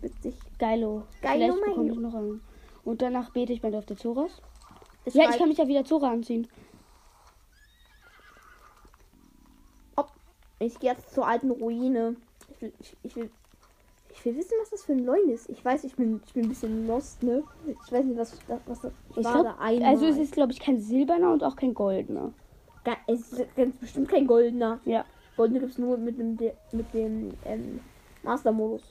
Witzig. 0.00 0.34
Geilo. 0.58 1.02
Geilo, 1.20 1.54
Vielleicht 1.54 1.64
bekomme 1.66 1.92
ich 1.92 1.98
noch 1.98 2.14
einen. 2.14 2.40
Und 2.84 3.02
danach 3.02 3.30
bete 3.30 3.52
ich 3.52 3.62
mal 3.62 3.74
auf 3.74 3.86
der 3.86 3.96
Zoras. 3.96 4.40
Es 5.04 5.14
Ja, 5.14 5.22
ich 5.22 5.28
reicht- 5.28 5.38
kann 5.38 5.48
mich 5.48 5.58
ja 5.58 5.66
wieder 5.68 5.84
Zora 5.84 6.10
anziehen. 6.10 6.48
Ich 10.60 10.76
gehe 10.80 10.90
jetzt 10.90 11.14
zur 11.14 11.24
alten 11.26 11.52
Ruine. 11.52 12.16
Ich 12.50 12.60
will, 12.62 12.72
ich, 12.80 12.96
ich 13.04 13.14
will, 13.16 13.30
ich 14.18 14.24
will 14.24 14.36
wissen, 14.36 14.54
was 14.60 14.70
das 14.70 14.82
für 14.84 14.92
ein 14.92 15.04
Leun 15.04 15.28
ist. 15.28 15.48
Ich 15.48 15.64
weiß, 15.64 15.84
ich 15.84 15.94
bin, 15.94 16.20
ich 16.26 16.32
bin 16.32 16.44
ein 16.44 16.48
bisschen 16.48 16.86
lost, 16.86 17.22
ne? 17.22 17.44
Ich 17.66 17.92
weiß 17.92 18.04
nicht, 18.04 18.18
was, 18.18 18.32
das- 18.48 18.60
was 18.66 18.80
das 18.80 18.92
ich 19.10 19.18
Ich 19.18 19.24
war 19.24 19.32
glaub, 19.42 19.44
da 19.44 19.56
einmal. 19.64 19.88
Also 19.90 20.06
es 20.06 20.18
ist, 20.18 20.32
glaube 20.32 20.52
ich, 20.52 20.60
kein 20.60 20.80
silberner 20.80 21.32
und 21.32 21.44
auch 21.44 21.56
kein 21.56 21.74
goldener. 21.74 22.32
Es 23.06 23.32
ist 23.32 23.54
ganz 23.54 23.76
bestimmt 23.76 24.08
kein 24.08 24.26
goldener. 24.26 24.80
Ja. 24.86 25.04
Goldene 25.36 25.60
gibt 25.60 25.72
es 25.72 25.78
nur 25.78 25.98
mit 25.98 26.18
dem, 26.18 26.36
De- 26.38 26.54
mit 26.72 26.92
dem 26.94 27.34
ähm, 27.44 27.80
Master-Modus. 28.22 28.82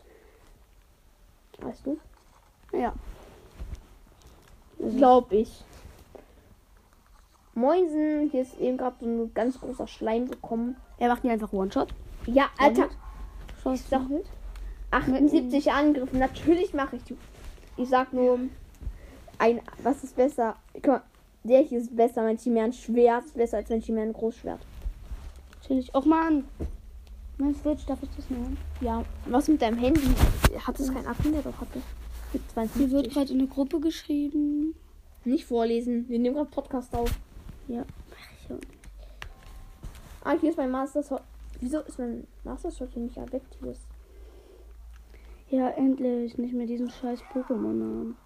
Weißt 1.59 1.85
du? 1.85 1.97
Ja. 2.73 2.93
Also, 4.81 4.97
Glaub 4.97 5.31
ich. 5.31 5.63
Moinsen, 7.55 8.29
hier 8.29 8.43
ist 8.43 8.59
eben 8.59 8.77
gerade 8.77 8.95
so 8.99 9.05
ein 9.07 9.33
ganz 9.33 9.59
großer 9.59 9.87
Schleim 9.87 10.29
gekommen. 10.29 10.75
er 10.99 11.09
macht 11.09 11.23
mir 11.23 11.31
einfach 11.31 11.51
One-Shot. 11.51 11.89
Ja, 12.27 12.49
Alter. 12.59 12.89
Schuss. 13.63 13.81
Ich 13.81 13.87
sag, 13.87 14.01
78 14.91 15.71
Angriff. 15.71 16.13
Natürlich 16.13 16.73
mache 16.73 16.97
ich 16.97 17.03
die. 17.03 17.17
Ich 17.77 17.89
sag 17.89 18.13
nur, 18.13 18.39
ein, 19.37 19.61
was 19.83 20.03
ist 20.03 20.15
besser? 20.15 20.55
Guck 20.73 20.87
mal, 20.87 21.01
der 21.43 21.61
hier 21.61 21.79
ist 21.79 21.95
besser. 21.95 22.23
Mein 22.23 22.37
Chimären 22.37 22.73
Schwert 22.73 23.25
ist 23.25 23.35
besser 23.35 23.57
als 23.57 23.69
mein 23.69 23.81
Chimären 23.81 24.13
Großschwert. 24.13 24.61
Chillig. 25.65 25.93
Och 25.93 26.05
man. 26.05 26.45
Mein 27.37 27.53
Switch, 27.53 27.85
darf 27.85 28.01
ich 28.01 28.09
das 28.15 28.29
nehmen? 28.29 28.57
Ja. 28.81 29.03
Was 29.25 29.47
mit 29.47 29.61
deinem 29.61 29.77
Handy? 29.77 30.01
Hat 30.65 30.79
es 30.79 30.91
kein 30.91 31.05
Akku 31.05 31.29
mehr? 31.29 31.41
Doch 31.43 31.61
hatte. 31.61 31.81
Hier 32.31 32.41
wird 32.41 32.51
52. 32.53 33.13
gerade 33.13 33.31
in 33.31 33.39
eine 33.39 33.47
Gruppe 33.47 33.79
geschrieben. 33.79 34.73
Nicht 35.23 35.45
vorlesen. 35.45 36.09
Wir 36.09 36.19
nehmen 36.19 36.35
gerade 36.35 36.49
Podcast 36.49 36.95
auf. 36.95 37.11
Ja. 37.67 37.85
Mach 38.09 38.17
ich 38.39 38.53
auch. 38.53 38.67
Ah, 40.23 40.35
hier 40.39 40.49
ist 40.49 40.57
mein 40.57 40.71
Master 40.71 41.03
Sword. 41.03 41.21
Wieso 41.61 41.79
ist 41.81 41.99
mein 41.99 42.25
Master 42.43 42.71
Sword 42.71 42.91
hier 42.93 43.03
nicht 43.03 43.17
Advectives? 43.17 43.79
Ja, 45.49 45.69
endlich. 45.69 46.37
Nicht 46.37 46.53
mehr 46.53 46.67
diesen 46.67 46.89
scheiß 46.89 47.21
Pokémon 47.33 47.81
haben. 47.81 48.17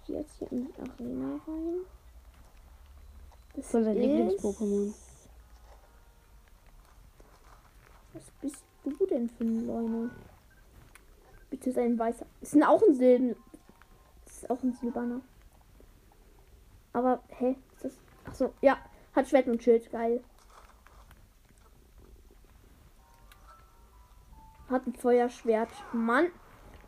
Ich 0.00 0.06
gehe 0.06 0.18
jetzt 0.18 0.36
hier 0.38 0.50
in 0.52 0.66
die 0.66 0.80
Arena 0.80 1.38
rein. 1.46 1.80
Das 3.54 3.70
Von 3.70 3.84
seinem 3.84 3.96
ist- 3.98 4.06
Lieblings-Pokémon. 4.06 4.94
Was 8.14 8.30
bist 8.40 8.64
du 8.84 9.06
denn 9.06 9.28
für 9.28 9.44
ein 9.44 9.66
Leune? 9.66 10.10
Bitte 11.50 11.70
ist 11.70 11.78
ein 11.78 11.98
weißer. 11.98 12.26
Ist 12.40 12.54
ein, 12.54 12.62
auch 12.62 12.82
ein 12.82 12.94
Silben. 12.94 13.36
Ist 14.26 14.48
auch 14.50 14.62
ein 14.62 14.72
Silberner. 14.72 15.20
Aber, 16.94 17.22
hä? 17.28 17.56
Ist 17.74 17.84
das. 17.84 17.98
Achso, 18.24 18.52
ja. 18.62 18.78
Hat 19.14 19.28
Schwert 19.28 19.48
und 19.48 19.62
Schild. 19.62 19.90
Geil. 19.90 20.22
Hat 24.72 24.86
ein 24.86 24.94
Feuerschwert. 24.94 25.68
Mann. 25.92 26.28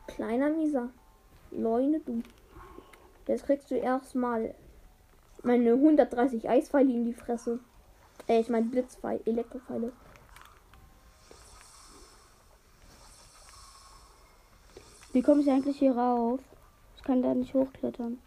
Kleiner 0.07 0.49
Mieser. 0.49 0.89
Leune, 1.51 2.01
du. 2.01 2.23
Jetzt 3.29 3.45
kriegst 3.45 3.71
du 3.71 3.75
erstmal 3.75 4.55
meine 5.43 5.73
130 5.75 6.49
Eispfeile 6.49 6.91
in 6.91 7.05
die 7.05 7.13
Fresse. 7.13 7.61
Äh, 8.27 8.41
ich 8.41 8.49
meine 8.49 8.67
Blitzpfeile, 8.67 9.21
Elektropfeile. 9.27 9.93
Wie 15.13 15.21
komme 15.21 15.43
ich 15.43 15.51
eigentlich 15.51 15.79
hier 15.79 15.95
rauf? 15.95 16.41
Ich 16.97 17.03
kann 17.03 17.23
da 17.23 17.35
nicht 17.35 17.53
hochklettern. 17.53 18.19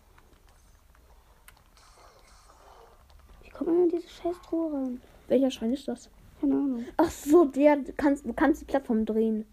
Wie 3.42 3.50
kommt 3.50 3.72
man 3.72 3.82
an 3.84 3.90
diese 3.90 4.08
scheiß 4.08 4.36
Truhe 4.48 4.72
ran? 4.72 5.02
Welcher 5.28 5.50
Schrein 5.50 5.74
ist 5.74 5.88
das? 5.88 6.12
Keine 6.40 6.54
Ahnung. 6.54 6.86
Ach 6.98 7.10
so, 7.10 7.46
der 7.46 7.78
du 7.78 7.94
kannst 7.94 8.26
du 8.26 8.34
kannst 8.34 8.62
die 8.62 8.66
Plattform 8.66 9.06
drehen. 9.06 9.46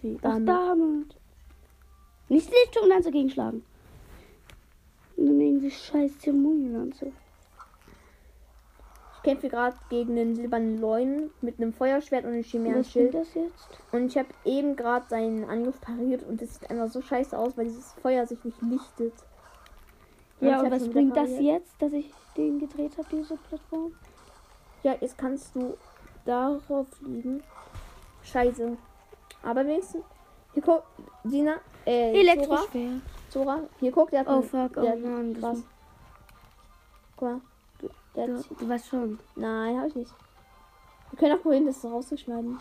Wie 0.00 0.16
Ach, 0.18 0.22
damit. 0.22 0.48
damit. 0.48 1.16
Nicht 2.28 2.50
Licht 2.50 2.78
und 2.82 2.88
Lanze 2.88 3.10
gegenschlagen. 3.10 3.62
Und 5.16 5.26
dann 5.26 5.38
wegen 5.38 5.60
die 5.60 5.70
scheiß 5.70 6.18
Zeremonienlanze. 6.18 7.12
Ich 9.16 9.22
kämpfe 9.22 9.48
gerade 9.48 9.76
gegen 9.88 10.16
den 10.16 10.34
silbernen 10.34 10.80
Leuen 10.80 11.30
mit 11.42 11.60
einem 11.60 11.72
Feuerschwert 11.72 12.24
und 12.24 12.30
einem 12.30 12.40
Was 12.40 12.46
Chimären-Schild. 12.50 13.14
das 13.14 13.34
jetzt? 13.34 13.68
Und 13.92 14.06
ich 14.06 14.18
habe 14.18 14.28
eben 14.44 14.74
gerade 14.74 15.06
seinen 15.08 15.44
Angriff 15.44 15.80
pariert 15.80 16.24
und 16.24 16.42
es 16.42 16.54
sieht 16.54 16.68
einfach 16.70 16.88
so 16.88 17.00
scheiße 17.02 17.38
aus, 17.38 17.56
weil 17.56 17.66
dieses 17.66 17.92
Feuer 17.92 18.26
sich 18.26 18.42
nicht 18.44 18.60
lichtet. 18.62 19.12
Ja, 20.40 20.60
und 20.60 20.72
was 20.72 20.80
schon 20.80 20.90
wieder 20.90 20.92
bringt 20.94 21.16
das 21.16 21.38
jetzt, 21.38 21.80
dass 21.80 21.92
ich 21.92 22.12
den 22.36 22.58
gedreht 22.58 22.98
habe, 22.98 23.06
diese 23.12 23.36
Plattform? 23.36 23.92
Ja, 24.82 24.94
jetzt 25.00 25.16
kannst 25.18 25.54
du 25.54 25.76
darauf 26.24 26.88
fliegen. 26.98 27.42
Scheiße. 28.24 28.76
Aber 29.42 29.66
wenigstens. 29.66 30.04
Hier 30.54 30.62
guck, 30.62 30.82
Dina, 31.24 31.54
äh, 31.86 32.10
Zora, 32.12 32.20
Elektroschwer. 32.20 32.90
Zora, 33.30 33.60
hier 33.80 33.90
guck, 33.92 34.10
der 34.10 34.20
hat 34.20 34.28
Oh 34.28 34.36
ein- 34.36 34.42
fuck, 34.42 34.76
oh 34.76 34.80
der 34.82 34.92
hat 34.92 35.00
Mann. 35.00 35.32
Das 35.34 35.42
was. 35.42 35.58
Guck 37.16 37.28
mal. 37.28 37.40
Du, 37.78 37.88
der 38.14 38.26
du, 38.26 38.42
du 38.58 38.68
weißt 38.68 38.86
schon. 38.88 39.18
nein, 39.34 39.78
hab 39.80 39.86
ich 39.88 39.94
nicht. 39.94 40.12
Wir 41.10 41.18
können 41.18 41.38
auch 41.38 41.42
probieren, 41.42 41.66
das 41.66 41.82
rauszuschneiden. 41.84 42.58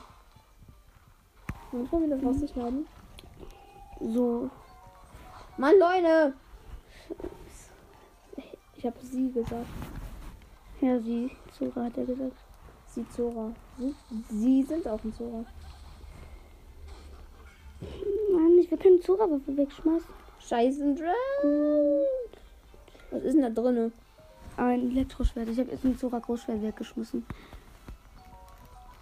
Wir 1.71 1.85
probieren, 1.85 2.11
das 2.11 2.23
rauszuschneiden. 2.23 2.87
So. 3.99 4.49
Mann, 5.57 5.73
Leute! 5.77 6.33
Ich 8.75 8.85
habe 8.85 8.95
sie 9.01 9.31
gesagt. 9.31 9.65
Ja, 10.81 10.99
sie. 10.99 11.29
Zora 11.57 11.85
hat 11.85 11.97
er 11.97 12.05
gesagt. 12.05 12.35
Sie 12.87 13.07
Zora. 13.09 13.51
Sie, 13.77 13.93
sie 14.29 14.63
sind 14.63 14.87
auch 14.87 15.03
ein 15.03 15.13
Zora. 15.13 15.45
Mann, 18.33 18.57
ich 18.59 18.71
will 18.71 18.79
keine 18.79 18.99
Zora-Waffe 18.99 19.55
wegschmeißen. 19.55 20.09
Scheiße, 20.39 20.95
Dragon. 20.95 22.05
Was 23.11 23.23
ist 23.23 23.35
denn 23.35 23.41
da 23.43 23.61
drinne? 23.61 23.91
Ein 24.57 24.91
Elektroschwert. 24.91 25.49
Ich 25.49 25.59
habe 25.59 25.69
jetzt 25.69 25.85
ein 25.85 25.97
Zora-Großschwert 25.97 26.63
weggeschmissen. 26.63 27.25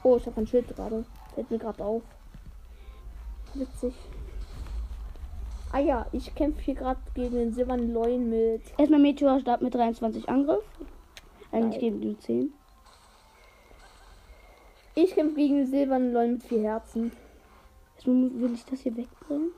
Oh, 0.04 0.18
ich 0.18 0.26
habe 0.26 0.42
ein 0.42 0.48
Schild 0.48 0.68
gerade. 0.68 1.06
Fällt 1.34 1.50
mir 1.50 1.60
gerade 1.60 1.84
auf. 1.84 2.04
Witzig. 3.54 3.94
Ah 5.72 5.80
ja, 5.80 6.06
ich 6.12 6.34
kämpfe 6.36 6.62
hier 6.62 6.76
gerade 6.76 7.00
gegen 7.14 7.36
den 7.36 7.54
silbernen 7.54 7.94
Leuen 7.94 8.30
mit. 8.30 8.64
Erstmal 8.78 9.00
Meteorstab 9.00 9.62
mit 9.62 9.74
23 9.74 10.28
Angriff. 10.28 10.64
Eigentlich 11.52 11.80
die 11.80 11.92
nur 11.92 12.20
10. 12.20 12.54
Ich 14.96 15.14
kämpfe 15.16 15.36
gegen 15.36 15.66
silbernen 15.66 16.14
Leuen 16.14 16.34
mit 16.34 16.44
vier 16.44 16.62
Herzen. 16.62 17.12
Erstmal 17.96 18.32
will 18.40 18.54
ich 18.54 18.66
das 18.66 18.82
hier 18.82 18.96
wegbringen. 18.96 19.52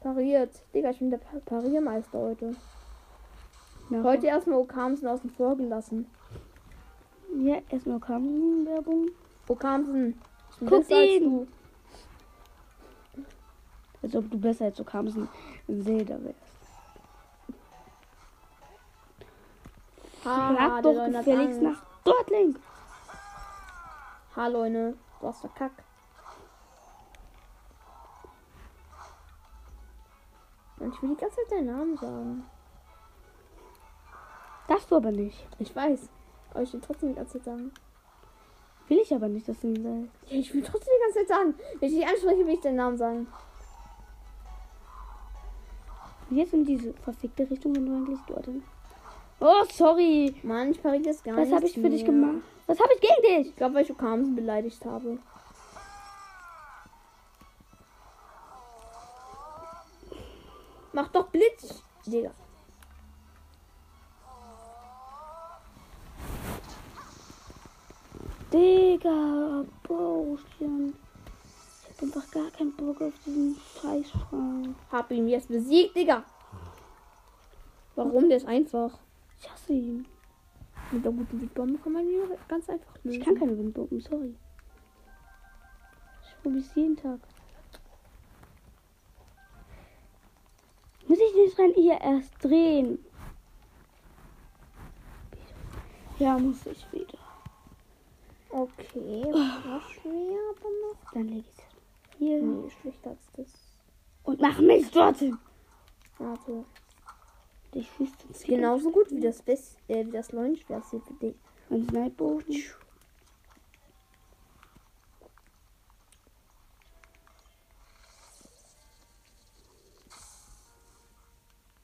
Pariert. 0.00 0.62
Digga, 0.74 0.90
ich 0.90 0.98
bin 0.98 1.10
der 1.10 1.18
Pa- 1.18 1.40
Pariermeister 1.44 2.18
heute. 2.18 2.54
Ja, 3.90 4.02
Heute 4.02 4.26
erstmal 4.26 4.58
Okamsen 4.58 5.08
außen 5.08 5.30
vor 5.30 5.56
gelassen. 5.56 6.06
Ja, 7.42 7.58
erstmal 7.70 8.00
kam 8.00 8.66
Werbung. 8.66 9.10
Okamsen. 9.48 10.18
Guck 10.60 10.72
als 10.72 10.90
ihn. 10.90 11.24
du. 11.24 11.46
Als 14.02 14.14
ob 14.16 14.30
du 14.30 14.38
besser 14.38 14.66
als 14.66 14.80
Okamsen 14.80 15.28
in 15.68 15.82
Zelda 15.82 16.16
wärst. 16.22 16.45
Frag 20.26 20.82
der 20.82 20.92
doch 20.92 21.06
gefälligst 21.06 21.62
nach 21.62 21.82
dort, 22.02 22.30
Link. 22.30 22.58
Ha, 24.34 24.48
Leune. 24.48 24.94
Du 25.20 25.28
hast 25.28 25.40
verkackt. 25.40 25.82
Und 30.78 30.92
ich 30.92 31.02
will 31.02 31.10
die 31.10 31.16
ganze 31.16 31.36
Zeit 31.36 31.52
deinen 31.52 31.66
Namen 31.66 31.96
sagen. 31.96 32.44
Darfst 34.66 34.90
du 34.90 34.96
aber 34.96 35.12
nicht. 35.12 35.46
Ich 35.58 35.74
weiß. 35.74 36.08
Aber 36.50 36.62
ich 36.62 36.72
will 36.72 36.80
trotzdem 36.80 37.10
die 37.10 37.14
ganze 37.14 37.34
Zeit 37.34 37.44
sagen. 37.44 37.72
Will 38.88 38.98
ich 38.98 39.14
aber 39.14 39.28
nicht, 39.28 39.48
dass 39.48 39.60
du 39.60 39.68
ihn 39.68 39.82
sagst. 39.82 40.32
Ja, 40.32 40.38
ich 40.38 40.52
will 40.52 40.62
trotzdem 40.62 40.92
die 40.96 41.02
ganze 41.02 41.18
Zeit 41.20 41.28
sagen. 41.28 41.54
Wenn 41.78 41.88
ich 41.88 41.94
dich 41.94 42.06
anspreche, 42.06 42.46
will 42.46 42.54
ich 42.54 42.60
deinen 42.60 42.76
Namen 42.76 42.96
sagen. 42.96 43.28
Jetzt 46.30 46.52
in 46.52 46.64
diese 46.64 46.92
verfickte 46.94 47.48
Richtung, 47.48 47.76
wenn 47.76 47.86
du 47.86 47.94
eigentlich 47.94 48.20
dorthin. 48.26 48.64
Oh, 49.40 49.64
sorry. 49.70 50.34
Mann, 50.42 50.70
ich 50.70 50.82
pariere 50.82 51.02
das 51.04 51.22
gar 51.22 51.36
Was 51.36 51.44
nicht. 51.48 51.54
habe 51.54 51.66
ich 51.66 51.74
für 51.74 51.90
dich 51.90 52.04
gemacht? 52.04 52.42
Was 52.66 52.80
habe 52.80 52.90
ich 52.94 53.00
gegen 53.00 53.22
dich? 53.42 53.48
Ich 53.50 53.56
glaube, 53.56 53.74
weil 53.74 53.84
ich 53.84 53.90
Okamsen 53.90 54.34
beleidigt 54.34 54.84
habe. 54.84 55.18
Mach 60.92 61.08
doch 61.08 61.28
Blitz, 61.28 61.82
Digga. 62.06 62.30
Digga, 68.52 69.64
Bauschen. 69.86 70.94
Ich 71.82 71.90
hab 71.90 72.02
einfach 72.02 72.30
gar 72.30 72.50
keinen 72.50 72.74
Bock 72.76 73.00
auf 73.02 73.12
diesen 73.24 73.56
Scheißschrank. 73.80 74.74
Hab 74.90 75.10
ihn 75.10 75.28
jetzt 75.28 75.48
besiegt, 75.48 75.94
Digga. 75.96 76.22
Warum? 77.94 78.28
Der 78.28 78.38
ist 78.38 78.46
einfach. 78.46 78.98
Ich 79.38 79.50
hasse 79.50 79.72
ihn. 79.72 80.06
Mit 80.92 81.04
der 81.04 81.12
guten 81.12 81.40
Windbombe 81.40 81.78
kann 81.78 81.92
man 81.92 82.06
ihn 82.08 82.20
ganz 82.48 82.68
einfach 82.68 82.94
lösen. 83.02 83.18
Ich 83.20 83.24
kann 83.24 83.38
keine 83.38 83.56
Windbomben, 83.58 84.00
sorry. 84.00 84.34
Ich 86.22 86.42
probiere 86.42 86.60
es 86.64 86.74
jeden 86.74 86.96
Tag. 86.96 87.20
Muss 91.08 91.18
ich 91.18 91.34
nicht 91.34 91.58
rein 91.58 91.72
hier 91.74 92.00
erst 92.00 92.32
drehen? 92.42 92.98
Ja, 96.18 96.38
muss 96.38 96.64
ich 96.66 96.92
wieder. 96.92 97.18
Okay, 98.50 99.24
war 99.32 99.80
schwer, 99.82 100.38
aber 100.50 100.68
noch. 100.82 101.12
Dann 101.12 101.28
lege 101.28 101.40
ich 101.40 101.58
es 101.58 102.18
hier 102.18 102.42
Nee, 102.42 102.70
schlechter 102.80 103.10
als 103.10 103.26
das. 103.36 103.52
und 104.24 104.40
mach 104.40 104.58
mich 104.60 104.90
dorthin. 104.90 105.36
Warte. 106.18 106.64
Ich 107.76 107.90
siehst 107.98 108.24
du. 108.24 108.28
Ist 108.30 108.46
genauso 108.46 108.90
gut 108.90 109.10
wie 109.10 109.20
das, 109.20 109.42
Best, 109.42 109.76
äh, 109.86 110.06
wie 110.06 110.10
das 110.10 110.32
Leuenschwert 110.32 110.82
sieht 110.86 111.04
für 111.04 111.12
dich. 111.12 111.36
Ein 111.68 111.86
Sniper. 111.86 112.38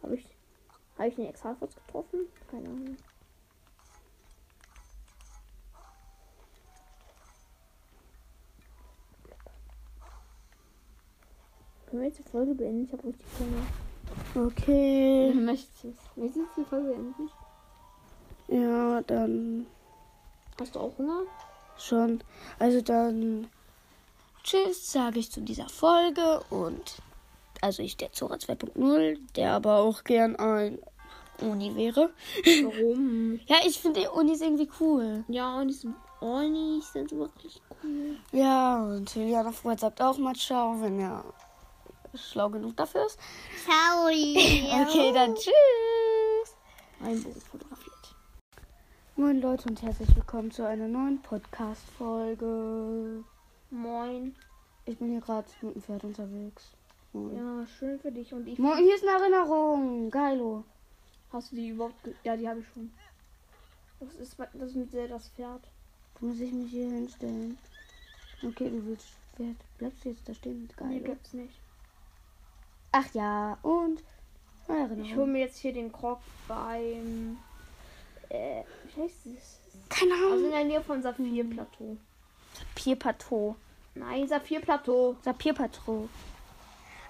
Habe 0.02 0.14
ich, 0.14 0.26
hab 0.96 1.06
ich 1.08 1.14
den 1.16 1.26
Exalfos 1.26 1.74
getroffen? 1.74 2.20
Keine 2.50 2.70
Ahnung. 2.70 2.96
Können 11.84 12.00
wir 12.00 12.08
jetzt 12.08 12.18
die 12.18 12.22
Folge 12.22 12.54
beenden? 12.54 12.86
Ich 12.86 12.92
habe 12.94 13.04
richtig 13.08 13.26
Hunger. 13.38 13.91
Okay. 14.34 15.32
Möchtest 15.34 15.84
du 15.84 15.92
Möchtest 16.16 16.46
du 16.56 16.62
die 16.62 16.68
Folge 16.68 16.88
beenden? 16.88 17.30
Ja, 18.48 19.00
dann 19.02 19.66
Hast 20.60 20.74
du 20.74 20.80
auch 20.80 20.96
Hunger? 20.98 21.22
schon. 21.78 22.22
Also 22.58 22.80
dann 22.80 23.48
Tschüss, 24.44 24.92
sage 24.92 25.18
ich 25.20 25.30
zu 25.30 25.40
dieser 25.40 25.68
Folge 25.68 26.40
und 26.50 26.96
also 27.60 27.82
ich 27.82 27.96
der 27.96 28.12
Zora 28.12 28.34
2.0, 28.34 29.18
der 29.36 29.52
aber 29.52 29.76
auch 29.78 30.02
gern 30.04 30.34
ein 30.36 30.78
Uni 31.40 31.74
wäre. 31.76 32.10
Warum? 32.62 33.38
Ja, 33.46 33.56
ich 33.66 33.78
finde 33.78 34.00
die 34.00 34.06
Unis 34.08 34.40
irgendwie 34.40 34.68
cool. 34.80 35.24
ja, 35.28 35.58
und 35.60 35.68
die 35.68 35.74
sind, 35.74 35.94
Onis 36.20 36.92
sind 36.92 37.10
wirklich 37.12 37.60
cool. 37.82 38.16
Ja, 38.32 38.82
und 38.82 39.14
Juliana 39.14 39.52
Freud 39.52 39.78
sagt 39.80 40.02
auch 40.02 40.18
mal 40.18 40.34
Ciao, 40.34 40.80
wenn 40.80 40.98
er 41.00 41.24
schlau 42.14 42.50
genug 42.50 42.76
dafür 42.76 43.06
ist. 43.06 43.18
Ciao. 43.64 44.06
Okay, 44.06 45.12
dann 45.12 45.34
tschüss. 45.34 46.56
Regenbogen 47.02 47.40
fotografiert. 47.40 48.14
Moin 49.16 49.40
Leute 49.40 49.68
und 49.68 49.82
herzlich 49.82 50.14
willkommen 50.14 50.50
zu 50.50 50.66
einer 50.66 50.88
neuen 50.88 51.20
Podcast-Folge. 51.22 53.24
Moin. 53.70 54.36
Ich 54.84 54.98
bin 54.98 55.10
hier 55.10 55.20
gerade 55.20 55.46
mit 55.62 55.74
dem 55.76 55.82
Pferd 55.82 56.04
unterwegs. 56.04 56.64
Moin. 57.12 57.36
Ja, 57.36 57.66
schön 57.66 57.98
für 58.00 58.10
dich. 58.10 58.32
Und 58.32 58.46
ich. 58.46 58.58
Moin, 58.58 58.78
hier 58.78 58.94
ist 58.94 59.06
eine 59.06 59.22
Erinnerung. 59.22 60.10
Geilo. 60.10 60.64
Hast 61.32 61.52
du 61.52 61.56
die 61.56 61.68
überhaupt. 61.68 62.02
Ge 62.04 62.14
ja, 62.24 62.36
die 62.36 62.48
habe 62.48 62.60
ich 62.60 62.66
schon. 62.68 62.92
Das 64.00 64.14
ist, 64.16 64.36
das 64.38 64.70
ist 64.70 64.76
mit 64.76 64.92
der 64.92 65.08
das 65.08 65.28
Pferd. 65.28 65.62
Da 66.20 66.26
muss 66.26 66.40
ich 66.40 66.52
mich 66.52 66.70
hier 66.70 66.90
hinstellen. 66.90 67.58
Okay, 68.42 68.70
du 68.70 68.84
willst 68.86 69.06
Pferd. 69.36 69.56
Bleibst 69.78 70.04
du 70.04 70.08
jetzt 70.10 70.28
da 70.28 70.34
stehen? 70.34 70.68
Nee, 70.68 70.74
Geilo. 70.98 71.04
gibt's 71.04 71.32
nicht. 71.32 71.54
Ach 72.92 73.06
ja, 73.14 73.58
und 73.62 74.02
eine 74.68 75.02
Ich 75.02 75.16
hole 75.16 75.26
mir 75.26 75.40
jetzt 75.40 75.58
hier 75.58 75.72
den 75.72 75.90
Krog 75.92 76.20
beim. 76.48 77.38
Äh, 78.28 78.62
wie 78.94 79.02
heißt 79.02 79.26
es? 79.26 79.58
Keine 79.88 80.12
Also 80.14 80.26
Ahnung. 80.26 80.44
in 80.44 80.50
der 80.50 80.64
Nähe 80.64 80.80
von 80.82 81.02
Saphir-Plateau. 81.02 81.96
Sapirplateau. 82.54 83.56
Nein, 83.94 84.26
Saphir-Plateau. 84.28 85.16
Sapirplateau. 85.22 86.08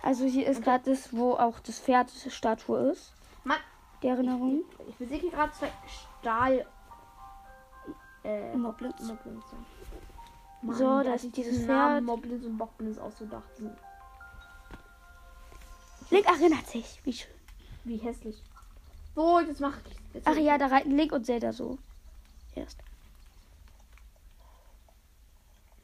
Also 0.02 0.24
hier 0.24 0.48
ist 0.48 0.62
gerade 0.62 0.90
das, 0.90 1.12
wo 1.14 1.34
auch 1.34 1.60
das 1.60 1.78
Pferd-Statue 1.78 2.90
ist. 2.92 3.12
Mann, 3.44 3.58
Die 4.02 4.08
Erinnerung. 4.08 4.62
ich 4.88 4.96
besiege 4.96 5.30
gerade 5.30 5.52
zwei 5.52 5.70
Stahl. 6.20 6.66
Äh, 8.24 8.56
Moblins. 8.56 9.00
Moblins. 9.00 9.44
ja. 10.62 10.72
So, 10.74 11.02
da 11.02 11.14
ist 11.14 11.36
dieses 11.36 11.64
Pferd. 11.64 12.02
Moblins 12.04 12.44
und 12.44 12.56
Bockblins 12.58 12.98
ausgedacht. 12.98 13.56
Sind 13.56 13.76
Link 16.12 16.26
erinnert 16.26 16.66
sich. 16.66 17.00
Wie 17.04 17.12
schön. 17.14 17.32
Wie 17.84 17.96
hässlich. 17.96 18.42
So, 19.14 19.40
jetzt 19.40 19.60
mach 19.60 19.78
ich. 19.86 19.96
Jetzt 20.12 20.28
Ach 20.28 20.36
ja, 20.36 20.58
da 20.58 20.66
reiten 20.66 20.94
Link 20.94 21.10
und 21.10 21.24
Zelda 21.24 21.54
so. 21.54 21.78
Erst. 22.54 22.78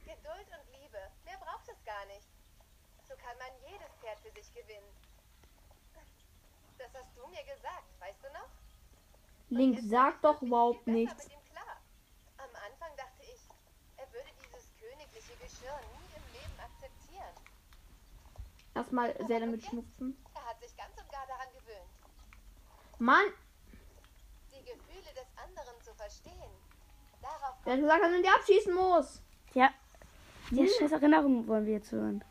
Geduld 0.04 0.48
und 0.52 0.66
Liebe. 0.78 0.98
Mehr 1.24 1.38
braucht 1.40 1.66
es 1.66 1.82
gar 1.82 2.04
nicht. 2.12 2.28
So 3.08 3.14
kann 3.16 3.38
man 3.38 3.48
jedes 3.70 3.88
Pferd 4.02 4.20
für 4.20 4.30
sich 4.38 4.52
gewinnen. 4.52 4.92
Das 6.76 6.92
hast 6.92 7.16
du 7.16 7.26
mir 7.28 7.44
gesagt, 7.44 7.88
weißt 7.98 8.22
du 8.22 8.28
noch? 8.34 8.50
Link, 9.48 9.76
Jetzt 9.76 9.88
sag 9.88 10.20
bin 10.20 10.30
ich 10.30 10.36
doch 10.36 10.42
überhaupt 10.42 10.86
nichts. 10.86 11.24
Mit 11.24 11.32
ihm 11.32 11.44
klar. 11.52 11.80
Am 12.36 12.54
Anfang 12.70 12.94
dachte 12.98 13.22
ich, 13.22 13.40
er 13.96 14.12
würde 14.12 14.28
dieses 14.44 14.68
königliche 14.78 15.34
Geschirr 15.40 15.80
nie. 15.88 15.97
Erstmal 18.78 19.12
sehr 19.26 19.40
damit 19.40 19.64
schnupfen. 19.64 20.16
Er 20.36 20.44
hat 20.44 20.60
sich 20.60 20.76
ganz 20.76 20.90
und 20.90 21.10
gar 21.10 21.26
daran 21.26 21.48
gewöhnt, 21.52 21.90
Mann, 23.00 23.24
die 24.52 24.64
Gefühle 24.64 25.14
des 25.16 25.26
anderen 25.36 25.82
zu 25.82 25.92
verstehen. 25.94 26.52
Darauf 27.20 27.56
wer 27.64 27.72
hat 27.72 27.80
gesagt, 27.80 28.02
dass 28.04 28.10
man 28.12 28.22
die 28.22 28.28
abschießen 28.28 28.72
muss? 28.72 29.20
Ja. 29.54 29.70
Ja, 30.52 30.64
scheiß 30.78 30.92
Erinnerung 30.92 31.48
wollen 31.48 31.66
wir 31.66 31.72
jetzt 31.72 31.90
hören. 31.90 32.24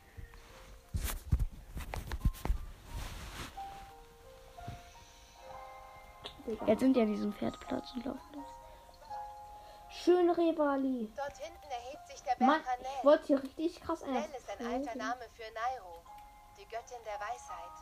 Jetzt 6.66 6.80
sind 6.80 6.96
ja 6.96 7.04
an 7.04 7.12
diesem 7.12 7.34
Pferdplatz 7.34 7.92
und 7.94 8.06
laufen 8.06 8.36
los. 8.36 8.46
Schön 9.90 10.30
Revali. 10.30 11.12
Dort 11.18 11.38
hinten 11.38 11.70
erhebt 11.70 12.08
sich 12.08 12.22
der 12.22 12.36
Berg 12.36 12.40
Mann, 12.40 12.62
ich 13.00 13.04
wollte 13.04 13.26
hier 13.26 13.44
richtig 13.44 13.82
krass 13.82 14.00
Nell 14.06 14.16
einer. 14.16 14.38
ist 14.38 14.50
ein 14.50 14.66
alter 14.66 14.96
Name 14.98 15.26
für 15.36 15.54
Nairo, 15.54 16.02
die 16.68 16.76
Göttin 16.76 17.04
der 17.06 17.20
Weisheit. 17.20 17.78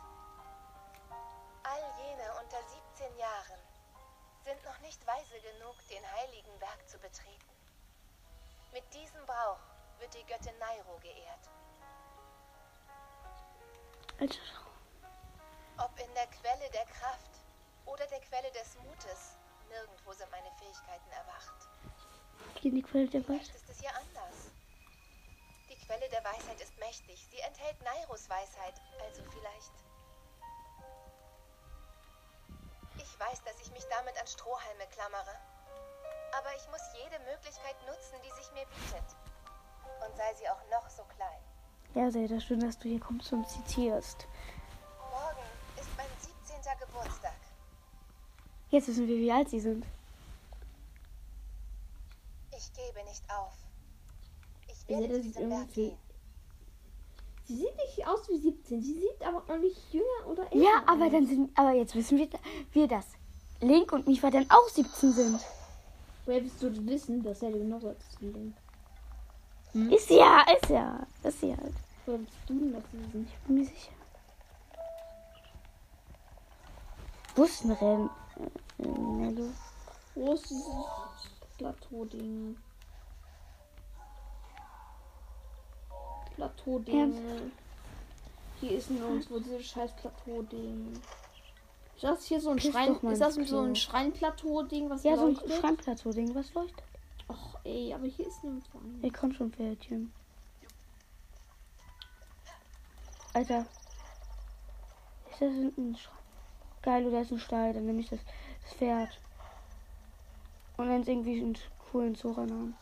All 1.62 1.82
jene 1.98 2.34
unter 2.40 2.62
17 2.98 3.16
Jahren 3.18 3.60
sind 4.44 4.62
noch 4.64 4.78
nicht 4.80 5.04
weise 5.06 5.40
genug, 5.40 5.74
den 5.90 6.02
heiligen 6.12 6.58
Berg 6.58 6.88
zu 6.88 6.98
betreten. 6.98 7.50
Mit 8.72 8.84
diesem 8.94 9.24
Brauch 9.26 9.58
wird 9.98 10.14
die 10.14 10.24
Göttin 10.26 10.56
Nairo 10.58 10.98
geehrt. 11.00 11.50
Alter, 14.20 14.38
Ob 15.78 15.98
in 15.98 16.14
der 16.14 16.26
Quelle 16.28 16.70
der 16.72 16.86
Kraft 16.86 17.30
oder 17.86 18.06
der 18.06 18.20
Quelle 18.20 18.50
des 18.52 18.76
Mutes, 18.78 19.36
nirgendwo 19.68 20.12
sind 20.12 20.30
meine 20.30 20.50
Fähigkeiten 20.58 21.10
erwacht. 21.10 21.68
in 22.62 22.74
die 22.74 22.82
Quelle 22.82 23.08
der 23.08 23.22
Vielleicht 23.22 23.54
ist 23.54 23.68
es 23.68 23.80
hier 23.80 23.94
anders. 23.94 24.55
Die 25.86 25.92
Quelle 25.92 26.08
der 26.08 26.24
Weisheit 26.24 26.60
ist 26.60 26.76
mächtig. 26.78 27.28
Sie 27.30 27.38
enthält 27.38 27.80
Nairos 27.84 28.28
Weisheit. 28.28 28.74
Also 29.04 29.22
vielleicht. 29.30 29.72
Ich 32.96 33.20
weiß, 33.20 33.44
dass 33.44 33.60
ich 33.60 33.70
mich 33.70 33.84
damit 33.88 34.18
an 34.20 34.26
Strohhalme 34.26 34.84
klammere. 34.90 35.36
Aber 36.36 36.48
ich 36.56 36.68
muss 36.70 36.82
jede 36.92 37.22
Möglichkeit 37.30 37.76
nutzen, 37.86 38.16
die 38.24 38.34
sich 38.34 38.50
mir 38.52 38.66
bietet. 38.66 39.16
Und 40.04 40.16
sei 40.16 40.34
sie 40.34 40.48
auch 40.48 40.60
noch 40.72 40.90
so 40.90 41.04
klein. 41.04 41.40
Ja, 41.94 42.10
Zelda, 42.10 42.40
schön, 42.40 42.60
dass 42.60 42.78
du 42.78 42.88
hier 42.88 43.00
kommst 43.00 43.32
und 43.32 43.48
zitierst. 43.48 44.26
Morgen 45.12 45.46
ist 45.76 45.88
mein 45.96 46.10
17. 46.18 46.78
Geburtstag. 46.80 47.36
Jetzt 48.70 48.88
wissen 48.88 49.06
wir, 49.06 49.18
wie 49.18 49.30
alt 49.30 49.48
sie 49.48 49.60
sind. 49.60 49.86
Ich 52.50 52.72
gebe 52.72 53.04
nicht 53.04 53.22
auf. 53.30 53.65
Das 54.88 55.00
ist 55.00 55.24
diesen 55.24 55.48
Berg 55.48 55.66
irgendwie-. 55.76 55.96
Sie 57.46 57.56
sieht 57.56 57.76
nicht 57.76 58.06
aus 58.08 58.28
wie 58.28 58.38
17. 58.38 58.82
Sie 58.82 58.94
sieht 58.94 59.22
aber 59.24 59.42
noch 59.46 59.60
nicht 59.60 59.80
jünger 59.92 60.26
oder 60.26 60.42
älter 60.44 60.56
Ja, 60.56 60.82
aber 60.86 61.08
dann 61.08 61.26
sind, 61.26 61.56
aber 61.56 61.72
jetzt 61.72 61.94
wissen 61.94 62.18
wir, 62.18 62.28
wir 62.72 62.88
dass 62.88 63.06
Link 63.60 63.92
und 63.92 64.06
Mifa 64.08 64.30
dann 64.30 64.50
auch 64.50 64.68
17 64.68 65.12
sind. 65.12 65.40
Woher 66.24 66.42
willst 66.42 66.60
du 66.60 66.70
das 66.70 66.84
wissen, 66.86 67.22
dass 67.22 67.42
er 67.42 67.52
genau 67.52 67.78
so 67.78 67.88
alt 67.88 67.98
ist 67.98 68.20
wie 68.20 68.30
Link? 68.30 68.54
Ist 69.92 70.10
ja, 70.10 70.44
ist 70.60 70.70
ja, 70.70 71.06
ist 71.22 71.42
ja. 71.42 71.56
halt. 71.56 71.74
Woher 72.04 72.18
willst 72.18 72.34
du 72.48 72.54
denn 72.54 72.72
das 72.72 72.82
wissen? 72.92 73.28
Ich 73.28 73.46
bin 73.46 73.58
mir 73.58 73.64
sicher. 73.64 73.92
Bussenrennen. 77.36 78.10
Äh, 78.78 78.82
äh, 78.82 78.88
Nello. 78.88 80.32
Ist 80.32 80.50
dieses 80.50 80.66
Plateau-Ding? 81.58 82.56
Plateau-Ding. 86.36 87.14
Hier 88.60 88.70
ist 88.72 88.90
nirgendwo 88.90 89.38
dieses 89.38 89.66
scheiß 89.66 89.90
Plateau-Ding. 89.96 90.92
Ist 91.94 92.04
das 92.04 92.24
hier 92.26 92.40
so 92.40 92.50
ein 92.50 92.58
Küss 92.58 92.72
Schrein? 92.72 92.94
Ist 92.94 93.20
das 93.20 93.36
ins 93.36 93.50
so 93.50 93.60
ein 93.60 93.72
Klo. 93.72 93.74
Schrein-Plateau-Ding, 93.74 94.90
was 94.90 95.02
Ja, 95.02 95.16
so 95.16 95.26
ein 95.26 95.34
leuchtet? 95.34 95.52
Schrankplateau-Ding, 95.54 96.34
was 96.34 96.54
leuchtet. 96.54 96.84
Och, 97.28 97.58
ey, 97.64 97.92
aber 97.92 98.06
hier 98.06 98.26
ist 98.26 98.44
nirgendwo 98.44 98.78
an. 98.78 99.00
Ey, 99.02 99.10
komm 99.10 99.32
schon, 99.32 99.50
Pferdchen. 99.50 100.12
Alter. 103.32 103.66
Ist 105.32 105.40
das 105.40 105.50
ein 105.50 105.96
Schrein? 105.96 106.12
Geil, 106.82 107.06
oder 107.06 107.20
ist 107.22 107.32
ein 107.32 107.40
Stall, 107.40 107.72
dann 107.72 107.86
nehme 107.86 108.00
ich 108.00 108.08
das, 108.10 108.20
das 108.62 108.74
Pferd. 108.74 109.18
Und 110.76 110.88
wenn 110.88 111.00
es 111.00 111.08
irgendwie 111.08 111.40
einen 111.40 111.58
coolen 111.90 112.14
Zora-Namen. 112.14 112.76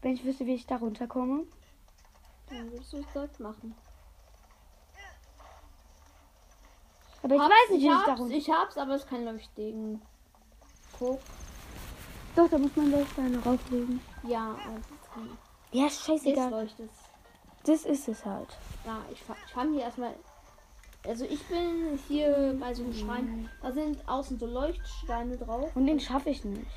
Wenn 0.00 0.14
ich 0.14 0.24
wüsste, 0.24 0.46
wie 0.46 0.54
ich 0.54 0.66
da 0.66 0.76
runterkomme. 0.76 1.44
Dann 2.50 2.70
würdest 2.70 2.92
du 2.92 2.98
es 2.98 3.06
direkt 3.12 3.40
machen. 3.40 3.74
Aber 7.22 7.34
ich 7.34 7.40
Hab's, 7.40 7.50
weiß 7.50 7.70
nicht, 7.70 7.78
ich 7.78 7.84
ich 7.84 7.90
da 7.90 8.06
hab's, 8.06 8.20
runter. 8.20 8.36
ich 8.36 8.50
hab's, 8.50 8.78
aber 8.78 8.94
es 8.94 9.02
ist 9.02 9.10
kein 9.10 9.24
Leuchtding. 9.24 10.00
Guck. 10.98 11.20
Doch, 12.36 12.48
da 12.48 12.58
muss 12.58 12.76
man 12.76 12.92
Leuchtsteine 12.92 13.38
rauflegen. 13.42 14.00
Ja, 14.22 14.54
kein. 15.12 15.38
Ja, 15.72 15.90
scheißegal. 15.90 16.50
leuchtet 16.50 16.90
Das 17.64 17.84
ist 17.84 18.06
es 18.08 18.24
halt. 18.24 18.48
Ja, 18.84 18.98
ich, 19.10 19.20
ich 19.20 19.52
fand 19.52 19.74
hier 19.74 19.82
erstmal. 19.82 20.14
Also 21.04 21.24
ich 21.24 21.42
bin 21.46 21.98
hier 22.08 22.56
bei 22.60 22.74
so 22.74 22.84
einem 22.84 22.92
Schrein. 22.92 23.50
Da 23.62 23.72
sind 23.72 24.08
außen 24.08 24.38
so 24.38 24.46
Leuchtsteine 24.46 25.36
drauf. 25.36 25.74
Und 25.74 25.86
den 25.86 25.98
schaffe 25.98 26.30
ich 26.30 26.44
nicht. 26.44 26.70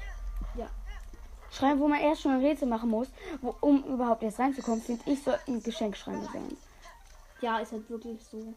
Ja. 0.56 0.68
Schrein, 1.52 1.80
wo 1.80 1.88
man 1.88 2.00
erst 2.00 2.22
schon 2.22 2.32
ein 2.32 2.45
Rätsel 2.45 2.68
machen 2.68 2.89
muss, 2.89 3.08
wo, 3.41 3.56
um 3.62 3.84
überhaupt 3.84 4.24
erst 4.24 4.39
reinzukommen, 4.39 4.82
finde 4.82 5.02
ich, 5.06 5.24
sollten 5.24 5.64
Geschenkschreine 5.64 6.28
sein. 6.32 6.58
Ja, 7.41 7.60
ist 7.60 7.72
halt 7.72 7.89
wirklich 7.89 8.24
so. 8.26 8.54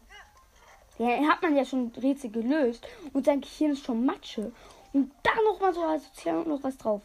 Ja, 0.97 1.07
hat 1.27 1.41
man 1.41 1.55
ja 1.55 1.65
schon 1.65 1.91
Rätsel 1.97 2.29
gelöst 2.29 2.85
und 3.13 3.25
sein 3.25 3.41
Gehirn 3.41 3.71
ist 3.71 3.85
schon 3.85 4.05
Matsche. 4.05 4.51
Und 4.93 5.11
dann 5.23 5.43
noch 5.45 5.59
mal 5.59 5.73
so 5.73 5.81
asozial 5.81 6.37
und 6.37 6.47
noch 6.47 6.63
was 6.63 6.77
drauf. 6.77 7.01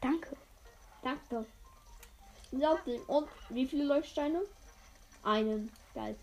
Danke. 0.00 0.36
Danke. 1.02 1.46
Dem. 2.52 3.00
Und 3.06 3.28
wie 3.48 3.66
viele 3.66 3.84
Leuchtsteine? 3.84 4.42
Einen. 5.22 5.70
Geil. 5.94 6.16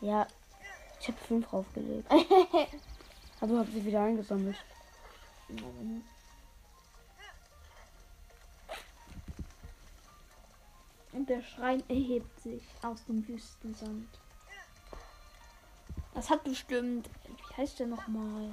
Ja, 0.00 0.26
ich 1.00 1.08
habe 1.08 1.18
fünf 1.18 1.48
draufgelegt. 1.48 2.10
Aber 3.40 3.58
habe 3.58 3.70
sie 3.70 3.84
wieder 3.84 4.02
eingesammelt. 4.02 4.56
Und 11.12 11.28
der 11.28 11.42
Schrein 11.42 11.82
erhebt 11.88 12.40
sich 12.40 12.62
aus 12.82 13.04
dem 13.06 13.26
Wüstensand. 13.26 14.08
Das 16.14 16.30
hat 16.30 16.44
bestimmt. 16.44 17.08
Wie 17.26 17.56
heißt 17.56 17.78
der 17.78 17.86
nochmal? 17.86 18.50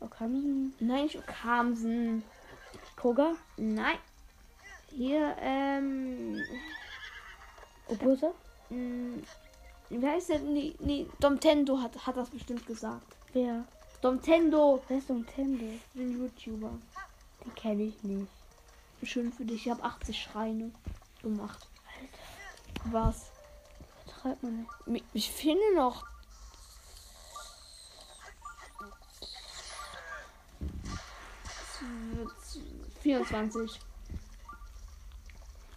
Okamsen. 0.00 0.74
Nein, 0.78 1.04
nicht 1.04 1.18
Okamsen. 1.18 2.22
Koga. 2.96 3.34
Nein. 3.56 3.98
Hier, 4.90 5.36
ähm. 5.40 6.40
Obusa. 7.88 8.32
mh, 8.70 9.18
Wie 9.90 10.06
heißt 10.06 10.30
der? 10.30 10.38
Nee, 10.40 10.74
nee, 10.80 11.06
Domtendo 11.20 11.80
hat, 11.80 12.06
hat 12.06 12.16
das 12.16 12.30
bestimmt 12.30 12.66
gesagt. 12.66 13.16
Wer? 13.32 13.64
Domtendo, 14.00 14.82
Wer 14.88 14.98
ist 14.98 15.08
Nintendo? 15.10 15.64
den 15.94 16.18
YouTuber. 16.18 16.70
Den 17.44 17.54
kenne 17.54 17.82
ich 17.84 18.02
nicht. 18.02 18.30
Schön 19.02 19.32
für 19.32 19.44
dich. 19.44 19.66
Ich 19.66 19.70
habe 19.70 19.82
80 19.82 20.18
Schreine 20.20 20.70
gemacht. 21.28 21.66
Was? 22.84 23.30
Schreibt 24.20 24.42
man 24.42 24.66
nicht. 24.86 25.04
Ich 25.12 25.30
finde 25.30 25.74
noch. 25.74 26.04
24. 33.02 33.80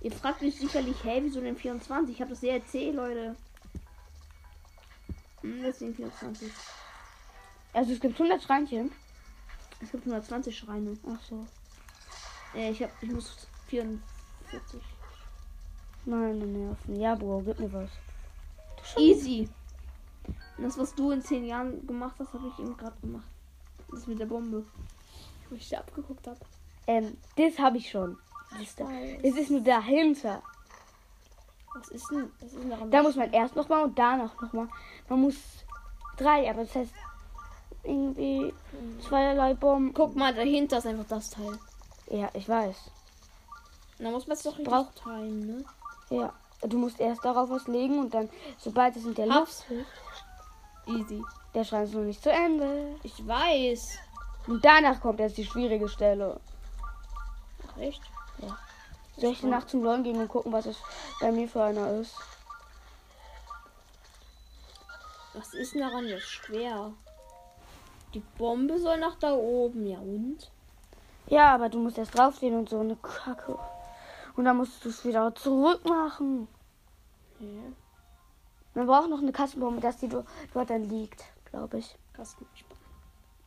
Ihr 0.01 0.11
fragt 0.11 0.41
mich 0.41 0.57
sicherlich, 0.57 0.95
hey, 1.03 1.21
wieso 1.23 1.41
denn 1.41 1.55
24? 1.55 2.15
Ich 2.15 2.21
habe 2.21 2.31
das 2.31 2.41
erzählt, 2.41 2.95
Leute. 2.95 3.35
Hm, 5.41 5.61
Deswegen 5.61 5.93
24. 5.93 6.51
Also 7.73 7.93
es 7.93 7.99
gibt 7.99 8.19
100 8.19 8.41
Schreinchen. 8.41 8.91
Es 9.81 9.91
gibt 9.91 10.05
120 10.05 10.57
Schreine. 10.57 10.97
Ach 11.07 11.21
so. 11.23 11.45
Äh, 12.55 12.71
ich, 12.71 12.81
hab, 12.81 12.91
ich 13.03 13.11
muss 13.11 13.47
44. 13.67 14.81
Meine 16.09 16.45
Nerven. 16.45 16.95
Ja, 16.99 17.13
Bro, 17.15 17.43
gib 17.45 17.59
mir 17.59 17.71
was. 17.71 17.89
Easy. 18.97 19.47
Das, 20.57 20.77
was 20.77 20.95
du 20.95 21.11
in 21.11 21.21
10 21.21 21.45
Jahren 21.45 21.85
gemacht 21.85 22.15
hast, 22.19 22.33
habe 22.33 22.47
ich 22.47 22.59
eben 22.59 22.75
gerade 22.75 22.95
gemacht. 23.01 23.27
Das 23.91 24.07
mit 24.07 24.19
der 24.19 24.25
Bombe. 24.25 24.65
Wo 25.49 25.55
ich 25.55 25.69
dir 25.69 25.79
abgeguckt 25.79 26.25
habe. 26.27 26.39
Ähm, 26.87 27.17
das 27.35 27.59
habe 27.59 27.77
ich 27.77 27.89
schon. 27.89 28.17
Das, 28.57 28.75
da. 28.75 28.89
Es 29.21 29.35
ist 29.37 29.51
nur 29.51 29.61
dahinter. 29.61 30.41
Was 31.75 31.89
ist 31.89 32.09
denn? 32.09 32.31
Was 32.39 32.53
ist 32.53 32.69
daran? 32.71 32.89
Da 32.91 33.03
muss 33.03 33.15
man 33.15 33.31
erst 33.31 33.55
nochmal 33.55 33.83
und 33.83 33.97
danach 33.97 34.39
nochmal. 34.41 34.67
Man 35.07 35.21
muss 35.21 35.35
drei, 36.17 36.49
aber 36.49 36.63
das 36.63 36.75
heißt 36.75 36.93
irgendwie 37.83 38.51
zweierlei 39.07 39.53
Bomben. 39.53 39.93
Guck 39.93 40.15
mal, 40.15 40.33
dahinter 40.33 40.79
ist 40.79 40.87
einfach 40.87 41.05
das 41.07 41.29
Teil. 41.29 41.57
Ja, 42.09 42.29
ich 42.33 42.49
weiß. 42.49 42.75
Dann 43.99 44.11
muss 44.11 44.25
man 44.27 44.35
es 44.35 44.43
doch 44.43 44.57
Braucht- 44.63 44.95
teilen, 44.97 45.39
ne? 45.57 45.65
Ja. 46.09 46.33
Du 46.61 46.77
musst 46.77 46.99
erst 46.99 47.23
darauf 47.23 47.49
was 47.49 47.67
legen 47.67 47.99
und 47.99 48.13
dann, 48.13 48.29
sobald 48.57 48.95
es 48.95 49.05
in 49.05 49.15
der 49.15 49.27
Luft. 49.27 49.65
Easy. 50.85 51.23
der 51.53 51.63
Schrein 51.63 51.83
ist 51.83 51.93
noch 51.93 52.01
nicht 52.01 52.21
zu 52.21 52.31
Ende. 52.31 52.95
Ich 53.03 53.25
weiß. 53.25 53.99
Und 54.47 54.65
danach 54.65 54.99
kommt 54.99 55.19
erst 55.19 55.37
die 55.37 55.45
schwierige 55.45 55.87
Stelle. 55.87 56.39
Ach, 57.67 57.77
echt? 57.77 58.01
Soll 59.19 59.31
ich 59.31 59.41
danach 59.41 59.67
zum 59.67 59.83
Leuen 59.83 60.03
gehen 60.03 60.17
und 60.17 60.29
gucken, 60.29 60.53
was 60.53 60.65
es 60.65 60.77
bei 61.19 61.29
mir 61.31 61.47
für 61.47 61.61
einer 61.61 61.91
ist? 61.99 62.15
Was 65.33 65.53
ist 65.53 65.73
denn 65.73 65.81
daran 65.81 66.07
jetzt 66.07 66.27
schwer? 66.27 66.93
Die 68.13 68.23
Bombe 68.37 68.79
soll 68.79 68.97
nach 68.97 69.15
da 69.19 69.33
oben, 69.33 69.85
ja 69.85 69.99
und? 69.99 70.49
Ja, 71.27 71.53
aber 71.53 71.69
du 71.69 71.79
musst 71.79 71.97
erst 71.97 72.17
draufstehen 72.17 72.57
und 72.57 72.69
so 72.69 72.79
eine 72.79 72.95
Kacke. 72.95 73.59
Und 74.39 74.45
dann 74.45 74.55
musst 74.55 74.85
du 74.85 74.87
es 74.87 75.03
wieder 75.03 75.35
zurück 75.35 75.83
machen. 75.83 76.47
Ja. 77.41 77.73
Man 78.73 78.87
braucht 78.87 79.09
noch 79.09 79.19
eine 79.19 79.33
Kassenbombe, 79.33 79.81
dass 79.81 79.97
die 79.97 80.07
do- 80.07 80.23
dort 80.53 80.69
dann 80.69 80.85
liegt, 80.85 81.25
glaube 81.43 81.79
ich. 81.79 81.93
Kasten. 82.13 82.45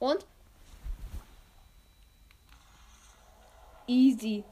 Und? 0.01 0.27
Easy. 3.87 4.45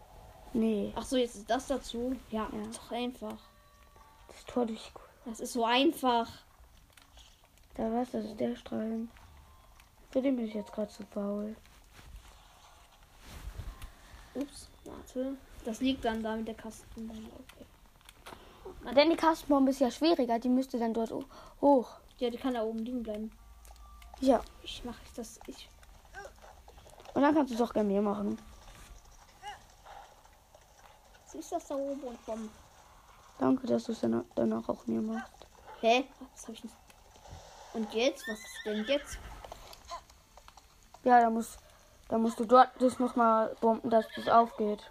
Nee, 0.54 0.94
Ach 0.96 1.02
so, 1.02 1.18
jetzt 1.18 1.36
ist 1.36 1.50
das 1.50 1.66
dazu. 1.66 2.16
Ja, 2.30 2.48
Ja. 2.50 2.62
ist 2.70 2.78
doch 2.78 2.90
einfach. 2.92 3.36
das 4.28 4.42
Tor 4.46 4.64
durch. 4.64 4.90
Das 5.26 5.40
ist 5.40 5.52
so 5.52 5.66
einfach. 5.66 6.26
Da 7.74 7.92
was, 7.92 8.12
das 8.12 8.24
ist 8.24 8.40
der 8.40 8.56
Strahlen. 8.56 9.10
Für 10.10 10.22
den 10.22 10.36
bin 10.36 10.46
ich 10.46 10.54
jetzt 10.54 10.72
gerade 10.72 10.88
zu 10.90 11.04
faul. 11.04 11.54
Ups, 14.34 14.70
warte. 14.86 15.36
Das 15.64 15.80
liegt 15.80 16.04
dann 16.04 16.22
da 16.22 16.36
mit 16.36 16.48
der 16.48 16.54
Kastenbombe. 16.54 17.28
Okay. 17.34 18.94
Denn 18.94 19.10
die 19.10 19.16
Kassenbombe 19.16 19.70
ist 19.70 19.80
ja 19.80 19.90
schwieriger, 19.90 20.38
die 20.38 20.48
müsste 20.48 20.78
dann 20.78 20.94
dort 20.94 21.10
ho- 21.10 21.24
hoch. 21.60 21.88
Ja, 22.18 22.30
die 22.30 22.38
kann 22.38 22.54
da 22.54 22.62
oben 22.62 22.78
liegen 22.80 23.02
bleiben. 23.02 23.30
Ja, 24.20 24.40
Ich 24.62 24.84
mache 24.84 24.98
das. 25.16 25.38
Ich. 25.46 25.68
und 27.14 27.22
dann 27.22 27.34
kannst 27.34 27.50
du 27.52 27.54
es 27.56 27.60
auch 27.60 27.72
gerne 27.72 27.88
mir 27.88 28.02
machen. 28.02 28.38
Siehst 31.26 31.50
du 31.52 31.56
das 31.56 31.66
da 31.68 31.74
oben 31.76 32.00
und 32.02 32.26
Bombe? 32.26 32.48
Danke, 33.38 33.66
dass 33.66 33.84
du 33.84 33.92
es 33.92 34.00
dann, 34.00 34.24
danach 34.34 34.68
auch 34.68 34.86
mir 34.86 35.00
machst. 35.00 35.32
Hä? 35.80 36.04
Was 36.34 36.42
habe 36.42 36.52
ich 36.54 36.64
nicht. 36.64 36.76
Und 37.72 37.92
jetzt? 37.94 38.26
Was 38.28 38.38
ist 38.38 38.60
denn 38.64 38.84
jetzt? 38.84 39.18
Ja, 41.04 41.20
da 41.20 41.30
musst, 41.30 41.58
da 42.08 42.18
musst 42.18 42.38
du 42.40 42.44
dort 42.44 42.68
das 42.80 42.98
nochmal 42.98 43.56
bomben, 43.60 43.88
dass 43.88 44.04
das 44.16 44.28
aufgeht. 44.28 44.90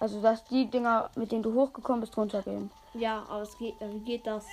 Also, 0.00 0.20
dass 0.22 0.42
die 0.44 0.68
Dinger, 0.68 1.10
mit 1.14 1.30
denen 1.30 1.42
du 1.42 1.54
hochgekommen 1.54 2.00
bist, 2.00 2.16
runtergehen. 2.16 2.70
Ja, 2.94 3.24
aber 3.28 3.42
es 3.42 3.56
geht. 3.58 3.80
Äh, 3.80 3.92
wie 3.92 4.00
geht 4.00 4.26
das? 4.26 4.46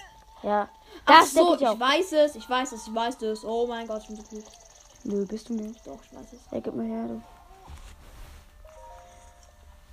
Ja. 0.43 0.67
Ach 1.05 1.19
Das 1.21 1.33
so, 1.33 1.55
denke 1.55 1.63
ich, 1.63 1.71
ich 1.71 1.79
weiß 1.79 2.11
es. 2.11 2.35
Ich 2.35 2.49
weiß 2.49 2.71
es. 2.73 2.87
Ich 2.87 2.93
weiß 2.93 3.21
es. 3.23 3.45
Oh 3.45 3.65
mein 3.65 3.87
Gott, 3.87 4.01
ich 4.01 4.07
bin 4.07 4.17
so 4.17 4.23
gut. 4.23 4.43
Nö, 5.05 5.25
bist 5.25 5.49
du 5.49 5.53
nicht. 5.53 5.87
Doch, 5.87 5.99
ich 6.03 6.13
weiß 6.13 6.33
es. 6.33 6.39
Ey, 6.51 6.61
gib 6.61 6.75
mal 6.75 6.85
her, 6.85 7.07
du. 7.07 7.21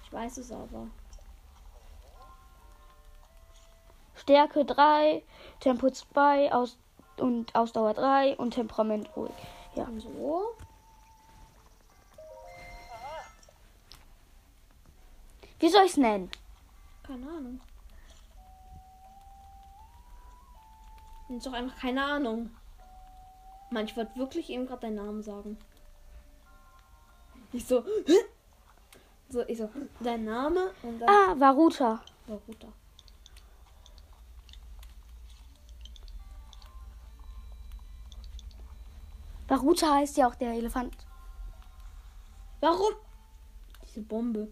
Ich 0.04 0.12
weiß 0.12 0.38
es 0.38 0.50
aber. 0.50 0.88
Stärke 4.16 4.64
3, 4.64 5.22
Tempo 5.60 5.90
2 5.90 6.52
aus 6.52 6.78
und 7.18 7.54
Ausdauer 7.54 7.94
3 7.94 8.36
und 8.36 8.52
Temperament 8.52 9.08
ruhig. 9.16 9.30
Ja. 9.74 9.86
So. 9.98 10.54
Wie 15.58 15.68
soll 15.68 15.84
ich 15.84 15.92
es 15.92 15.96
nennen? 15.96 16.30
Keine 17.02 17.28
Ahnung. 17.28 17.60
Ist 21.28 21.46
doch 21.46 21.52
einfach 21.52 21.78
keine 21.78 22.04
Ahnung. 22.04 22.50
Mann, 23.70 23.86
ich 23.86 23.96
wollte 23.96 24.16
wirklich 24.16 24.50
eben 24.50 24.66
gerade 24.66 24.82
deinen 24.82 24.96
Namen 24.96 25.22
sagen. 25.22 25.58
Ich 27.52 27.64
so. 27.66 27.84
So, 29.30 29.42
ich 29.48 29.58
so, 29.58 29.70
dein 30.00 30.24
Name 30.24 30.70
und 30.82 31.00
dann. 31.00 31.08
Ah, 31.08 31.34
Varuta. 31.38 32.00
Naruto. 32.26 32.72
Varuta 39.48 39.94
heißt 39.94 40.16
ja 40.16 40.28
auch 40.28 40.34
der 40.34 40.52
Elefant. 40.52 40.94
Warum? 42.60 42.94
Diese 43.84 44.02
Bombe. 44.02 44.48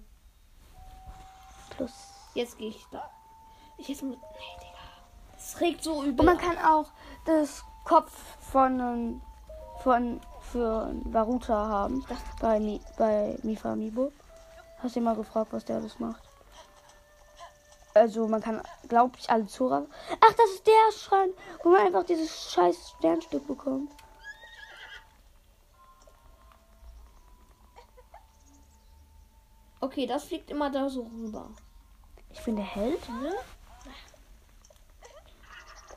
Plus. 1.83 1.93
Jetzt 2.35 2.59
gehe 2.59 2.69
ich 2.69 2.87
da. 2.93 3.11
Ich 3.77 3.89
jetzt 3.89 4.03
muss. 4.03 4.17
Nee, 4.17 4.61
Digga. 4.61 4.79
Das 5.33 5.61
regt 5.61 5.83
so 5.83 6.05
übel. 6.05 6.21
Und 6.21 6.27
man 6.27 6.39
kann 6.39 6.57
auch 6.59 6.93
das 7.25 7.65
Kopf 7.85 8.13
von, 8.53 9.21
von 9.83 10.21
für 10.53 10.95
Varuta 11.07 11.55
haben. 11.55 12.07
Bei, 12.41 12.61
Mi, 12.61 12.81
bei 12.97 13.37
Mifa 13.43 13.73
Amiibo. 13.73 14.13
Hast 14.79 14.95
du 14.95 15.01
mal 15.01 15.17
gefragt, 15.17 15.53
was 15.53 15.65
der 15.65 15.77
alles 15.77 15.99
macht? 15.99 16.23
Also 17.95 18.29
man 18.29 18.41
kann, 18.41 18.63
glaube 18.89 19.17
ich, 19.19 19.29
alle 19.29 19.47
Zora. 19.47 19.85
Ach, 20.21 20.33
das 20.35 20.51
ist 20.51 20.67
der 20.67 20.93
Schrein, 20.97 21.31
wo 21.65 21.71
man 21.71 21.87
einfach 21.87 22.05
dieses 22.05 22.53
scheiß 22.53 22.95
Sternstück 22.99 23.47
bekommt. 23.49 23.91
Okay, 29.81 30.07
das 30.07 30.25
fliegt 30.25 30.49
immer 30.51 30.71
da 30.71 30.89
so 30.89 31.03
rüber. 31.03 31.51
Ich 32.33 32.41
bin 32.45 32.57
der 32.57 32.65
Held. 32.65 33.09
Ne? 33.09 33.35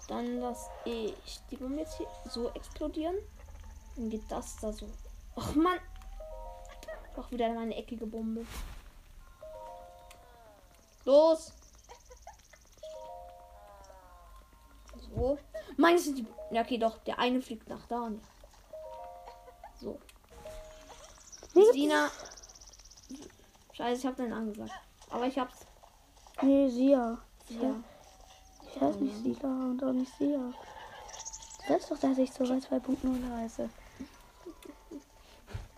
Dann 0.08 0.40
lasse 0.40 0.70
ich 0.86 1.40
die 1.50 1.56
Bombe 1.58 1.80
jetzt 1.82 1.98
hier 1.98 2.08
so 2.30 2.50
explodieren. 2.52 3.16
Dann 3.96 4.10
geht 4.10 4.30
das 4.30 4.58
da 4.58 4.72
so. 4.72 4.88
Ach 5.36 5.56
Mann! 5.56 5.80
Auch 7.18 7.32
wieder 7.32 7.50
meine 7.54 7.76
eckige 7.76 8.06
Bombe. 8.06 8.46
Los! 11.06 11.54
So. 15.16 15.38
Meine 15.78 15.98
sind 15.98 16.18
die. 16.18 16.28
Ja, 16.52 16.62
okay, 16.62 16.78
doch. 16.78 16.98
Der 17.06 17.18
eine 17.20 17.42
fliegt 17.42 17.68
nach 17.70 17.86
da. 17.88 18.02
und- 18.02 18.22
So. 19.80 20.00
Nee, 21.54 21.72
Sina. 21.72 22.10
Scheiße, 23.74 24.00
ich 24.02 24.06
hab 24.06 24.16
deinen 24.18 24.30
Namen 24.30 24.54
gesagt. 24.54 24.72
Aber 25.10 25.26
ich 25.26 25.38
hab's. 25.40 25.65
Nee, 26.42 26.70
Sia. 26.70 27.18
Ja. 27.50 27.76
Ich 28.68 28.82
heiße 28.82 29.04
nicht 29.04 29.24
Sila 29.24 29.48
und 29.48 29.84
auch 29.84 29.94
nicht 29.94 30.12
Sia. 30.18 30.54
Du 31.68 31.74
weißt 31.74 31.92
doch, 31.92 32.00
dass 32.00 32.18
ich 32.18 32.32
sogar 32.32 32.58
2.0 32.58 33.38
heiße. 33.38 33.70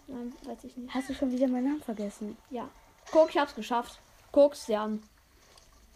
Nein, 0.08 0.34
weiß 0.46 0.64
ich 0.64 0.76
nicht. 0.78 0.94
Hast 0.94 1.10
du 1.10 1.14
schon 1.14 1.32
wieder 1.32 1.48
meinen 1.48 1.66
Namen 1.66 1.84
vergessen? 1.84 2.38
Ja. 2.50 2.68
Guck, 3.12 3.30
ich 3.30 3.38
hab's 3.38 3.56
geschafft. 3.56 4.00
Guck's, 4.32 4.68
Jan. 4.68 5.04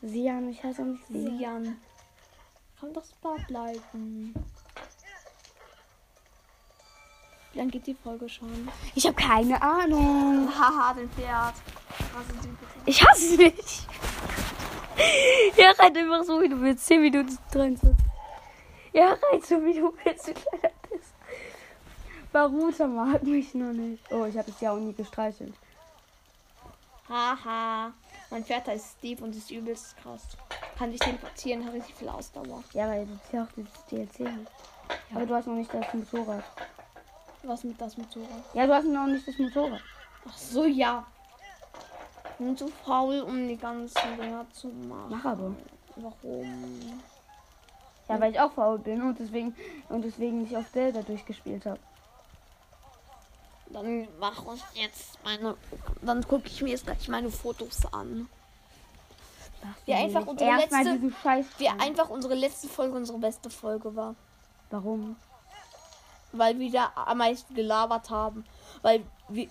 Sian, 0.02 0.50
ich 0.50 0.64
heiße 0.64 0.82
auch 0.82 0.86
nicht 0.86 1.08
Sia. 1.08 1.32
Jan. 1.32 1.78
Kann 2.80 2.94
doch 2.94 3.06
Spa 3.06 3.36
bleiben. 3.48 4.34
Wie 7.52 7.60
lang 7.60 7.70
geht 7.70 7.86
die 7.86 7.96
Folge 7.96 8.30
schon? 8.30 8.70
Ich 8.96 9.06
habe 9.06 9.16
keine 9.16 9.62
Ahnung. 9.62 10.50
Haha, 10.58 10.94
den 10.94 11.10
Pferd. 11.12 11.56
Ich 12.86 13.06
hasse 13.06 13.38
dich. 13.38 13.88
Ja, 15.58 15.72
rennt 15.72 15.98
einfach 15.98 16.24
so, 16.24 16.42
wie 16.42 16.50
du 16.50 16.60
willst. 16.62 16.86
10 16.86 17.02
Minuten 17.02 17.38
23. 17.52 17.90
Ja, 18.94 19.18
rennt 19.32 19.46
so, 19.46 19.64
wie 19.64 19.74
du 19.74 19.94
willst, 20.04 20.28
du 20.28 20.34
kleiner 20.34 20.74
Piss. 20.84 21.14
Baruta 22.32 22.88
mag 22.88 23.24
mich 23.24 23.54
noch 23.54 23.74
nicht. 23.74 24.04
Oh, 24.12 24.26
ich 24.26 24.38
habe 24.38 24.50
es 24.50 24.62
ja 24.62 24.72
auch 24.72 24.80
nie 24.80 24.94
gestreichelt. 24.94 25.54
Haha. 27.10 27.92
Mein 28.30 28.46
Pferd 28.46 28.68
heißt 28.68 28.98
Steve 28.98 29.24
und 29.24 29.36
ist 29.36 29.52
übelst 29.52 29.98
krass. 29.98 30.22
Kann 30.78 30.92
dich 30.92 31.02
teleportieren, 31.02 31.66
hat 31.66 31.74
richtig 31.74 31.96
viel 31.96 32.08
Ausdauer. 32.08 32.64
Ja, 32.74 32.88
weil 32.88 33.06
das 33.06 33.16
ist 33.16 33.34
ja 33.34 33.44
auch 33.44 33.48
das 33.58 33.86
DLC. 33.88 34.30
Aber 35.14 35.26
du 35.26 35.36
hast 35.36 35.48
noch 35.48 35.56
nicht 35.56 35.74
das 35.74 35.94
Motorrad. 35.94 36.44
Was 37.44 37.64
mit 37.66 37.80
das 37.82 37.98
Motorrad? 37.98 38.44
Ja, 38.54 38.66
du 38.66 38.74
hast 38.74 38.86
noch 38.86 39.08
nicht 39.08 39.28
das 39.28 39.38
Motorrad. 39.38 39.82
Ach 40.28 40.38
so, 40.38 40.66
ja. 40.66 41.06
Bin 42.42 42.58
zu 42.58 42.70
faul, 42.70 43.22
um 43.22 43.48
die 43.48 43.56
ganzen 43.56 44.18
Dinger 44.20 44.48
zu 44.52 44.70
machen. 44.70 45.10
Mach 45.10 45.26
aber. 45.26 45.56
Warum? 45.96 47.02
Ja, 48.10 48.20
weil 48.20 48.32
ich 48.32 48.40
auch 48.40 48.52
faul 48.52 48.80
bin 48.80 49.00
und 49.04 49.20
deswegen, 49.20 49.56
und 49.90 50.04
deswegen 50.04 50.42
nicht 50.42 50.58
auf 50.58 50.72
Zelda 50.72 51.04
durchgespielt 51.04 51.68
habe. 51.68 51.80
Dann 53.68 54.08
mach 54.20 54.44
ich 54.56 54.82
jetzt 54.82 55.24
meine. 55.24 55.56
Dann 56.02 56.28
gucke 56.28 56.48
ich 56.48 56.62
mir 56.64 56.72
jetzt 56.72 56.86
gleich 56.86 57.08
meine 57.10 57.30
Fotos 57.30 57.86
an. 57.94 58.28
Wir 59.86 59.98
einfach 59.98 60.26
unsere 60.26 60.56
letzte-. 60.56 61.00
Wie 61.60 61.70
einfach 61.70 62.10
unsere 62.10 62.34
letzte 62.34 62.68
Folge 62.68 62.96
unsere 62.98 63.20
beste 63.20 63.52
Folge 63.52 63.96
war. 63.96 64.16
Warum? 64.72 65.16
Weil 66.32 66.58
wir 66.58 66.72
da 66.72 66.92
am 66.96 67.20
meisten 67.20 67.54
gelabert 67.54 68.10
haben. 68.10 68.46
Weil 68.82 69.04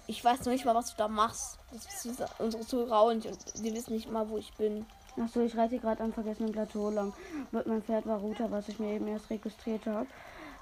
ich 0.07 0.25
weiß 0.25 0.41
noch 0.41 0.53
nicht 0.53 0.65
mal, 0.65 0.75
was 0.75 0.91
du 0.91 0.97
da 0.97 1.09
machst. 1.09 1.59
Das 1.73 1.87
wissen 1.87 2.25
unsere 2.39 2.67
Zuhörer 2.67 3.05
und 3.05 3.25
die 3.25 3.75
wissen 3.75 3.95
nicht 3.95 4.11
mal, 4.11 4.29
wo 4.29 4.39
ich 4.39 4.53
bin. 4.55 4.87
Achso, 5.21 5.41
ich 5.41 5.57
reite 5.57 5.79
gerade 5.79 6.03
am 6.03 6.13
vergessenen 6.13 6.53
Plateau 6.53 6.91
lang. 6.91 7.13
Mit 7.51 7.67
meinem 7.67 7.83
Pferd 7.83 8.07
Varuta, 8.07 8.51
was 8.51 8.69
ich 8.69 8.79
mir 8.79 8.95
eben 8.95 9.09
erst 9.09 9.31
registriert 9.31 9.87
habe. 9.87 10.07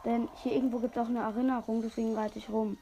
Denn 0.05 0.29
hier 0.43 0.53
irgendwo 0.53 0.79
gibt 0.79 0.97
es 0.97 1.03
auch 1.03 1.09
eine 1.09 1.21
Erinnerung, 1.21 1.83
deswegen 1.83 2.15
reite 2.15 2.39
ich 2.39 2.49
rum. 2.49 2.79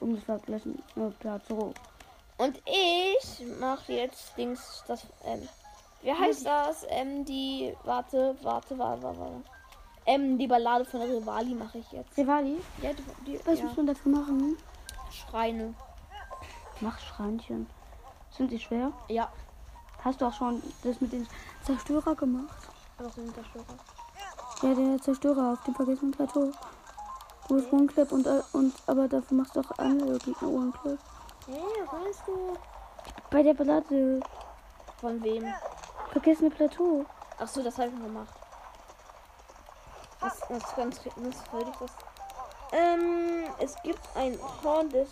Um 0.00 0.14
das 0.14 0.24
vergessene 0.24 0.76
Plateau. 1.18 1.72
Und 2.38 2.60
ich 2.64 3.46
mache 3.60 3.92
jetzt 3.92 4.36
Dings, 4.36 4.82
das, 4.86 5.06
ähm, 5.26 5.46
wie 6.02 6.12
heißt 6.12 6.46
das? 6.46 6.86
Ähm, 6.88 7.24
die, 7.24 7.74
warte, 7.84 8.36
warte, 8.42 8.78
warte, 8.78 9.02
warte. 9.02 9.18
warte. 9.20 9.59
Ähm, 10.06 10.38
die 10.38 10.46
Ballade 10.46 10.84
von 10.84 11.02
Rivali 11.02 11.54
mache 11.54 11.78
ich 11.78 11.92
jetzt. 11.92 12.16
Rivali, 12.16 12.60
Ja, 12.82 12.90
die, 12.92 13.04
die 13.26 13.40
was 13.46 13.58
ja. 13.58 13.66
muss 13.66 13.76
man 13.76 13.86
dafür 13.86 14.12
machen? 14.12 14.56
Schreine. 15.10 15.74
Mach 16.80 16.98
Schreinchen. 16.98 17.66
Sind 18.30 18.50
die 18.50 18.58
schwer? 18.58 18.92
Ja. 19.08 19.30
Hast 20.02 20.20
du 20.20 20.26
auch 20.26 20.32
schon 20.32 20.62
das 20.82 21.00
mit 21.00 21.12
dem 21.12 21.26
Zerstörer 21.62 22.14
gemacht? 22.14 22.56
Was 22.98 23.14
sind 23.14 23.34
Zerstörer? 23.34 23.64
Ja, 24.62 24.74
der 24.74 24.98
Zerstörer 25.02 25.52
auf 25.52 25.62
dem 25.64 25.74
vergessenen 25.74 26.12
Plateau. 26.12 26.50
Wo 27.48 27.56
ist 27.56 27.72
One-Clip 27.72 28.10
und, 28.12 28.26
äh, 28.26 28.42
und 28.52 28.72
aber 28.86 29.08
dafür 29.08 29.36
machst 29.36 29.56
du 29.56 29.60
auch 29.60 29.78
andere 29.78 30.18
Gegner 30.18 30.48
One-Clip. 30.48 30.98
Hey, 31.46 31.56
weißt 32.06 32.22
du? 32.26 32.54
Bei 33.30 33.42
der 33.42 33.54
Ballade 33.54 34.20
Von 35.00 35.22
wem? 35.22 35.44
vergessene 36.12 36.50
Plateau. 36.50 37.04
Ach 37.38 37.48
so, 37.48 37.62
das 37.62 37.76
habe 37.78 37.88
ich 37.88 37.94
gemacht. 38.02 38.34
Was, 40.20 40.40
was 40.48 40.76
ganz 40.76 41.00
wollte 41.52 41.70
ich 41.70 41.76
das? 41.76 41.90
Ähm, 42.72 43.48
es 43.58 43.74
gibt 43.82 44.00
ein 44.14 44.38
Horn 44.62 44.90
des 44.90 45.08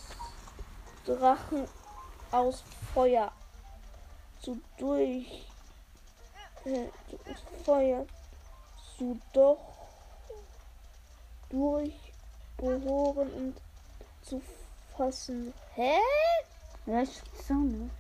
Drachen 1.06 1.66
aus 2.30 2.62
Feuer. 2.94 3.32
Zu 4.40 4.60
durch 4.76 5.46
äh, 6.64 6.88
Feuer 7.64 8.06
zu 8.96 9.18
doch 9.32 9.58
durchbohren 11.50 13.32
und 13.32 13.56
zu 14.22 14.42
fassen. 14.96 15.54
Hä? 15.74 15.98
Ja, 16.86 17.02
ich 17.02 17.22
so, 17.46 17.54
ne? 17.54 17.90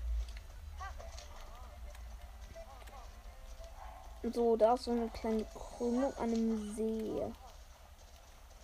So, 4.22 4.56
da 4.56 4.74
ist 4.74 4.84
so 4.84 4.90
eine 4.90 5.08
kleine 5.08 5.44
Krümmung 5.44 6.12
an 6.16 6.32
einem 6.32 6.74
See. 6.74 7.22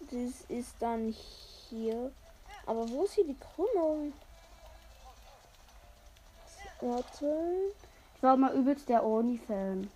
Das 0.00 0.40
ist 0.48 0.74
dann 0.80 1.14
hier. 1.70 2.10
Aber 2.66 2.88
wo 2.88 3.04
ist 3.04 3.14
hier 3.14 3.26
die 3.26 3.38
Krümmung? 3.38 4.12
Warte. 6.80 7.72
Ich 8.16 8.22
war 8.22 8.36
mal 8.36 8.54
übelst 8.54 8.88
der 8.88 9.04
Oni-Fan. 9.04 9.90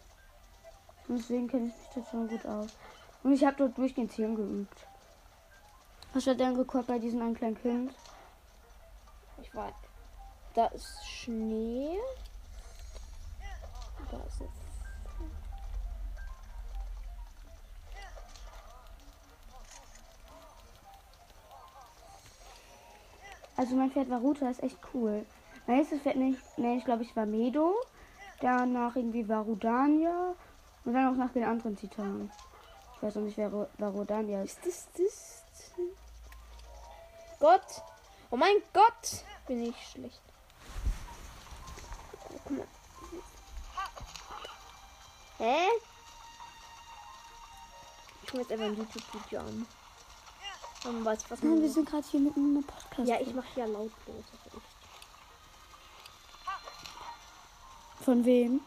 Deswegen 1.08 1.48
kenne 1.48 1.68
ich 1.68 1.74
mich 1.74 1.88
dort 1.94 2.08
schon 2.08 2.28
gut 2.28 2.46
aus. 2.46 2.68
Und 3.22 3.32
ich 3.32 3.44
habe 3.44 3.56
dort 3.56 3.76
durchgehend 3.76 4.12
Zielen 4.12 4.36
geübt. 4.36 4.86
Was 6.12 6.26
war 6.26 6.34
dein 6.34 6.56
Rekord 6.56 6.86
bei 6.86 6.98
diesem 6.98 7.20
einen 7.20 7.34
kleinen 7.34 7.60
Kind? 7.60 7.92
Ich 9.42 9.54
weiß. 9.54 9.74
Da 10.54 10.66
ist 10.66 11.06
Schnee. 11.06 11.98
Da 14.10 14.16
ist 14.18 14.40
eine 14.40 14.57
Also 23.58 23.74
mein 23.74 23.90
Pferd 23.90 24.08
Varuta 24.08 24.48
ist 24.48 24.62
echt 24.62 24.78
cool. 24.94 25.26
Mein 25.66 25.78
nächstes 25.78 26.00
Pferd 26.00 26.14
nenne 26.14 26.76
ich, 26.76 26.84
glaube 26.84 27.02
ich, 27.02 27.14
war 27.16 27.26
Medo. 27.26 27.74
Danach 28.40 28.94
irgendwie 28.94 29.28
Varudania. 29.28 30.34
Und 30.84 30.94
dann 30.94 31.12
auch 31.12 31.18
nach 31.18 31.32
den 31.32 31.42
anderen 31.44 31.76
Titanen. 31.76 32.30
Ich 32.96 33.02
weiß 33.02 33.16
noch 33.16 33.22
nicht, 33.22 33.36
wer 33.36 33.50
Ro- 33.52 33.68
Varudania 33.78 34.42
ist. 34.44 34.64
Ist 34.64 34.88
das 34.96 35.42
das? 35.56 35.76
Gott! 37.40 37.82
Oh 38.30 38.36
mein 38.36 38.56
Gott! 38.72 39.24
Bin 39.48 39.60
ich 39.64 39.76
schlecht. 39.88 40.20
Oh, 42.12 42.38
guck 42.44 42.58
mal. 42.58 42.66
Hä? 45.38 45.66
Ich 48.22 48.30
guck 48.30 48.40
jetzt 48.40 48.52
einfach 48.52 48.66
ein 48.66 48.76
YouTube-Video 48.76 49.40
an. 49.40 49.66
Dann 50.84 51.04
weiß 51.04 51.24
was 51.28 51.42
man 51.42 51.54
Nein, 51.54 51.62
wir 51.62 51.70
sind 51.70 51.88
gerade 51.88 52.06
hier 52.08 52.20
mitten 52.20 52.50
in 52.50 52.56
einem 52.56 52.64
Podcast. 52.64 53.08
Ja, 53.08 53.20
ich 53.20 53.34
mache 53.34 53.48
ja 53.56 53.66
lautlos. 53.66 54.24
Also 54.44 54.60
Von 58.04 58.24
wem? 58.24 58.60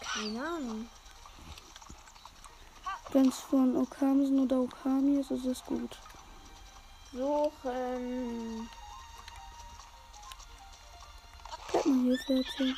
keine 0.00 0.44
Ahnung. 0.44 0.88
Wenn 3.12 3.28
es 3.28 3.38
von 3.40 3.76
Okamsen 3.76 4.40
oder 4.40 4.60
Okami 4.60 5.18
ist, 5.20 5.30
ist 5.30 5.44
es 5.46 5.64
gut. 5.64 5.98
Suchen. 7.12 8.68
Bleib 11.72 11.86
mal 11.86 12.02
hier, 12.02 12.18
Pferdchen. 12.18 12.76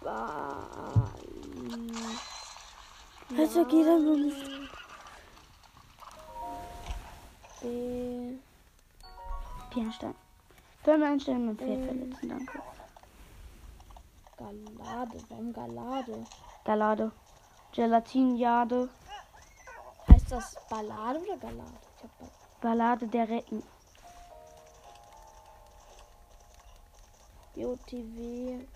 Bali. 0.00 1.06
Alter, 3.38 3.64
geh 3.64 3.84
dann 3.84 4.04
nur 4.04 4.16
nicht. 4.18 4.65
Bernstein. 9.74 10.14
Können 10.84 11.02
wir 11.02 11.08
einstellen, 11.08 11.46
mein 11.46 11.56
Pferd 11.56 11.70
Ähm. 11.70 11.84
verletzen, 11.84 12.28
danke. 12.28 12.62
Galade. 14.36 15.18
Warum 15.28 15.52
Galade? 15.52 16.26
Galade. 16.64 17.12
Gelatinjade. 17.72 18.88
Heißt 20.08 20.30
das 20.30 20.56
Ballade 20.68 21.20
oder 21.20 21.36
Galade? 21.38 21.78
Ich 21.96 22.02
hab 22.04 22.18
Ball 22.18 22.28
Ballade 22.60 23.08
der 23.08 23.28
Recken. 23.28 23.62
BOTW. 27.54 28.66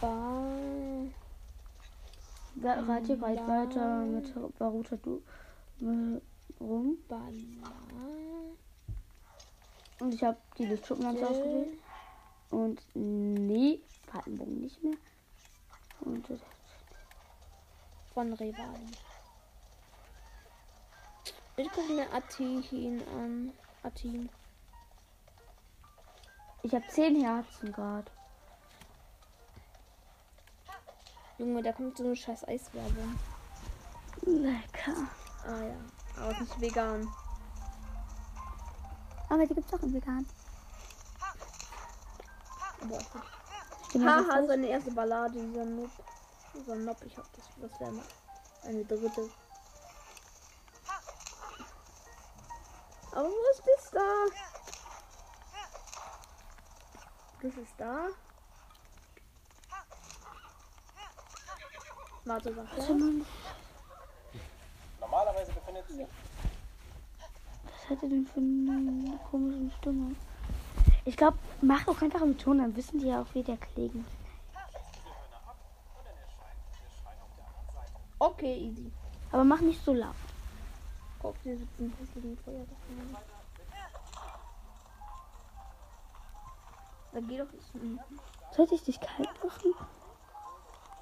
Ba 0.00 0.63
Reite 2.64 3.16
gleich 3.18 3.46
weiter 3.46 4.04
mit 4.04 4.58
Baruta 4.58 4.96
du 4.96 5.22
äh, 5.80 6.20
rum. 6.60 6.98
Ballade. 7.08 8.56
Und 10.00 10.14
ich 10.14 10.24
habe 10.24 10.38
die 10.58 10.66
Lichtschupplanze 10.66 11.28
ausgewählt. 11.28 11.78
Und 12.50 12.80
nee, 12.94 13.80
Faltenbogen 14.06 14.60
nicht 14.60 14.82
mehr. 14.82 14.96
Und 16.00 16.26
Von 18.12 18.32
Revali. 18.32 18.86
Ich 21.56 21.70
gucke 21.70 21.92
mir 21.92 22.12
Athen 22.12 23.02
an. 23.16 23.52
Athen. 23.82 24.28
ich 26.62 26.74
habe 26.74 26.86
10 26.88 27.22
Herzen 27.22 27.72
gerade. 27.72 28.10
Junge, 31.38 31.62
da 31.62 31.72
kommt 31.72 31.96
so 31.96 32.04
eine 32.04 32.14
scheiß 32.14 32.46
Eiswerbung. 32.46 33.18
Lecker. 34.22 35.08
Ah 35.44 35.62
ja. 35.62 35.76
Aber 36.16 36.30
ist 36.30 36.40
nicht 36.40 36.60
vegan. 36.60 37.08
Aber 39.28 39.46
die 39.46 39.54
gibt's 39.54 39.74
auch 39.74 39.82
im 39.82 39.92
Vegan. 39.92 40.26
Boah, 42.82 43.00
Haha, 43.94 44.38
ist 44.40 44.48
seine 44.48 44.66
erste 44.66 44.90
Ballade, 44.92 45.32
dieser 45.32 45.64
Noob. 45.64 45.90
Dieser 46.54 46.76
Nob, 46.76 47.02
ich 47.04 47.16
hab 47.16 47.24
das, 47.32 47.44
das 47.60 47.80
wäre 47.80 48.02
eine 48.62 48.84
dritte. 48.84 49.30
Aber 53.12 53.28
wo 53.28 53.50
ist 53.52 53.62
das 53.66 53.90
da? 53.90 54.24
Das 57.42 57.54
ist 57.54 57.74
da. 57.78 58.08
Warte, 62.24 62.56
was 62.56 62.66
das 62.76 62.86
da? 62.86 62.94
Normalerweise 65.00 65.52
befindet 65.52 65.86
sich 65.88 66.06
Was 67.66 67.90
hat 67.90 68.02
er 68.02 68.08
denn 68.08 68.26
für 68.26 68.40
eine 68.40 69.18
komische 69.30 69.76
Stimme? 69.76 70.16
Ich 71.04 71.16
glaube, 71.18 71.36
mach 71.60 71.86
auch 71.86 72.00
einfach 72.00 72.22
einen 72.22 72.38
Ton, 72.38 72.58
dann 72.58 72.74
wissen 72.76 72.98
die 72.98 73.08
ja 73.08 73.20
auch, 73.20 73.26
wie 73.34 73.42
der 73.42 73.58
klingt. 73.58 74.06
Okay, 78.18 78.56
easy. 78.56 78.90
Aber 79.30 79.44
mach 79.44 79.60
nicht 79.60 79.84
so 79.84 79.92
laut. 79.92 80.14
Guck, 81.20 81.34
die 81.42 81.56
sitzen 81.56 81.92
hässlichen 82.00 82.38
Feuerwaffen. 82.38 83.16
Da 87.12 87.20
geht 87.20 87.40
doch 87.40 87.52
nicht. 87.52 88.00
Sollte 88.56 88.74
ich 88.76 88.82
dich 88.82 88.98
kalt 89.00 89.44
machen? 89.44 89.74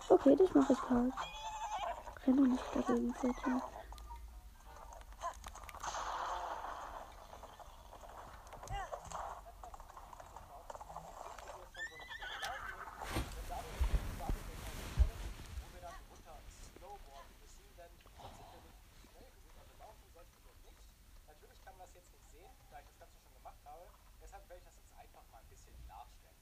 Okay, 0.08 0.36
dich 0.36 0.54
mache 0.54 0.72
ich 0.74 0.80
kalt. 0.82 1.14
Renn 2.26 2.36
doch 2.36 2.46
nicht 2.46 2.76
dagegen, 2.76 3.14
Pferdchen. 3.14 3.62
Natürlich 21.26 21.64
kann 21.64 21.76
man 21.78 21.86
das 21.86 21.94
jetzt 21.94 22.12
nicht 22.12 22.30
sehen, 22.32 22.50
da 22.70 22.78
ich 22.80 22.86
das 22.86 22.98
Ganze 22.98 23.16
schon 23.22 23.34
gemacht 23.34 23.58
habe. 23.64 23.86
Deshalb 24.22 24.48
werde 24.48 24.60
ich 24.60 24.64
das 24.64 24.74
jetzt 24.76 24.98
einfach 24.98 25.24
mal 25.32 25.38
ein 25.38 25.48
bisschen 25.48 25.74
nachstellen. 25.88 26.36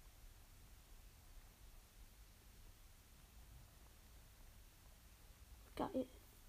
Geil. 5.77 6.07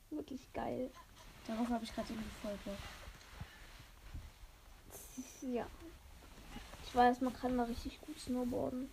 Wirklich 0.09 0.50
geil. 0.61 0.91
Darauf 1.47 1.69
habe 1.69 1.83
ich 1.83 1.93
gerade 1.93 2.09
irgendwie 2.09 2.29
voll 2.41 2.57
Bock. 2.65 2.77
Ja. 5.41 5.65
Ich 6.85 6.95
weiß, 6.95 7.21
man 7.21 7.33
kann 7.33 7.57
da 7.57 7.63
richtig 7.63 7.99
gut 8.01 8.19
snowboarden. 8.19 8.89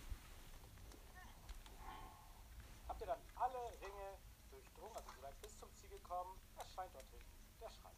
Habt 2.87 3.01
ihr 3.01 3.07
dann 3.07 3.19
alle 3.35 3.59
Ringe 3.81 4.17
durchdrungen, 4.49 4.95
also 4.95 5.09
soweit 5.15 5.41
bis 5.41 5.59
zum 5.59 5.69
Ziel 5.75 5.89
gekommen? 5.89 6.31
Erscheint 6.57 6.89
dort 6.93 7.05
hinten 7.11 7.25
der 7.61 7.69
Schrank. 7.69 7.95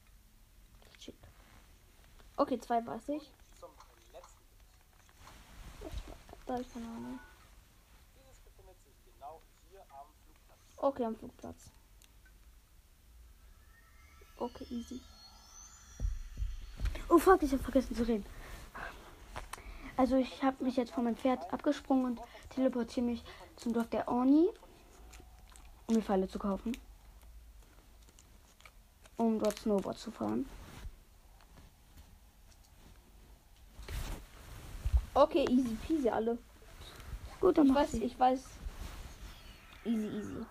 Shit. 1.00 1.16
Okay, 2.36 2.60
zwei 2.60 2.86
weiß 2.86 3.10
ich. 3.10 3.32
Zum 3.60 3.70
letzten. 4.12 4.42
Da 6.46 6.60
ich 6.60 6.74
keine 6.74 6.88
Ahnung. 6.88 7.20
Dieses 8.16 8.40
befindet 8.40 8.76
sich 8.84 8.96
genau 9.06 9.42
hier 9.70 9.82
am 9.82 10.08
Flugplatz. 10.26 10.60
Okay, 10.78 11.06
am 11.06 11.16
Flugplatz. 11.16 11.72
Okay, 14.42 14.66
easy. 14.72 15.00
Oh 17.10 17.20
fuck, 17.20 17.44
ich 17.44 17.52
habe 17.52 17.62
vergessen 17.62 17.96
zu 17.96 18.08
reden. 18.08 18.26
Also 19.98 20.16
ich 20.16 20.42
habe 20.42 20.64
mich 20.64 20.78
jetzt 20.78 20.94
von 20.94 21.04
meinem 21.04 21.16
Pferd 21.16 21.54
abgesprungen 21.54 22.06
und 22.06 22.22
teleportiere 22.50 23.06
mich 23.06 23.24
zum 23.56 23.72
Dorf 23.74 23.88
der 23.90 24.08
Orni, 24.08 24.50
um 25.86 25.94
mir 25.96 26.02
Pfeile 26.02 26.28
zu 26.28 26.40
kaufen. 26.40 26.76
Um 29.18 29.38
dort 29.38 29.60
Snowboard 29.60 30.00
zu 30.00 30.10
fahren. 30.10 30.50
Okay, 35.14 35.46
easy 35.52 35.78
peasy 35.86 36.10
alle. 36.10 36.40
Gut, 37.40 37.60
dann 37.60 37.68
Ich 37.68 37.76
weiß, 37.76 37.94
ich. 37.94 38.04
ich 38.04 38.20
weiß. 38.20 38.44
Easy, 39.86 40.08
easy. 40.08 40.46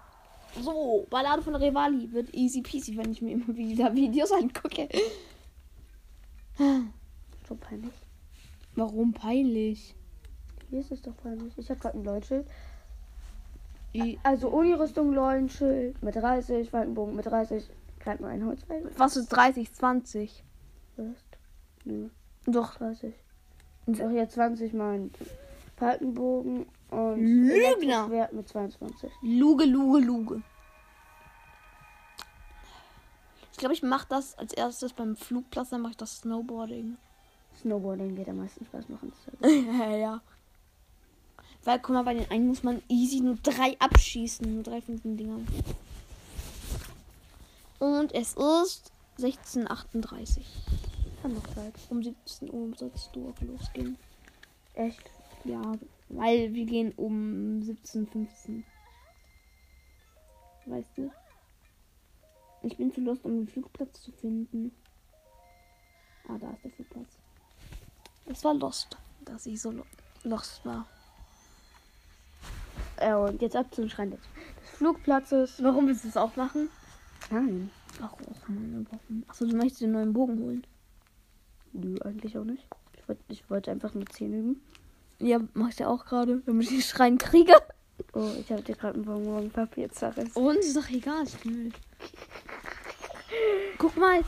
So, 0.61 1.07
Ballade 1.11 1.43
von 1.43 1.55
Revali 1.55 2.13
wird 2.13 2.35
easy 2.35 2.63
peasy, 2.63 2.97
wenn 2.97 3.13
ich 3.13 3.23
mir 3.23 3.33
immer 3.33 3.55
wieder 3.57 3.95
Videos 3.95 4.33
angucke. 4.33 4.89
So 7.49 7.55
peinlich. 7.57 7.93
Warum 8.75 9.13
peinlich? 9.13 9.95
Hier 10.69 10.81
ist 10.81 10.93
es 10.93 11.03
doch 11.03 11.17
peinlich. 11.17 11.53
Ich 11.57 11.71
habe 11.71 11.81
gerade 11.81 11.99
ein 11.99 12.05
Leutschild. 12.05 12.47
Also 14.23 14.49
Uni-Rüstung, 14.51 15.13
Leutschild 15.13 16.01
mit 16.03 16.15
30, 16.15 16.71
Falkenbogen 16.71 17.17
mit 17.17 17.27
30, 17.27 17.69
gerade 17.99 18.23
nur 18.23 18.31
ein 18.31 18.45
Holzpfeil. 18.45 18.89
Was 18.97 19.17
ist 19.17 19.29
30, 19.31 19.73
20? 19.73 20.45
Was? 20.97 21.07
Nö, 21.85 22.09
Doch. 22.47 22.77
30. 22.77 23.13
Und 23.87 24.01
auch 24.01 24.11
jetzt 24.11 24.35
20 24.35 24.75
mein 24.75 25.11
Falkenbogen 25.77 26.67
und 26.91 27.21
Lügner. 27.21 28.29
Mit 28.33 28.49
22. 28.49 29.11
Luge, 29.23 29.65
Luge, 29.65 29.99
Luge. 30.01 30.43
Ich 33.53 33.59
glaube, 33.59 33.75
ich 33.75 33.83
mache 33.83 34.07
das 34.09 34.39
als 34.39 34.53
erstes 34.55 34.93
beim 34.93 35.17
Flugplatz, 35.17 35.71
dann 35.71 35.83
mache 35.83 35.93
ich 35.93 35.97
das 35.99 36.19
Snowboarding. 36.19 36.97
Snowboarding 37.61 38.17
wird 38.17 38.29
am 38.29 38.39
meisten 38.39 38.65
Spaß 38.65 38.89
machen. 38.89 39.13
ja, 39.43 39.97
ja. 39.97 40.23
Weil, 41.65 41.79
guck 41.79 41.95
mal, 41.95 42.05
bei 42.05 42.15
den 42.15 42.31
einen 42.31 42.47
muss 42.47 42.63
man 42.63 42.81
easy 42.89 43.21
nur 43.21 43.37
drei 43.37 43.77
abschießen. 43.79 44.55
Nur 44.55 44.63
drei 44.63 44.81
von 44.81 44.97
diesen 44.97 45.17
Dingern. 45.17 45.47
Und 47.79 48.15
es 48.15 48.35
ist 48.35 48.93
16.38 49.19 50.41
Kann 51.21 51.35
doch 51.35 51.47
Zeit. 51.55 51.75
Um 51.91 52.03
17 52.03 52.53
Uhr 52.53 52.75
sollst 52.77 53.11
du 53.15 53.29
auch 53.29 53.41
losgehen. 53.43 53.99
Echt? 54.75 55.11
Ja, 55.45 55.61
weil 56.11 56.53
wir 56.55 56.67
gehen 56.67 56.93
um 56.97 57.61
17.15 57.61 58.63
Weißt 60.67 60.99
du? 60.99 61.11
Ich 62.63 62.77
bin 62.77 62.93
zu 62.93 63.01
lost, 63.01 63.25
um 63.25 63.37
den 63.37 63.49
Flugplatz 63.49 64.03
zu 64.03 64.13
finden. 64.13 64.73
Ah, 66.29 66.37
da 66.39 66.51
ist 66.51 66.65
der 66.65 66.71
Flugplatz. 66.73 67.19
Das 68.27 68.45
war 68.45 68.55
lost, 68.55 68.97
dass 69.25 69.47
ich 69.47 69.61
so 69.61 69.71
lo 69.71 69.85
lost 70.23 70.65
war. 70.67 70.87
Äh, 72.99 73.15
und 73.15 73.41
jetzt 73.41 73.57
ab 73.57 73.75
zum 73.75 73.89
Schrein 73.89 74.11
des, 74.11 74.21
Flugplatzes. 74.75 75.63
Warum 75.63 75.87
willst 75.87 76.05
du 76.05 76.09
das 76.09 76.17
auch 76.19 76.37
machen? 76.37 76.69
Nein. 77.31 77.71
Warum? 77.99 78.87
Warum? 78.91 79.25
Achso, 79.29 79.47
du 79.47 79.57
möchtest 79.57 79.81
den 79.81 79.93
neuen 79.93 80.13
Bogen 80.13 80.39
holen. 80.39 80.67
Nö, 81.73 81.97
eigentlich 82.03 82.37
auch 82.37 82.45
nicht. 82.45 82.67
Ich 82.97 83.09
wollte 83.09 83.23
ich 83.29 83.51
wollte 83.51 83.71
einfach 83.71 83.95
nur 83.95 84.07
10 84.07 84.33
üben. 84.33 84.63
Ja, 85.21 85.39
mach 85.53 85.69
ich 85.69 85.79
ja 85.79 85.89
auch 85.89 86.07
gerade, 86.07 86.43
damit 86.47 86.65
ich 86.65 86.71
den 86.71 86.83
Schrein 86.83 87.19
kriege. 87.19 87.55
Oh, 88.15 88.31
ich 88.39 88.51
habe 88.51 88.63
dir 88.63 88.75
gerade 88.75 88.95
einen 88.95 89.05
Bonbon 89.05 89.51
Papier 89.51 89.91
zerrissen. 89.91 90.33
Und 90.35 90.57
ist 90.57 90.77
doch 90.77 90.89
egal, 90.89 91.25
ich 91.25 91.45
will. 91.45 91.71
Guck 93.79 93.97
mal, 93.97 94.23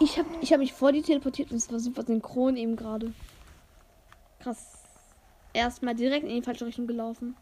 ich 0.00 0.18
habe 0.18 0.28
ich 0.40 0.52
hab 0.52 0.58
mich 0.58 0.72
vor 0.72 0.92
dir 0.92 1.02
teleportiert 1.02 1.50
und 1.52 1.58
es 1.58 1.70
war 1.70 1.78
super 1.78 2.02
synchron 2.02 2.56
eben 2.56 2.76
gerade. 2.76 3.12
Krass. 4.40 4.82
erstmal 5.52 5.94
direkt 5.94 6.26
in 6.26 6.34
die 6.34 6.42
falsche 6.42 6.66
Richtung 6.66 6.88
gelaufen. 6.88 7.36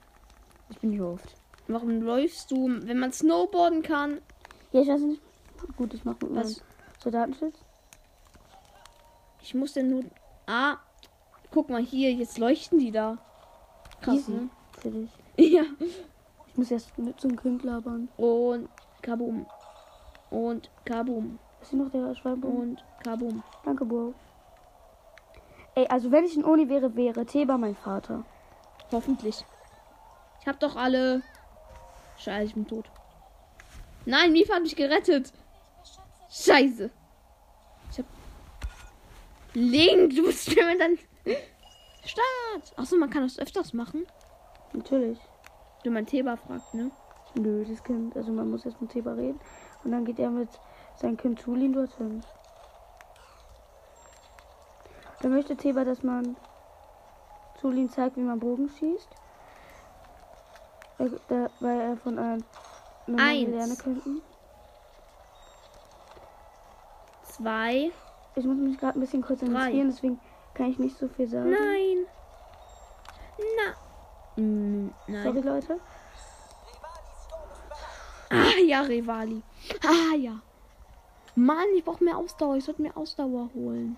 Ich 0.69 0.79
bin 0.79 0.93
hier 0.93 1.07
oft. 1.07 1.35
Warum 1.69 2.03
läufst 2.03 2.51
du, 2.51 2.69
wenn 2.69 2.99
man 2.99 3.13
snowboarden 3.13 3.83
kann? 3.83 4.21
Ja, 4.73 4.83
ich 4.83 4.89
weiß 4.89 5.01
nicht. 5.01 5.23
Gut, 5.77 5.95
ich 5.95 6.05
mach 6.05 6.15
mit 6.21 6.31
meinem 6.31 6.45
Was? 6.45 6.63
Soldatenschutz. 7.03 7.57
Ich 9.43 9.55
muss 9.55 9.73
denn 9.73 9.89
nur. 9.89 10.05
Ah, 10.47 10.79
guck 11.51 11.69
mal 11.71 11.83
hier, 11.83 12.13
jetzt 12.13 12.39
leuchten 12.39 12.79
die 12.79 12.91
da. 12.93 13.19
Krass, 14.01 14.17
Easy. 14.17 14.33
ne? 14.33 14.49
Für 14.79 14.91
dich. 14.91 15.11
Ja. 15.37 15.63
Ich 16.49 16.57
muss 16.59 16.71
erst 16.71 16.99
mit 16.99 17.19
zum 17.21 17.37
Kind 17.37 17.63
labern. 17.63 18.09
Und 18.17 18.69
Kabum. 19.03 19.47
Und 20.31 20.69
Kabum. 20.85 21.39
Ist 21.63 21.71
hier 21.71 21.79
noch 21.79 21.91
der 21.91 22.15
Schwalbe? 22.15 22.47
Und 22.47 22.85
Kabum. 23.05 23.43
Danke, 23.65 23.85
Bro. 23.85 24.15
Ey, 25.77 25.87
also 25.87 26.11
wenn 26.11 26.25
ich 26.25 26.37
in 26.37 26.45
Uni 26.45 26.69
wäre, 26.69 26.95
wäre 26.97 27.25
Theba 27.25 27.57
mein 27.57 27.77
Vater. 27.77 28.25
Hoffentlich. 28.93 29.45
Ich 30.41 30.47
hab 30.47 30.59
doch 30.61 30.77
alle. 30.77 31.23
Scheiße, 32.19 32.47
ich 32.49 32.55
bin 32.55 32.67
tot. 32.67 32.91
Nein, 34.05 34.33
Mifa 34.33 34.55
hat 34.55 34.63
mich 34.63 34.77
gerettet. 34.77 35.33
Scheiße. 36.31 36.91
Ich 37.93 37.99
hab. 37.99 38.07
Link, 39.55 40.17
du 40.17 40.23
musst 40.23 40.55
mir 40.55 40.77
dann. 40.79 40.99
Start. 42.05 42.73
Achso, 42.77 42.97
man 42.97 43.11
kann 43.11 43.23
das 43.23 43.39
öfters 43.39 43.73
machen. 43.73 44.07
Natürlich. 44.73 45.19
Wenn 45.83 45.93
man 45.93 46.07
Theba 46.07 46.37
fragt, 46.37 46.75
ne? 46.75 46.91
Nö, 47.35 47.65
das 47.65 47.83
Kind. 47.83 48.17
Also 48.17 48.33
man 48.33 48.51
muss 48.51 48.65
erst 48.65 48.81
mit 48.81 48.91
Theba 48.91 49.13
reden. 49.13 49.41
Und 49.85 49.93
dann 49.93 50.05
geht 50.05 50.19
er 50.19 50.31
mit 50.31 50.49
seinem 50.97 51.17
Kind 51.17 51.41
Tulin 51.41 51.73
dorthin. 51.73 52.23
Dann 55.23 55.33
möchte 55.33 55.57
Theba, 55.57 55.85
dass 55.85 56.03
man 56.03 56.37
Tulin 57.61 57.91
zeigt, 57.91 58.17
wie 58.17 58.23
man 58.23 58.41
Bogen 58.41 58.71
schießt. 58.71 59.09
Er, 60.99 61.11
da, 61.29 61.51
weil 61.61 61.81
er 61.81 61.97
von 61.97 62.19
einem 62.19 62.45
lernen 63.07 63.79
könnten. 63.79 64.23
Zwei. 67.25 67.91
Ich 68.35 68.45
muss 68.45 68.57
mich 68.57 68.79
gerade 68.79 68.99
ein 68.99 69.01
bisschen 69.01 69.23
konzentrieren, 69.23 69.89
deswegen 69.89 70.21
kann 70.61 70.71
ich 70.71 70.79
nicht 70.79 70.99
so 70.99 71.09
viel 71.09 71.27
sagen. 71.27 71.51
Nein. 71.51 72.07
Na. 73.57 74.43
Mm, 74.43 74.91
nein. 75.07 75.23
Sorry, 75.23 75.41
Leute. 75.41 75.81
Ah 78.29 78.59
ja, 78.67 78.83
Rivali. 78.83 79.43
Ah 79.83 80.15
ja. 80.17 80.41
Mann, 81.35 81.65
ich 81.75 81.83
brauche 81.85 82.05
mehr 82.05 82.19
Ausdauer. 82.19 82.57
Ich 82.57 82.65
sollte 82.65 82.83
mehr 82.83 82.95
Ausdauer 82.95 83.49
holen. 83.55 83.97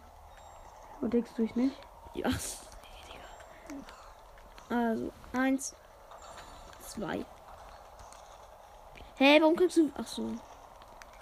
Und 1.01 1.13
denkst 1.13 1.33
du 1.37 1.43
ich 1.43 1.57
nicht? 1.57 1.77
Ja. 2.15 2.31
Also, 4.71 5.13
eins, 5.33 5.75
zwei. 6.87 7.25
Hä, 9.17 9.41
warum 9.41 9.57
kannst 9.57 9.77
du. 9.79 9.91
Ach 9.97 10.07
so. 10.07 10.31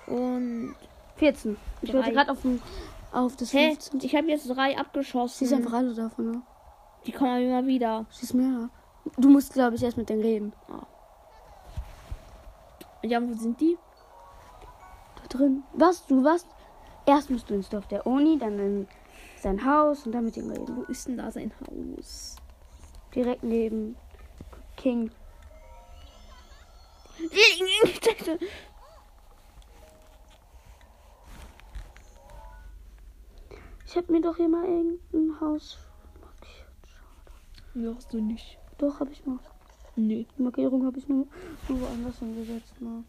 Und. 0.07 0.77
14. 1.17 1.57
Ich 1.83 1.93
wollte 1.95 2.13
gerade 2.13 2.31
auf, 2.31 2.43
den- 2.43 2.63
auf 3.13 3.37
das 3.37 3.53
Hä? 3.53 3.69
15. 3.71 4.01
Ich 4.03 4.15
habe 4.15 4.29
jetzt 4.29 4.49
drei 4.49 4.79
abgeschossen. 4.79 5.39
Schieß 5.39 5.53
einfach 5.53 5.73
alle 5.73 5.95
davon 5.95 6.37
ab. 6.37 6.43
Die 7.07 7.13
kommen 7.13 7.43
immer 7.43 7.67
wieder. 7.67 8.07
Schieß 8.11 8.35
mehr 8.35 8.65
ab. 8.65 8.71
Du 9.17 9.29
musst, 9.29 9.53
glaube 9.53 9.77
ich, 9.77 9.83
erst 9.83 9.97
mit 9.97 10.09
denen 10.09 10.23
reden. 10.23 10.53
Ja, 13.03 13.23
wo 13.23 13.33
sind 13.35 13.61
die? 13.61 13.79
Da 15.17 15.39
drin. 15.39 15.63
Was? 15.73 16.07
Du 16.07 16.23
was? 16.23 16.47
Erst 17.07 17.31
musst 17.31 17.49
du 17.49 17.55
ins 17.55 17.69
Dorf 17.69 17.89
der 17.89 18.07
Uni, 18.07 18.39
dann 18.39 18.59
in 18.59 18.89
sein 19.39 19.65
Haus 19.65 20.05
und 20.07 20.13
dann 20.13 20.27
mit 20.27 20.37
ihm 20.37 20.51
reden. 20.51 20.77
Wo 20.77 20.83
ist 20.83 21.09
denn 21.09 21.17
da 21.17 21.31
sein 21.31 21.53
Haus? 21.61 22.37
Direkt 23.15 23.43
neben 23.43 23.97
King. 24.77 25.11
Ich 33.91 33.97
habe 33.97 34.13
mir 34.13 34.21
doch 34.21 34.37
hier 34.37 34.49
mal 34.49 34.65
irgendein 34.65 35.41
Haus 35.41 35.77
markiert. 36.21 36.69
Ja, 37.75 37.93
hast 37.97 38.13
du 38.13 38.21
nicht. 38.21 38.57
Doch, 38.79 39.01
habe 39.01 39.11
ich 39.11 39.27
mal. 39.27 39.41
Nee. 39.97 40.29
Die 40.39 40.43
Markierung 40.43 40.87
habe 40.87 40.97
ich 40.97 41.09
nur, 41.09 41.27
nur 41.69 41.81
woanders 41.81 42.21
hingesetzt. 42.21 42.81
Mal. 42.81 43.03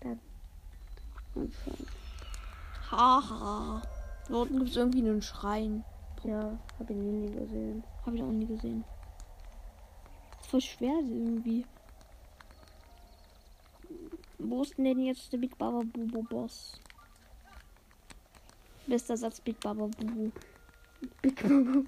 Dann. 0.00 0.18
Haha. 2.90 3.80
Dort 4.28 4.48
gibt 4.50 4.70
es 4.70 4.74
irgendwie 4.74 5.08
einen 5.08 5.22
Schrein. 5.22 5.84
Ja, 6.24 6.58
habe 6.80 6.92
ich 6.92 6.98
nie 6.98 7.30
gesehen. 7.30 7.84
Habe 8.04 8.16
ich 8.16 8.22
auch 8.24 8.32
nie 8.32 8.46
gesehen. 8.46 8.82
Voll 10.50 10.62
schwer 10.62 10.98
irgendwie. 10.98 11.64
Wo 14.38 14.62
ist 14.62 14.76
denn 14.76 14.98
jetzt 14.98 15.32
der 15.32 15.38
Big 15.38 15.56
Baba 15.56 15.82
Bubu 15.84 16.24
Boss? 16.24 16.80
Bester 18.86 19.16
Satz 19.16 19.40
Big 19.40 19.58
Baba 19.60 19.86
Bubu. 19.86 20.30
Big 21.22 21.44
Mama. 21.44 21.84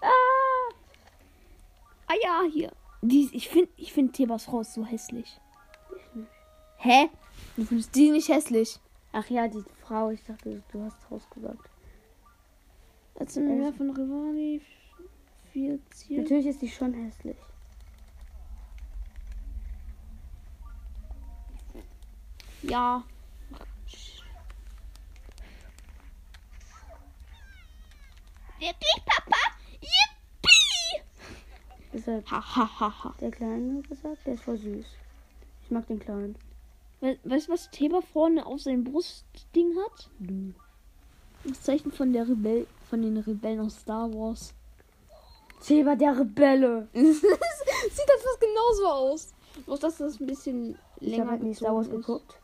Ah! 0.00 0.74
Ah 2.06 2.14
ja, 2.22 2.42
hier. 2.50 2.72
Die, 3.02 3.28
ich 3.32 3.48
finde 3.48 3.70
ich 3.76 3.92
find 3.92 4.12
Thebas 4.12 4.44
Frau 4.44 4.60
ist 4.60 4.74
so 4.74 4.84
hässlich. 4.84 5.40
Hä? 6.78 7.10
Du 7.56 7.64
findest 7.64 7.94
die 7.94 8.10
nicht 8.10 8.28
hässlich? 8.28 8.78
Ach 9.12 9.28
ja, 9.28 9.48
die 9.48 9.62
Frau. 9.82 10.10
Ich 10.10 10.22
dachte, 10.24 10.62
du 10.72 10.82
hast 10.82 11.10
Haus 11.10 11.28
gesagt. 11.30 11.68
Mir 13.36 13.54
mehr 13.56 13.72
von 13.72 13.90
Rivani 13.90 14.62
14. 15.52 16.22
Natürlich 16.22 16.46
ist 16.46 16.62
die 16.62 16.68
schon 16.68 16.94
hässlich. 16.94 17.36
Ja. 22.62 23.04
Wirklich, 28.60 29.04
Papa? 29.06 29.36
Yippie! 29.80 31.02
Deshalb 31.92 32.30
Ha, 32.30 32.40
ha, 32.56 32.80
ha, 32.80 33.04
ha. 33.04 33.14
der 33.20 33.30
Kleine 33.30 33.80
gesagt, 33.82 34.26
der 34.26 34.34
ist 34.34 34.42
voll 34.44 34.58
süß. 34.58 34.86
Ich 35.64 35.70
mag 35.70 35.86
den 35.86 35.98
Kleinen. 35.98 36.36
We 37.00 37.18
weißt 37.24 37.48
du, 37.48 37.52
was 37.52 37.70
Theba 37.70 38.00
vorne 38.02 38.44
auf 38.44 38.60
seinem 38.60 38.84
Brustding 38.84 39.74
hat? 39.78 40.10
Das 41.44 41.62
Zeichen 41.62 41.90
von 41.90 42.12
der 42.12 42.28
Rebell 42.28 42.66
von 42.90 43.00
den 43.02 43.16
Rebellen 43.16 43.60
aus 43.60 43.80
Star 43.80 44.12
Wars. 44.12 44.52
Theba, 45.66 45.94
der 45.96 46.18
Rebelle. 46.18 46.88
Sieht 46.92 47.22
das 47.22 48.22
fast 48.22 48.40
genauso 48.40 48.86
aus. 48.86 49.32
Bloß 49.64 49.80
dass 49.80 49.96
das 49.98 50.20
ein 50.20 50.26
bisschen 50.26 50.78
länger 51.00 51.14
Ich 51.14 51.20
habe 51.20 51.30
halt 51.30 51.42
nie 51.42 51.54
Star 51.54 51.74
Wars 51.74 51.86
ist. 51.86 51.92
geguckt. 51.92 52.36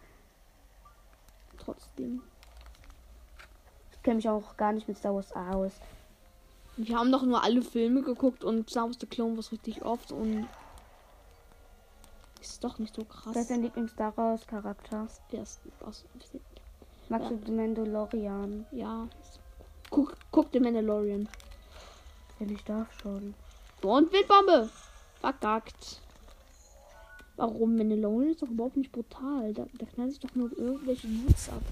Trotzdem. 1.59 2.23
Ich 3.93 4.03
kenne 4.03 4.17
mich 4.17 4.29
auch 4.29 4.57
gar 4.57 4.73
nicht 4.73 4.89
mit 4.89 4.97
Star 4.97 5.15
Wars 5.15 5.33
aus. 5.33 5.73
Wir 6.77 6.97
haben 6.99 7.11
doch 7.11 7.23
nur 7.23 7.43
alle 7.43 7.63
Filme 7.63 8.03
geguckt 8.03 8.45
und 8.45 8.69
Star 8.71 8.85
Wars 8.87 8.97
The 9.01 9.07
Clone 9.07 9.37
Wars 9.37 9.51
richtig 9.53 9.83
oft 9.85 10.13
und 10.13 10.47
ist 12.41 12.63
doch 12.63 12.79
nicht 12.79 12.95
so 12.95 13.05
krass. 13.05 13.35
Was 13.35 13.43
ist 13.43 13.51
dein 13.51 13.63
Lieblings-Star 13.63 14.17
Wars-Charakter? 14.17 15.09
ersten 15.33 15.73
aus. 15.85 16.05
Magst 17.09 17.31
Ja. 17.31 17.37
du 17.37 17.45
den 17.45 17.57
Mandalorian? 17.57 18.67
Ja. 18.73 19.09
Guck, 19.91 20.15
guck 20.31 20.53
den 20.53 20.65
Mandalorian. 20.65 21.29
Wenn 22.39 22.51
ich 22.51 22.63
darf 22.65 22.89
schon. 23.01 23.35
Und 23.83 24.13
Wildbombe. 24.13 24.69
Verkackt. 25.21 26.01
Warum? 27.37 27.77
Mandalorian 27.77 28.31
ist 28.33 28.43
doch 28.43 28.49
überhaupt 28.49 28.77
nicht 28.77 28.93
brutal. 28.93 29.55
Da, 29.55 29.67
da 29.79 29.87
knallen 29.87 30.11
sich 30.11 30.21
doch 30.21 30.35
nur 30.35 30.53
irgendwelche 30.59 31.07
Dudes 31.07 31.49
ab. 31.49 31.63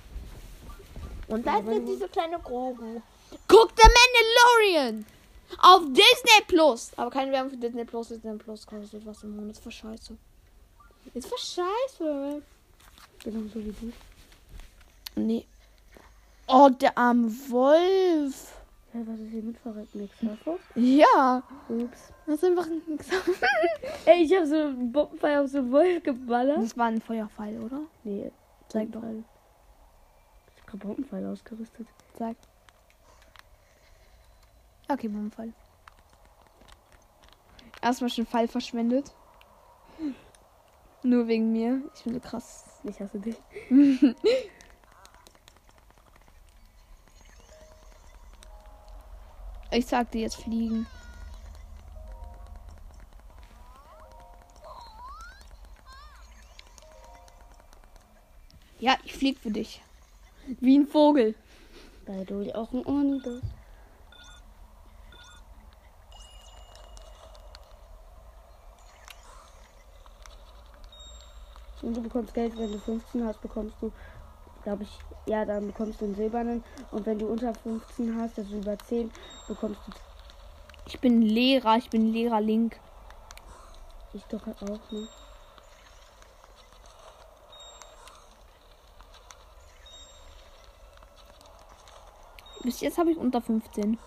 Und 1.29 1.47
da 1.47 1.59
Ja, 1.59 1.59
ist 1.61 1.67
du- 1.69 1.87
diese 1.93 2.09
kleine 2.09 2.39
Grogu. 2.39 3.01
Guck 3.49 3.75
der 3.77 3.89
Mandalorian! 4.15 5.05
Auf 5.61 5.83
Disney 5.87 6.45
Plus! 6.47 6.93
Aber 6.97 7.11
keine 7.11 7.33
Werbung 7.33 7.51
für 7.51 7.57
Disney 7.57 7.85
Plus. 7.85 8.09
Disney 8.09 8.37
Plus 8.37 8.67
kostet 8.67 9.05
was 9.07 9.23
im 9.23 9.37
Monat. 9.37 9.53
Ist 9.53 9.63
voll 9.63 9.73
scheiße. 9.73 10.17
Ist 11.15 11.29
voll 11.29 11.39
scheiße. 11.39 12.43
Genauso 13.23 13.55
wie 13.57 13.73
du. 13.73 13.93
Nee. 15.17 15.47
Oh, 16.47 16.69
der 16.69 16.97
arme 16.99 17.31
Wolf. 17.49 18.53
Ja, 18.93 19.01
was 19.07 19.19
ist 19.19 19.31
hier 19.31 19.43
mit 19.43 19.59
verrückt? 19.59 19.95
Nix? 19.95 20.15
Ja. 20.75 21.43
Ups. 21.69 22.13
Das 22.27 22.37
ist 22.37 22.45
einfach 22.45 22.67
ein 22.67 22.83
Ey, 24.07 24.23
ich 24.23 24.35
habe 24.35 24.47
so 24.47 24.55
einen 24.55 24.93
Bombenpfeil 24.93 25.39
auf 25.39 25.51
so 25.51 25.59
einen 25.59 25.73
Wolf 25.73 26.03
geballert. 26.03 26.59
Das 26.59 26.77
war 26.77 26.87
ein 26.87 27.01
Feuerpfeil, 27.01 27.61
oder? 27.61 27.81
Nee, 28.05 28.31
Zeig 28.69 28.93
doch. 28.93 29.03
Ich 29.03 30.63
hab 30.63 30.67
grad 30.67 30.81
Bombenpfeil 30.81 31.27
ausgerüstet. 31.27 31.87
Sag. 32.19 32.37
Okay, 34.89 35.09
Bombenfall. 35.09 35.53
Erstmal 37.81 38.11
schon 38.11 38.27
Fall 38.27 38.49
verschwendet. 38.49 39.15
Nur 41.03 41.27
wegen 41.27 41.53
mir. 41.53 41.83
Ich 41.95 42.05
bin 42.05 42.15
so 42.15 42.21
krass. 42.21 42.81
Ich 42.85 43.01
hasse 43.01 43.19
dich. 43.19 43.37
ich 49.71 49.87
sag 49.87 50.11
dir 50.11 50.23
jetzt 50.23 50.37
fliegen. 50.37 50.87
Ja, 58.81 58.97
ich 59.05 59.15
flieg 59.15 59.39
für 59.39 59.51
dich. 59.51 59.83
Wie 60.61 60.79
ein 60.79 60.87
Vogel. 60.87 61.35
Weil 62.07 62.27
du 62.27 62.55
auch 62.55 62.73
ein 62.73 62.85
Ohren 62.85 63.23
Und 71.85 71.95
du 71.95 72.01
bekommst 72.01 72.33
Geld, 72.33 72.57
wenn 72.57 72.73
du 72.73 72.79
15 72.79 73.27
hast, 73.27 73.43
bekommst 73.43 73.77
du, 73.83 73.93
glaube 74.63 74.85
ich, 74.85 74.99
ja, 75.27 75.45
dann 75.45 75.67
bekommst 75.67 76.01
du 76.01 76.07
einen 76.07 76.15
silbernen. 76.15 76.65
Und 76.91 77.05
wenn 77.05 77.19
du 77.19 77.27
unter 77.27 77.55
15 77.55 78.19
hast, 78.19 78.39
also 78.39 78.57
über 78.57 78.79
10, 78.79 79.11
bekommst 79.47 79.81
du. 79.87 79.93
Ich 80.87 80.99
bin 80.99 81.21
Lehrer, 81.21 81.77
ich 81.77 81.91
bin 81.91 82.11
Lehrer 82.11 82.41
Link. 82.41 82.81
Ich 84.15 84.25
doch 84.25 84.47
auch, 84.47 84.91
ne? 84.91 85.09
Bis 92.63 92.81
jetzt 92.81 92.97
habe 92.97 93.11
ich 93.11 93.19
unter 93.19 93.43
15. 93.43 93.99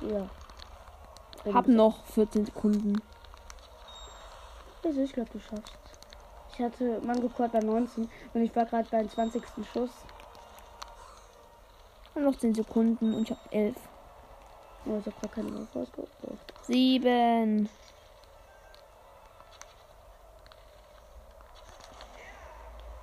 Ja. 0.00 0.28
Hab 1.54 1.68
noch 1.68 2.04
14 2.06 2.46
Sekunden. 2.46 3.00
Also 4.86 5.00
ich 5.00 5.12
glaube, 5.12 5.30
du 5.32 5.40
schaffst. 5.40 5.76
Ich 6.52 6.60
hatte 6.60 7.00
Mango 7.00 7.28
Quad 7.28 7.50
bei 7.50 7.58
19 7.58 8.08
und 8.34 8.40
ich 8.40 8.54
war 8.54 8.66
gerade 8.66 8.88
beim 8.88 9.10
20. 9.10 9.42
Schuss. 9.72 9.90
Und 12.14 12.22
noch 12.22 12.38
10 12.38 12.54
Sekunden 12.54 13.12
und 13.12 13.24
ich 13.24 13.30
habe 13.36 13.52
11. 13.52 13.76
Oh, 14.86 14.98
ich 15.00 15.06
habe 15.06 15.16
gerade 15.20 15.34
keine 15.34 15.52
Waffe 15.52 15.80
ausgebraucht. 15.80 16.54
7. 16.62 17.68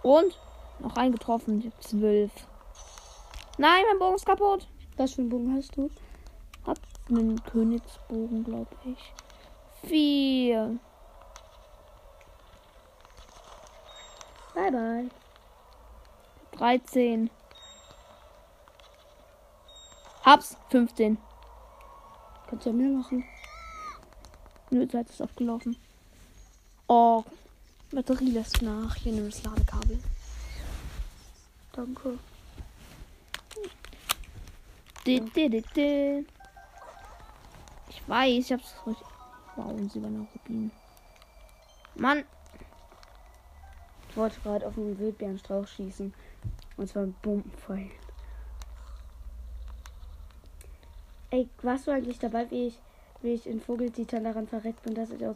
Und? 0.03 0.39
Noch 0.79 0.95
eingetroffen. 0.95 1.59
Ich 1.59 1.65
habe 1.65 1.79
12. 1.79 2.31
Nein, 3.57 3.84
mein 3.89 3.99
Bogen 3.99 4.15
ist 4.15 4.25
kaputt. 4.25 4.67
Was 4.95 5.13
für 5.13 5.21
einen 5.21 5.29
Bogen 5.29 5.53
hast 5.55 5.75
du? 5.75 5.89
Hab 6.65 6.79
einen 7.09 7.43
Königsbogen, 7.43 8.45
glaube 8.45 8.71
ich. 8.86 9.13
4. 9.89 10.79
Bye 14.53 14.71
bye. 14.71 15.09
13. 16.57 17.29
Hab's. 20.23 20.55
15. 20.69 21.17
Kannst 22.47 22.65
du 22.65 22.69
ja 22.69 22.75
mehr 22.75 22.89
machen. 22.89 23.23
Nö, 24.69 24.87
Zeit 24.87 25.09
ist 25.09 25.21
abgelaufen. 25.21 25.75
Oh. 26.87 27.23
Batterie 27.91 28.31
lässt 28.31 28.61
nach. 28.61 28.95
Hier 28.95 29.13
nimm 29.13 29.29
das 29.29 29.43
Ladekabel. 29.43 29.99
Danke. 31.73 32.17
Di. 35.05 35.21
Ich 37.89 38.09
weiß, 38.09 38.45
ich 38.45 38.51
hab's 38.51 38.73
richtig. 38.87 39.07
Wow, 39.55 39.69
ein 39.69 39.89
silberner 39.89 40.25
Rubin. 40.33 40.71
Mann, 41.95 42.23
Ich 44.14 44.18
wollte 44.18 44.39
gerade 44.41 44.68
auf 44.68 44.78
einen 44.78 44.99
Wildbeerenstrauch 44.99 45.66
schießen. 45.66 46.14
Und 46.78 46.88
zwar 46.88 47.07
mit 47.07 47.20
Bombenpfeil. 47.24 47.89
Ey, 51.32 51.49
warst 51.64 51.88
du 51.88 51.91
eigentlich 51.91 52.20
dabei, 52.20 52.51
wie 52.51 52.68
ich, 52.68 52.80
wie 53.24 53.34
ich 53.34 53.47
in 53.47 53.59
Vogeltitan 53.59 54.24
daran 54.24 54.47
verreckt 54.47 54.84
bin, 54.84 54.93
dass 54.93 55.09
ich 55.09 55.26
aus, 55.26 55.36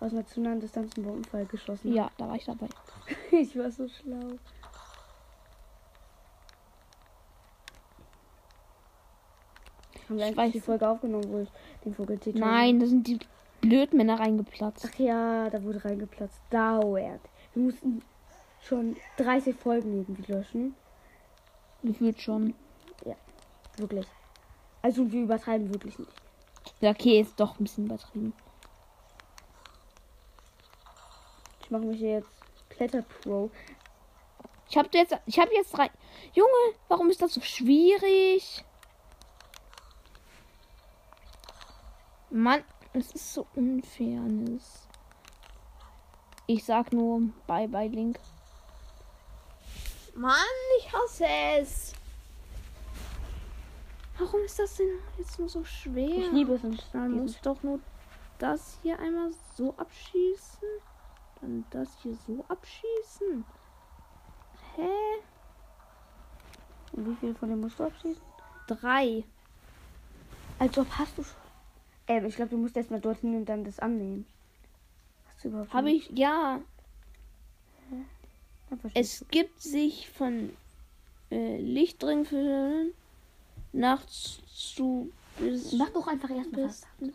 aus 0.00 0.10
einer 0.10 0.26
zu 0.26 0.40
nahen 0.40 0.58
Distanz 0.58 0.96
einen 0.96 1.06
Bombenpfeil 1.06 1.46
geschossen 1.46 1.94
ja, 1.94 2.10
da 2.18 2.26
war 2.26 2.34
ich 2.34 2.44
dabei. 2.44 2.66
habe? 2.66 3.16
Ich 3.36 3.56
war 3.56 3.70
so 3.70 3.86
schlau. 3.86 4.16
Haben 10.08 10.18
wir 10.18 10.28
Ich 10.28 10.36
eigentlich 10.36 10.52
die 10.54 10.60
Folge 10.60 10.88
aufgenommen, 10.88 11.30
wo 11.30 11.38
ich 11.38 11.48
den 11.84 11.94
Vogeltitan... 11.94 12.40
Nein, 12.40 12.80
da 12.80 12.86
sind 12.86 13.06
die 13.06 13.20
Blödmänner 13.60 14.18
reingeplatzt. 14.18 14.88
Ach 14.92 14.98
ja, 14.98 15.48
da 15.50 15.62
wurde 15.62 15.84
reingeplatzt. 15.84 16.40
Dauert. 16.50 17.20
Wir 17.58 17.64
mussten 17.64 18.02
schon 18.62 18.96
30 19.16 19.56
Folgen 19.56 19.92
irgendwie 19.92 20.30
löschen. 20.30 20.76
Gefühlt 21.82 22.20
schon. 22.20 22.54
Wirklich. 23.76 24.06
Also 24.80 25.10
wir 25.10 25.22
übertreiben 25.22 25.74
wirklich 25.74 25.98
nicht. 25.98 26.12
Ja, 26.78 26.90
okay, 26.90 27.20
ist 27.20 27.38
doch 27.40 27.58
ein 27.58 27.64
bisschen 27.64 27.86
übertrieben. 27.86 28.32
Ich 31.60 31.70
mache 31.72 31.82
mich 31.82 31.98
jetzt 31.98 32.30
Kletterpro. 32.68 33.50
Ich 34.70 34.78
hab 34.78 34.94
jetzt, 34.94 35.16
ich 35.26 35.38
hab 35.40 35.50
jetzt 35.50 35.76
drei. 35.76 35.90
Junge, 36.34 36.76
warum 36.86 37.10
ist 37.10 37.20
das 37.20 37.34
so 37.34 37.40
schwierig? 37.40 38.64
Mann, 42.30 42.62
es 42.92 43.10
ist 43.10 43.34
so 43.34 43.48
unfairness. 43.56 44.87
Ich 46.50 46.64
sag 46.64 46.94
nur 46.94 47.20
bye 47.46 47.68
bye 47.68 47.88
Link. 47.88 48.18
Mann, 50.14 50.32
ich 50.78 50.90
hasse 50.90 51.26
es. 51.58 51.92
Warum 54.16 54.40
ist 54.40 54.58
das 54.58 54.76
denn 54.76 54.88
jetzt 55.18 55.38
nur 55.38 55.50
so 55.50 55.62
schwer? 55.62 56.08
Ich 56.08 56.32
liebe 56.32 56.54
es 56.54 56.64
und 56.64 56.94
Man 56.94 57.12
muss 57.12 57.38
doch 57.42 57.62
nur 57.62 57.80
das 58.38 58.78
hier 58.82 58.98
einmal 58.98 59.30
so 59.56 59.74
abschießen. 59.76 60.68
Dann 61.42 61.66
das 61.68 61.90
hier 62.02 62.16
so 62.26 62.42
abschießen. 62.48 63.44
Hä? 64.74 64.88
Und 66.92 67.10
wie 67.10 67.16
viel 67.16 67.34
von 67.34 67.50
dem 67.50 67.60
musst 67.60 67.78
du 67.78 67.84
abschießen? 67.84 68.22
Drei. 68.68 69.22
Als 70.58 70.78
ob 70.78 70.90
hast 70.96 71.18
du 71.18 71.24
schon. 71.24 71.36
Ähm, 72.06 72.24
ich 72.24 72.36
glaube, 72.36 72.52
du 72.52 72.56
musst 72.56 72.74
erstmal 72.74 73.02
dorthin 73.02 73.36
und 73.36 73.44
dann 73.44 73.64
das 73.64 73.78
annehmen. 73.78 74.26
Du 75.42 75.66
Habe 75.70 75.90
ich, 75.90 76.10
ja. 76.10 76.60
Es 78.94 79.24
gibt 79.30 79.62
sich 79.62 80.10
von 80.10 80.50
äh, 81.30 81.58
Lichtringfilmen 81.58 82.92
nachts 83.72 84.40
zu. 84.46 85.10
Mach 85.76 85.90
doch 85.90 86.06
einfach 86.08 86.30
erstmal 86.30 86.70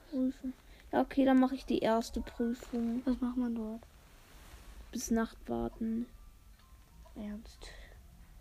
Prüfen. 0.09 0.53
Ja, 0.91 1.01
okay, 1.01 1.25
dann 1.25 1.39
mache 1.39 1.55
ich 1.55 1.65
die 1.65 1.79
erste 1.79 2.21
Prüfung. 2.21 3.01
Was 3.05 3.19
macht 3.19 3.37
man 3.37 3.55
dort? 3.55 3.81
Bis 4.91 5.11
Nacht 5.11 5.37
warten. 5.47 6.05
Ernst. 7.15 7.67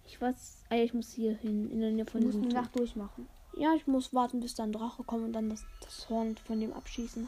Ich 0.06 0.20
weiß, 0.20 0.64
ah, 0.68 0.74
ja, 0.76 0.84
ich 0.84 0.94
muss 0.94 1.10
hier 1.12 1.34
hin, 1.34 1.70
in 1.70 1.80
der 1.80 1.90
Nähe 1.90 2.04
Du 2.04 2.12
von 2.12 2.22
musst 2.22 2.34
diesem 2.34 2.42
eine 2.44 2.52
Turm. 2.52 2.62
Nacht 2.64 2.78
durchmachen. 2.78 3.28
Ja, 3.56 3.74
ich 3.74 3.86
muss 3.86 4.14
warten, 4.14 4.40
bis 4.40 4.54
dann 4.54 4.72
Drache 4.72 5.02
kommt 5.02 5.24
und 5.24 5.32
dann 5.32 5.50
das, 5.50 5.64
das 5.80 6.09
Horn 6.09 6.36
von 6.36 6.60
dem 6.60 6.72
abschießen. 6.72 7.26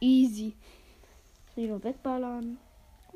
Easy. 0.00 0.54
Lieber 1.54 1.82
wegballern. 1.82 2.58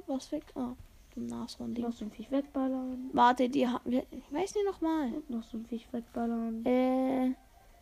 Was 0.07 0.33
weg? 0.33 0.45
Ah, 0.55 0.75
ein 1.17 1.27
Nashorn-Ding. 1.27 1.85
Noch 1.85 1.93
so 1.93 2.05
ein 2.05 2.11
Viech 2.11 2.31
wegballern. 2.31 3.11
Warte, 3.13 3.49
die 3.49 3.67
haben 3.67 3.91
wir. 3.91 4.07
Ich 4.11 4.33
weiß 4.33 4.55
nicht 4.55 4.67
nochmal. 4.67 5.13
Noch 5.29 5.45
so 5.45 5.59
ein 5.59 5.67
Viech 5.67 5.93
wegballern. 5.93 6.65
Äh, 6.65 7.35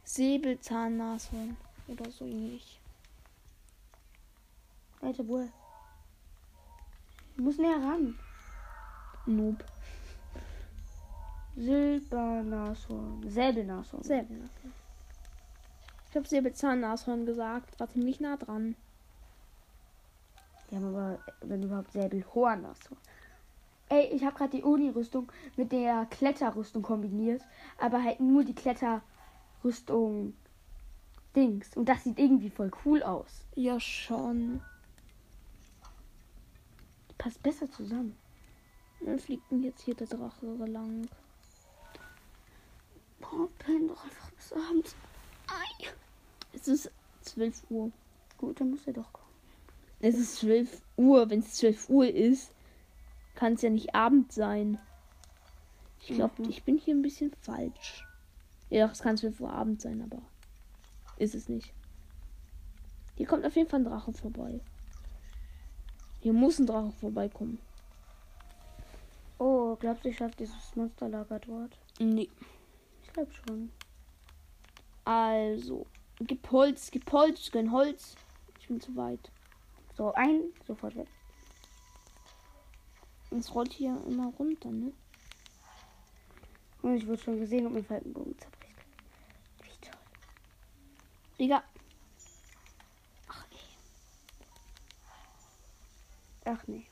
Säbelzahn-Nashorn. 0.05 1.57
Oder 1.89 2.11
so 2.11 2.25
ähnlich. 2.25 2.81
Alter, 5.01 5.27
wo? 5.29 5.49
Du 7.37 7.43
musst 7.43 7.61
näher 7.61 7.81
ran. 7.81 8.19
Noob. 9.27 9.65
Silbernashorn. 11.57 13.31
Säbelnashorn. 13.31 14.03
Säbelnashorn. 14.03 14.73
Ich 16.11 16.17
habe 16.17 16.27
Säbelzahn-Nashorn 16.27 17.27
gesagt. 17.27 17.79
Warte 17.79 18.01
nicht 18.01 18.21
nah 18.21 18.37
dran. 18.37 18.75
Die 20.71 20.77
haben 20.77 20.95
aber, 20.95 21.19
wenn 21.41 21.63
überhaupt, 21.63 21.93
Säbelhornashorn. 21.93 23.01
Ey, 23.91 24.07
ich 24.13 24.23
habe 24.25 24.37
gerade 24.37 24.57
die 24.57 24.63
Uni-Rüstung 24.63 25.33
mit 25.57 25.73
der 25.73 26.07
Kletterrüstung 26.11 26.83
kombiniert. 26.83 27.43
Aber 27.79 28.03
halt 28.03 28.21
nur 28.21 28.45
die 28.45 28.55
Kletterrüstung 28.55 30.35
Dings. 31.35 31.77
Und 31.77 31.89
das 31.89 32.05
sieht 32.05 32.19
irgendwie 32.19 32.51
voll 32.51 32.71
cool 32.85 33.03
aus. 33.03 33.47
Ja, 33.55 33.81
schon. 33.81 34.61
Die 37.11 37.15
passt 37.15 37.43
besser 37.43 37.71
zusammen. 37.71 38.17
Dann 39.01 39.19
fliegt 39.19 39.51
denn 39.51 39.63
jetzt 39.63 39.83
hier 39.83 39.95
der 39.95 40.07
Drache 40.07 40.47
lang. 40.47 41.09
Boah, 43.21 43.49
penn 43.59 43.89
doch 43.89 44.05
einfach 44.05 44.31
bis 44.33 44.53
abends. 44.53 44.97
Ei. 45.47 45.87
Es 46.53 46.69
ist 46.69 46.91
12 47.23 47.71
Uhr. 47.71 47.93
Gut, 48.37 48.61
dann 48.61 48.71
muss 48.71 48.87
er 48.87 48.95
doch 48.95 49.13
kommen. 49.13 49.28
Es 50.01 50.17
ist 50.17 50.37
12 50.37 50.83
Uhr. 50.97 51.29
Wenn 51.31 51.41
es 51.41 51.55
12 51.55 51.89
Uhr 51.89 52.09
ist, 52.09 52.53
kann 53.35 53.55
es 53.55 53.63
ja 53.63 53.71
nicht 53.71 53.95
Abend 53.95 54.33
sein. 54.33 54.79
Ich 56.01 56.15
glaube, 56.15 56.43
Mhm. 56.43 56.51
ich 56.51 56.63
bin 56.65 56.79
hier 56.79 56.95
ein 56.95 57.03
bisschen 57.03 57.33
falsch. 57.41 58.07
Ja, 58.71 58.87
es 58.91 59.01
kann 59.01 59.17
12 59.17 59.41
Uhr 59.41 59.53
Abend 59.53 59.81
sein, 59.81 60.03
aber 60.03 60.23
ist 61.17 61.35
es 61.35 61.49
nicht. 61.49 61.73
Hier 63.17 63.27
kommt 63.27 63.45
auf 63.45 63.57
jeden 63.57 63.69
Fall 63.69 63.81
ein 63.81 63.85
Drache 63.85 64.13
vorbei. 64.13 64.61
Hier 66.21 66.33
muss 66.33 66.59
ein 66.59 66.67
Drache 66.67 66.93
vorbeikommen. 66.93 67.59
glaubst 69.81 70.05
du, 70.05 70.09
ich 70.09 70.17
schaffe 70.17 70.35
dieses 70.39 70.77
Monsterlager 70.77 71.39
dort? 71.41 71.79
Nee. 71.99 72.29
Ich 73.03 73.13
glaube 73.13 73.33
schon. 73.33 73.71
Also, 75.05 75.87
gib 76.21 76.51
Holz, 76.51 76.91
gib 76.91 77.11
Holz, 77.13 77.51
gönn 77.51 77.73
Holz. 77.73 78.17
Ich 78.61 78.69
bin 78.69 78.81
zu 78.81 78.95
weit. 78.97 79.31
So, 79.99 80.13
ein, 80.15 80.53
sofort 80.65 80.95
weg. 80.95 81.09
Und 83.31 83.41
es 83.41 83.53
rollt 83.53 83.73
hier 83.73 84.01
immer 84.07 84.33
runter, 84.39 84.71
ne? 84.71 84.93
Und 86.83 86.97
ich 86.97 87.05
wurde 87.05 87.21
schon 87.21 87.41
gesehen 87.41 87.67
und 87.67 87.75
mein 87.75 87.85
Falkenbogen 87.85 88.39
zerbricht. 88.39 88.77
Wie 89.61 89.71
toll. 89.85 90.01
Digga. 91.41 91.65
Ach, 93.27 93.45
ey. 93.51 93.59
Ach 96.45 96.65
nee. 96.69 96.87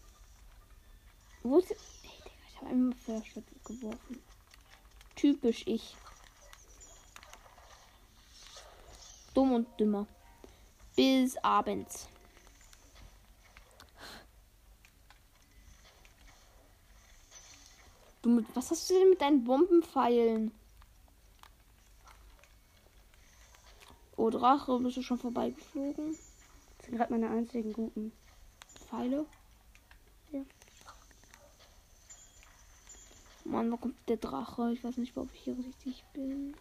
Wo 1.44 1.58
ist. 1.58 1.70
Ey, 1.70 1.76
Digga, 2.02 2.30
ich 2.48 2.56
habe 2.56 2.70
einmal 2.70 2.96
Feuerschutz 2.96 3.46
geworfen. 3.64 4.20
Typisch 5.14 5.62
ich. 5.66 5.96
Dumm 9.32 9.52
und 9.52 9.68
dümmer. 9.78 10.08
Bis 10.96 11.36
abends. 11.36 12.08
Du 18.26 18.32
mit, 18.32 18.56
was 18.56 18.72
hast 18.72 18.90
du 18.90 18.94
denn 18.94 19.10
mit 19.10 19.20
deinen 19.20 19.44
Bombenpfeilen? 19.44 20.50
Oh, 24.16 24.30
Drache, 24.30 24.80
bist 24.80 24.96
du 24.96 25.02
schon 25.02 25.16
vorbeigeflogen? 25.16 26.16
Das 26.76 26.86
sind 26.86 26.96
gerade 26.96 27.12
meine 27.12 27.30
einzigen 27.30 27.72
guten. 27.72 28.10
Pfeile? 28.88 29.26
Ja. 30.32 30.40
Mann, 33.44 33.70
wo 33.70 33.76
kommt 33.76 33.94
der 34.08 34.16
Drache? 34.16 34.72
Ich 34.72 34.82
weiß 34.82 34.96
nicht, 34.96 35.16
ob 35.16 35.32
ich 35.32 35.42
hier 35.42 35.56
richtig 35.58 36.02
bin. 36.12 36.56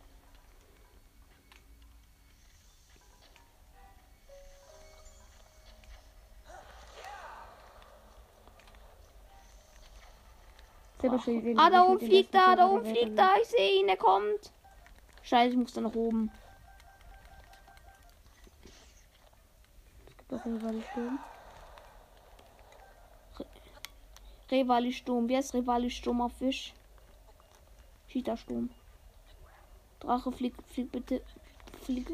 Selber 11.09 11.23
schon 11.23 11.35
gesehen, 11.35 11.59
Ah, 11.59 11.69
da 11.69 11.83
oben 11.83 11.99
fliegt 11.99 12.31
besten 12.31 12.57
da, 12.57 12.67
oben 12.67 12.83
der 12.83 12.95
fliegt 12.95 13.19
da. 13.19 13.35
Ich 13.41 13.47
sehe 13.47 13.81
ihn, 13.81 13.89
er 13.89 13.97
kommt. 13.97 14.51
Scheiße, 15.21 15.51
ich 15.51 15.57
muss 15.57 15.73
da 15.73 15.81
nach 15.81 15.95
oben. 15.95 16.27
bin. 16.27 16.31
Doch, 20.29 20.43
hier 20.43 20.61
war 20.61 20.71
die 20.71 20.81
Sturm. 20.81 21.19
Revali 24.51 24.93
Sturm. 24.93 25.29
Wer 25.29 25.39
ist 25.39 25.53
Revali 25.53 25.89
Sturm 25.89 26.21
auf 26.21 26.33
Fisch? 26.33 26.73
Cheetah 28.07 28.37
Sturm. 28.37 28.69
Drache, 29.99 30.31
flieg, 30.31 30.53
flieg 30.67 30.91
bitte. 30.91 31.21
Flieg. 31.81 32.07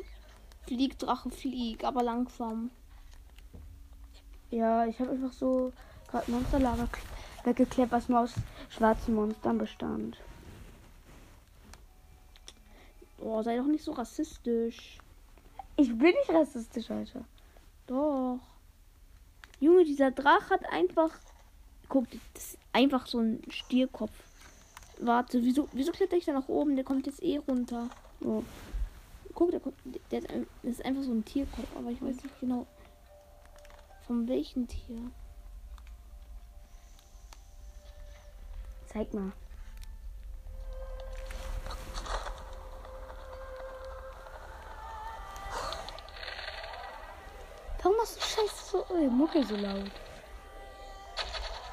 Flieg, 0.65 0.97
Drache, 0.97 1.29
flieg, 1.29 1.83
aber 1.83 2.03
langsam. 2.03 2.71
Ja, 4.49 4.85
ich 4.85 4.99
habe 4.99 5.11
einfach 5.11 5.33
so 5.33 5.73
gerade 6.07 6.29
Monsterlager 6.31 6.87
weggeklebt, 7.45 7.91
was 7.91 8.09
nur 8.09 8.21
aus 8.21 8.33
schwarzen 8.69 9.15
Monstern 9.15 9.57
bestand. 9.57 10.17
Oh, 13.19 13.41
sei 13.43 13.57
doch 13.57 13.65
nicht 13.65 13.83
so 13.83 13.91
rassistisch. 13.91 14.97
Ich 15.77 15.89
bin 15.89 16.13
nicht 16.13 16.29
rassistisch, 16.29 16.89
Alter. 16.89 17.23
Doch. 17.87 18.39
Junge, 19.59 19.85
dieser 19.85 20.11
Drache 20.11 20.49
hat 20.49 20.65
einfach. 20.71 21.11
Guck, 21.87 22.07
das 22.33 22.53
ist 22.53 22.57
einfach 22.73 23.05
so 23.05 23.19
ein 23.19 23.41
Stierkopf. 23.49 24.11
Warte, 24.99 25.41
wieso, 25.43 25.67
wieso 25.71 25.91
kletter 25.91 26.17
ich 26.17 26.25
da 26.25 26.33
nach 26.33 26.47
oben? 26.47 26.75
Der 26.75 26.85
kommt 26.85 27.05
jetzt 27.05 27.21
eh 27.21 27.37
runter. 27.37 27.89
Oh. 28.21 28.43
Guck, 29.33 29.51
der, 29.51 29.59
kommt, 29.59 29.75
der 30.11 30.21
das 30.21 30.31
ist 30.63 30.85
einfach 30.85 31.03
so 31.03 31.11
ein 31.11 31.25
Tierkopf, 31.25 31.67
aber 31.75 31.89
ich 31.91 32.01
weiß 32.01 32.23
nicht 32.23 32.39
genau. 32.39 32.65
Von 34.07 34.27
welchem 34.27 34.67
Tier? 34.67 35.11
Zeig 38.91 39.13
mal. 39.13 39.31
Warum 47.81 47.97
machst 47.97 48.17
du 48.17 48.21
scheiße 48.21 48.71
so 48.71 48.95
äh, 48.95 49.07
Mucke 49.07 49.43
so 49.43 49.55
laut? 49.55 49.91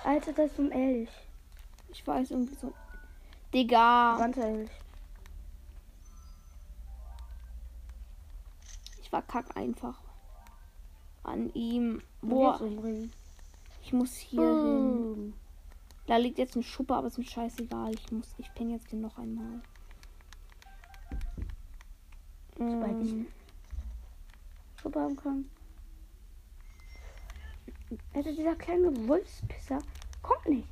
Alter, 0.04 0.32
das 0.32 0.52
ist 0.52 0.58
ein 0.58 0.72
Elch. 0.72 1.10
Ich 1.88 2.06
weiß 2.06 2.30
irgendwie 2.30 2.54
so. 2.54 2.72
Digga, 3.52 4.18
Wanderelch. 4.18 4.70
ich 9.08 9.12
war 9.12 9.22
kack 9.22 9.56
einfach. 9.56 9.98
An 11.24 11.50
ihm. 11.54 12.02
Boah. 12.20 12.60
Ich 13.82 13.92
muss 13.92 14.14
hier 14.14 14.42
hin. 14.42 15.34
Da 16.08 16.16
liegt 16.16 16.38
jetzt 16.38 16.56
ein 16.56 16.62
Schuppe, 16.62 16.94
aber 16.96 17.06
ist 17.08 17.18
mir 17.18 17.24
scheißegal. 17.24 17.92
Ich 17.94 18.10
muss, 18.10 18.34
ich 18.38 18.52
penne 18.54 18.72
jetzt 18.72 18.90
den 18.90 19.02
noch 19.02 19.18
einmal. 19.18 19.60
Sobald 22.56 23.02
ich- 23.02 23.12
Ähm, 23.12 23.26
Schuppe 24.80 25.00
haben 25.00 25.16
kann. 25.16 25.50
Alter, 28.14 28.32
dieser 28.32 28.56
kleine 28.56 29.06
Wolfspisser 29.06 29.80
kommt 30.22 30.46
nicht. 30.48 30.68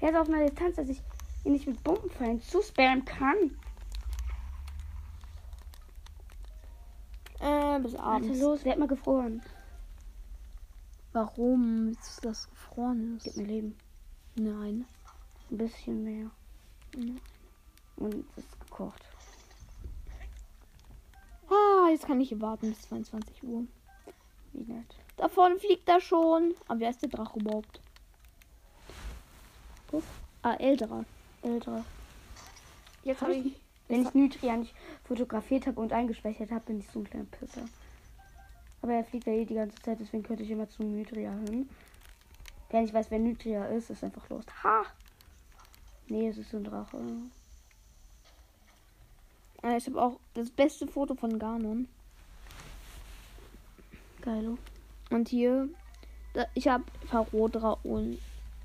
Er 0.00 0.10
ist 0.10 0.16
auf 0.16 0.28
einer 0.28 0.44
Distanz, 0.46 0.74
dass 0.76 0.88
ich 0.88 1.00
ihn 1.44 1.52
nicht 1.52 1.66
mit 1.68 1.82
Bombenpfeilen 1.84 2.40
zuspammen 2.42 3.04
kann. 3.04 3.56
äh, 7.40 7.78
bis 7.80 7.94
abends. 7.94 8.40
los, 8.40 8.64
werd 8.64 8.78
mal 8.78 8.88
gefroren. 8.88 9.40
Warum? 11.12 11.90
Ist 11.90 12.24
das 12.24 12.48
gefroren 12.50 13.18
Gib 13.22 13.26
ist? 13.32 13.36
mir 13.36 13.44
Leben. 13.44 13.76
Nein. 14.36 14.84
Ein 15.50 15.56
bisschen 15.58 16.04
mehr. 16.04 16.30
Mhm. 16.96 17.20
Und 17.96 18.24
es 18.36 18.44
ist 18.44 18.60
gekocht. 18.60 19.02
Ah, 21.48 21.88
jetzt 21.90 22.06
kann 22.06 22.20
ich 22.20 22.30
hier 22.30 22.40
warten 22.40 22.70
bis 22.70 22.82
22 22.82 23.42
Uhr. 23.44 23.64
Wie 24.52 24.72
nett. 24.72 24.86
Da 25.16 25.28
vorne 25.28 25.58
fliegt 25.58 25.88
er 25.88 26.00
schon. 26.00 26.54
Aber 26.66 26.80
wer 26.80 26.90
ist 26.90 27.02
der 27.02 27.08
Drache 27.08 27.38
überhaupt? 27.38 27.80
Guck. 29.90 30.02
Ah, 30.42 30.54
älterer. 30.54 31.04
Älter. 31.42 31.84
Jetzt 33.04 33.20
hab 33.20 33.28
ich- 33.28 33.56
Wenn 33.86 34.02
ich 34.02 34.14
Nutria 34.14 34.56
nicht 34.56 34.74
fotografiert 35.04 35.66
habe 35.66 35.78
und 35.80 35.92
eingespeichert 35.92 36.50
habe, 36.50 36.64
bin 36.64 36.80
ich 36.80 36.88
so 36.88 37.00
ein 37.00 37.04
kleiner 37.04 37.26
Pisser. 37.26 37.66
Aber 38.80 38.94
er 38.94 39.04
fliegt 39.04 39.26
ja 39.26 39.34
eh 39.34 39.44
die 39.44 39.54
ganze 39.54 39.76
Zeit, 39.82 40.00
deswegen 40.00 40.22
könnte 40.22 40.42
ich 40.42 40.50
immer 40.50 40.68
zu 40.70 40.82
Nutria 40.82 41.30
hin. 41.48 41.68
Wer 42.74 42.82
nicht 42.82 42.92
weiß, 42.92 43.08
wer 43.12 43.20
Nutria 43.20 43.66
ist, 43.66 43.88
ist 43.90 44.02
einfach 44.02 44.28
los. 44.30 44.44
Ha! 44.64 44.82
Nee, 46.08 46.26
es 46.26 46.38
ist 46.38 46.50
so 46.50 46.56
ein 46.56 46.64
Drache. 46.64 46.98
Ah, 49.62 49.76
Ich 49.76 49.86
habe 49.86 50.02
auch 50.02 50.18
das 50.34 50.50
beste 50.50 50.88
Foto 50.88 51.14
von 51.14 51.38
Ganon. 51.38 51.86
Geilo. 54.22 54.58
Und 55.10 55.28
hier, 55.28 55.68
da, 56.32 56.46
ich 56.54 56.66
habe 56.66 56.82
Parodra 57.08 57.78
und 57.84 58.18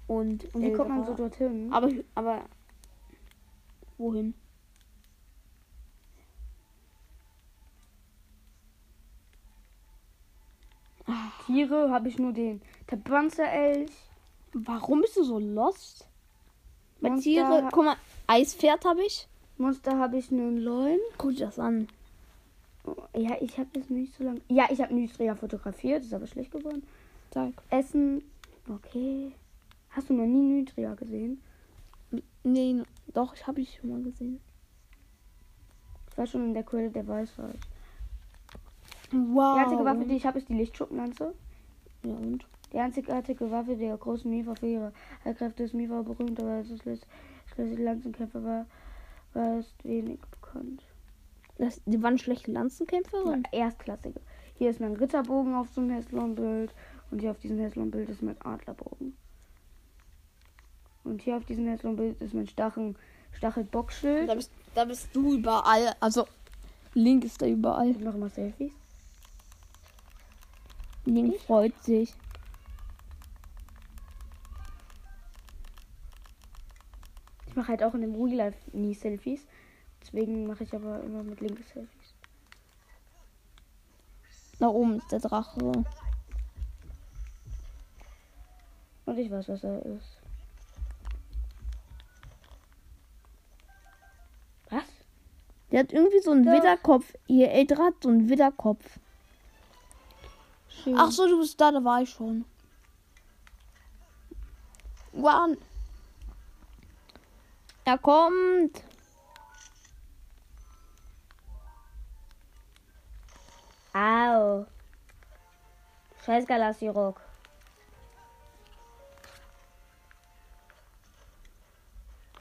und 0.07 0.55
Und 0.55 0.61
wie 0.63 0.73
kommt 0.73 0.89
man 0.89 1.05
so 1.05 1.13
dorthin? 1.13 1.71
Aber 1.71 1.91
aber 2.15 2.45
wohin? 3.99 4.33
Tiere 11.45 11.89
habe 11.91 12.07
ich 12.09 12.17
nur 12.19 12.33
den. 12.33 12.61
Der 12.89 12.97
Panzerelch. 12.97 13.91
Warum 14.53 15.01
bist 15.01 15.15
du 15.17 15.23
so 15.23 15.39
lost? 15.39 16.07
Bei 17.01 17.09
Monster- 17.09 17.23
Tiere, 17.29 17.69
guck 17.71 17.85
mal, 17.85 17.95
Eispferd 18.27 18.83
habe 18.85 19.03
ich. 19.05 19.27
Monster 19.57 19.97
habe 19.97 20.17
ich 20.17 20.31
einen 20.31 20.57
Leuen. 20.57 20.99
Guck 21.17 21.31
dir 21.35 21.45
das 21.47 21.59
an. 21.59 21.87
Oh, 22.85 22.95
Ja, 23.15 23.35
ich 23.41 23.57
habe 23.57 23.69
das 23.73 23.89
nicht 23.89 24.15
so 24.15 24.23
lange. 24.23 24.41
Ja, 24.49 24.67
ich 24.69 24.81
habe 24.81 24.93
Nutria 24.93 25.35
fotografiert, 25.35 26.03
ist 26.03 26.13
aber 26.13 26.27
schlecht 26.27 26.51
geworden. 26.51 26.83
Zeig. 27.31 27.53
Essen. 27.69 28.23
Okay. 28.67 29.31
Hast 29.89 30.09
du 30.09 30.13
noch 30.13 30.25
nie 30.25 30.41
Nutria 30.61 30.93
gesehen? 30.95 31.41
Nee, 32.43 32.81
doch, 33.13 33.33
ich 33.35 33.45
habe 33.45 33.61
ich 33.61 33.75
schon 33.79 33.89
mal 33.91 34.01
gesehen. 34.01 34.39
Ich 36.11 36.17
war 36.17 36.25
schon 36.25 36.45
in 36.45 36.53
der 36.53 36.63
Quelle 36.63 36.89
der 36.89 37.07
Weisheit. 37.07 37.59
Wow. 39.11 39.55
Die 39.55 39.63
einzige 39.63 39.85
Waffe, 39.85 40.05
die 40.05 40.15
ich 40.15 40.25
habe, 40.25 40.39
ist 40.39 40.49
die 40.49 40.53
Lichtschuppenlanze. 40.53 41.33
ja, 42.03 42.13
und? 42.15 42.45
Die 42.71 42.77
einzigartige 42.77 43.49
Waffe 43.49 43.75
der 43.75 43.97
großen 43.97 44.29
Mifa 44.29 44.53
für 44.55 44.67
ihre 44.67 44.93
Heilkräfte 45.25 45.63
ist 45.63 45.73
Mifa 45.73 46.03
berühmt, 46.03 46.39
aber 46.39 46.51
als 46.51 46.69
es 46.69 46.81
schließlich 47.53 47.79
Lanzenkämpfer 47.79 48.43
war, 48.43 48.65
war 49.33 49.57
es 49.57 49.73
wenig 49.83 50.19
bekannt. 50.31 50.83
Das, 51.57 51.81
die 51.85 52.01
waren 52.01 52.17
schlechte 52.17 52.51
Lanzenkämpferin. 52.51 53.43
Ja, 53.51 53.59
erstklassige. 53.59 54.21
Hier 54.55 54.69
ist 54.69 54.79
mein 54.79 54.93
Ritterbogen 54.93 55.55
auf 55.55 55.69
so 55.69 55.81
einem 55.81 55.91
Heslon-Bild 55.91 56.73
und 57.11 57.19
hier 57.19 57.31
auf 57.31 57.39
diesem 57.39 57.57
Heslon-Bild 57.57 58.09
ist 58.09 58.21
mein 58.21 58.39
Adlerbogen. 58.41 59.15
Und 61.03 61.21
hier 61.21 61.37
auf 61.37 61.45
diesem 61.45 61.65
letzten 61.65 61.95
Bild 61.95 62.21
ist 62.21 62.33
mein 62.33 62.47
Stachel, 62.47 62.93
Stachelbockschild. 63.31 64.29
Da 64.29 64.35
bist, 64.35 64.51
da 64.75 64.85
bist 64.85 65.09
du 65.13 65.33
überall. 65.33 65.95
Also, 65.99 66.25
Link 66.93 67.25
ist 67.25 67.41
da 67.41 67.47
überall. 67.47 67.89
Ich 67.89 67.99
noch 67.99 68.15
immer 68.15 68.29
Selfies. 68.29 68.73
Link 71.09 71.39
freut 71.39 71.77
sich. 71.83 72.13
Ich 77.47 77.55
mache 77.55 77.69
halt 77.69 77.83
auch 77.83 77.93
in 77.93 78.01
dem 78.01 78.15
Real 78.15 78.35
Life 78.35 78.77
nie 78.77 78.93
Selfies. 78.93 79.45
Deswegen 80.01 80.47
mache 80.47 80.63
ich 80.63 80.73
aber 80.73 81.03
immer 81.03 81.23
mit 81.23 81.41
Link 81.41 81.59
Selfies. 81.73 82.13
Da 84.59 84.67
oben 84.67 84.97
ist 84.97 85.11
der 85.11 85.19
Drache. 85.19 85.85
Und 89.05 89.17
ich 89.17 89.31
weiß, 89.31 89.49
was 89.49 89.63
er 89.63 89.83
ist. 89.85 90.19
Was? 94.69 94.83
Der 95.71 95.79
hat 95.79 95.93
irgendwie 95.93 96.19
so 96.19 96.31
einen. 96.31 96.45
Widderkopf. 96.45 97.13
Ihr 97.27 97.49
Älter 97.51 97.77
hat 97.77 97.95
so 98.03 98.09
einen 98.09 98.29
Widderkopf. 98.29 98.99
Schön. 100.83 100.97
Ach 100.97 101.11
so, 101.11 101.27
du 101.27 101.39
bist 101.39 101.59
da, 101.59 101.71
da 101.71 101.83
war 101.83 102.01
ich 102.01 102.09
schon. 102.09 102.45
One. 105.13 105.57
Er 107.85 107.97
kommt. 107.97 108.83
Au. 113.93 114.65
Scheiß 116.25 116.45
Galassi-Rock. 116.45 117.21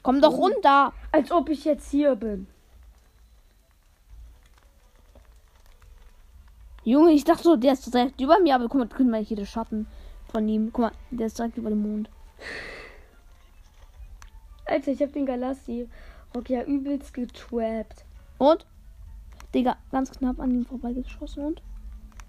Komm 0.03 0.21
doch 0.21 0.33
runter. 0.33 0.93
Als 1.11 1.31
ob 1.31 1.49
ich 1.49 1.65
jetzt 1.65 1.89
hier 1.89 2.15
bin. 2.15 2.47
Junge, 6.83 7.11
ich 7.11 7.23
dachte 7.23 7.43
so, 7.43 7.55
der 7.55 7.73
ist 7.73 7.93
direkt 7.93 8.21
über 8.21 8.39
mir, 8.39 8.55
aber 8.55 8.67
guck 8.67 8.79
mal, 8.79 8.87
guck 8.87 9.07
mal 9.07 9.23
hier 9.23 9.37
der 9.37 9.45
Schatten 9.45 9.87
von 10.31 10.47
ihm. 10.47 10.71
Guck 10.71 10.81
mal, 10.85 10.91
der 11.11 11.27
ist 11.27 11.37
direkt 11.37 11.57
über 11.57 11.69
dem 11.69 11.81
Mond. 11.81 12.09
Alter, 14.65 14.91
ich 14.91 15.01
hab 15.01 15.11
den 15.13 15.25
Galassi-Rock 15.25 16.49
ja 16.49 16.63
übelst 16.63 17.13
getrappt. 17.13 18.05
Und? 18.37 18.65
Digga, 19.53 19.77
ganz 19.91 20.11
knapp 20.11 20.39
an 20.39 20.51
ihm 20.51 20.65
vorbeigeschossen 20.65 21.43
und? 21.43 21.61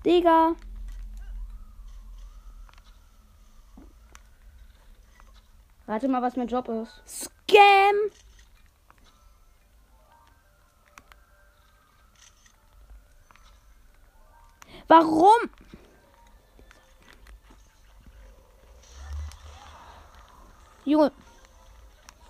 Digga. 0.05 0.55
Rate 5.87 6.09
mal, 6.09 6.23
was 6.23 6.37
mein 6.37 6.49
Job 6.49 6.69
ist. 6.69 7.03
Scam. 7.07 7.97
Warum? 14.91 15.49
Junge. 20.85 21.13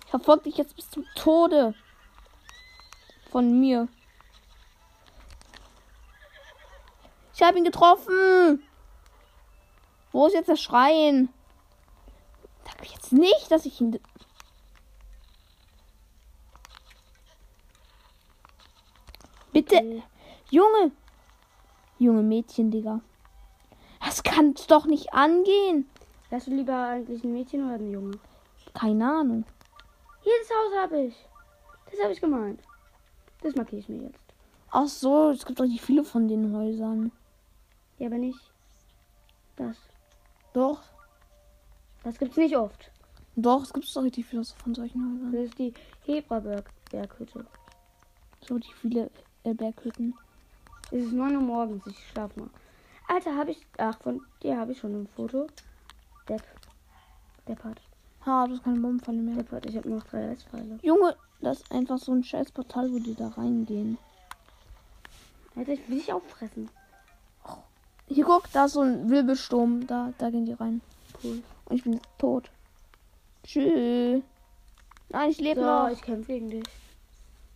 Ich 0.03 0.11
verfolge 0.11 0.43
dich 0.43 0.57
jetzt 0.57 0.75
bis 0.75 0.87
zum 0.91 1.03
Tode. 1.15 1.73
Von 3.31 3.59
mir. 3.59 3.87
Ich 7.33 7.41
habe 7.41 7.57
ihn 7.57 7.63
getroffen. 7.63 8.61
Wo 10.11 10.27
ist 10.27 10.33
jetzt 10.33 10.49
das 10.49 10.61
Schreien? 10.61 11.29
Sag 12.63 12.79
mir 12.79 12.89
jetzt 12.89 13.11
nicht, 13.11 13.49
dass 13.49 13.65
ich 13.65 13.81
ihn. 13.81 13.99
Bitte. 19.51 20.03
Junge. 20.51 20.91
Junge 22.01 22.23
Mädchen, 22.23 22.71
Digga. 22.71 22.99
Das 24.03 24.23
kann 24.23 24.55
doch 24.67 24.87
nicht 24.87 25.13
angehen. 25.13 25.87
Wärst 26.31 26.47
du 26.47 26.51
lieber 26.55 26.75
eigentlich 26.87 27.23
ein 27.23 27.31
Mädchen 27.31 27.63
oder 27.63 27.75
ein 27.75 27.91
Junge? 27.91 28.17
Keine 28.73 29.05
Ahnung. 29.05 29.45
Jedes 30.23 30.49
Haus 30.49 30.79
habe 30.79 31.01
ich. 31.01 31.15
Das 31.91 32.01
habe 32.01 32.11
ich 32.11 32.19
gemeint. 32.19 32.59
Das 33.43 33.53
markiere 33.53 33.81
ich 33.81 33.87
mir 33.87 34.01
jetzt. 34.05 34.19
Ach 34.71 34.87
so, 34.87 35.29
es 35.29 35.45
gibt 35.45 35.61
richtig 35.61 35.83
viele 35.83 36.03
von 36.03 36.27
den 36.27 36.57
Häusern. 36.57 37.11
Ja, 37.99 38.07
aber 38.07 38.17
nicht 38.17 38.51
das. 39.55 39.77
Doch. 40.53 40.81
Das 42.03 42.17
gibt's 42.17 42.37
nicht 42.37 42.57
oft. 42.57 42.89
Doch, 43.35 43.61
es 43.61 43.73
gibt 43.73 43.95
doch 43.95 44.01
richtig 44.01 44.25
viele 44.25 44.43
von 44.43 44.73
solchen 44.73 45.03
Häusern. 45.03 45.31
Das 45.33 45.41
ist 45.43 45.59
die 45.59 45.73
Hebraberghütte. 46.07 47.45
So 48.43 48.55
richtig 48.55 48.73
viele 48.73 49.11
äh, 49.43 49.53
Berghütten. 49.53 50.15
Es 50.91 50.99
ist 51.05 51.13
9 51.13 51.35
Uhr 51.35 51.41
morgens, 51.41 51.87
ich 51.87 51.97
schlaf 52.09 52.35
mal. 52.35 52.49
Alter, 53.07 53.35
habe 53.35 53.51
ich. 53.51 53.65
Ach, 53.77 53.97
von 53.99 54.21
dir 54.43 54.57
habe 54.57 54.73
ich 54.73 54.79
schon 54.79 54.93
ein 55.03 55.07
Foto. 55.07 55.47
Depp. 56.27 56.43
Deppert. 57.47 57.81
Ha, 58.25 58.45
du 58.45 58.53
hast 58.53 58.63
keine 58.63 58.79
Bombenfalle 58.79 59.17
mehr. 59.17 59.37
Deppert, 59.37 59.65
ich 59.65 59.77
habe 59.77 59.89
noch 59.89 60.03
drei 60.03 60.29
Eispfeile. 60.29 60.79
Junge, 60.81 61.15
das 61.39 61.61
ist 61.61 61.71
einfach 61.71 61.97
so 61.97 62.11
ein 62.13 62.23
scheiß 62.23 62.51
Portal, 62.51 62.91
wo 62.91 62.99
die 62.99 63.15
da 63.15 63.29
reingehen. 63.29 63.97
Alter, 65.55 65.73
ich 65.73 65.89
will 65.89 65.97
dich 65.97 66.11
auffressen. 66.13 66.69
Hier 68.07 68.25
guck, 68.25 68.51
da 68.51 68.65
ist 68.65 68.73
so 68.73 68.81
ein 68.81 69.09
Wirbelsturm. 69.09 69.87
Da, 69.87 70.13
da 70.17 70.29
gehen 70.29 70.45
die 70.45 70.53
rein. 70.53 70.81
Cool. 71.23 71.41
Und 71.65 71.75
ich 71.75 71.83
bin 71.83 71.99
tot. 72.17 72.51
Tschüss. 73.43 74.21
Nein, 75.09 75.29
ich 75.29 75.39
lebe 75.39 75.61
So, 75.61 75.65
noch. 75.65 75.89
ich 75.89 76.01
kämpfe 76.01 76.33
gegen 76.33 76.49
dich. 76.49 76.63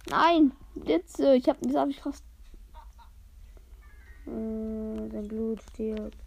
Nein, 0.09 0.51
Blitze. 0.75 1.35
Ich 1.35 1.47
hab, 1.49 1.57
das 1.61 1.75
habe 1.75 1.91
ich 1.91 2.01
fast. 2.01 2.23
Äh, 4.27 5.10
sein 5.11 5.27
Blut 5.27 5.61
stirbt. 5.73 6.18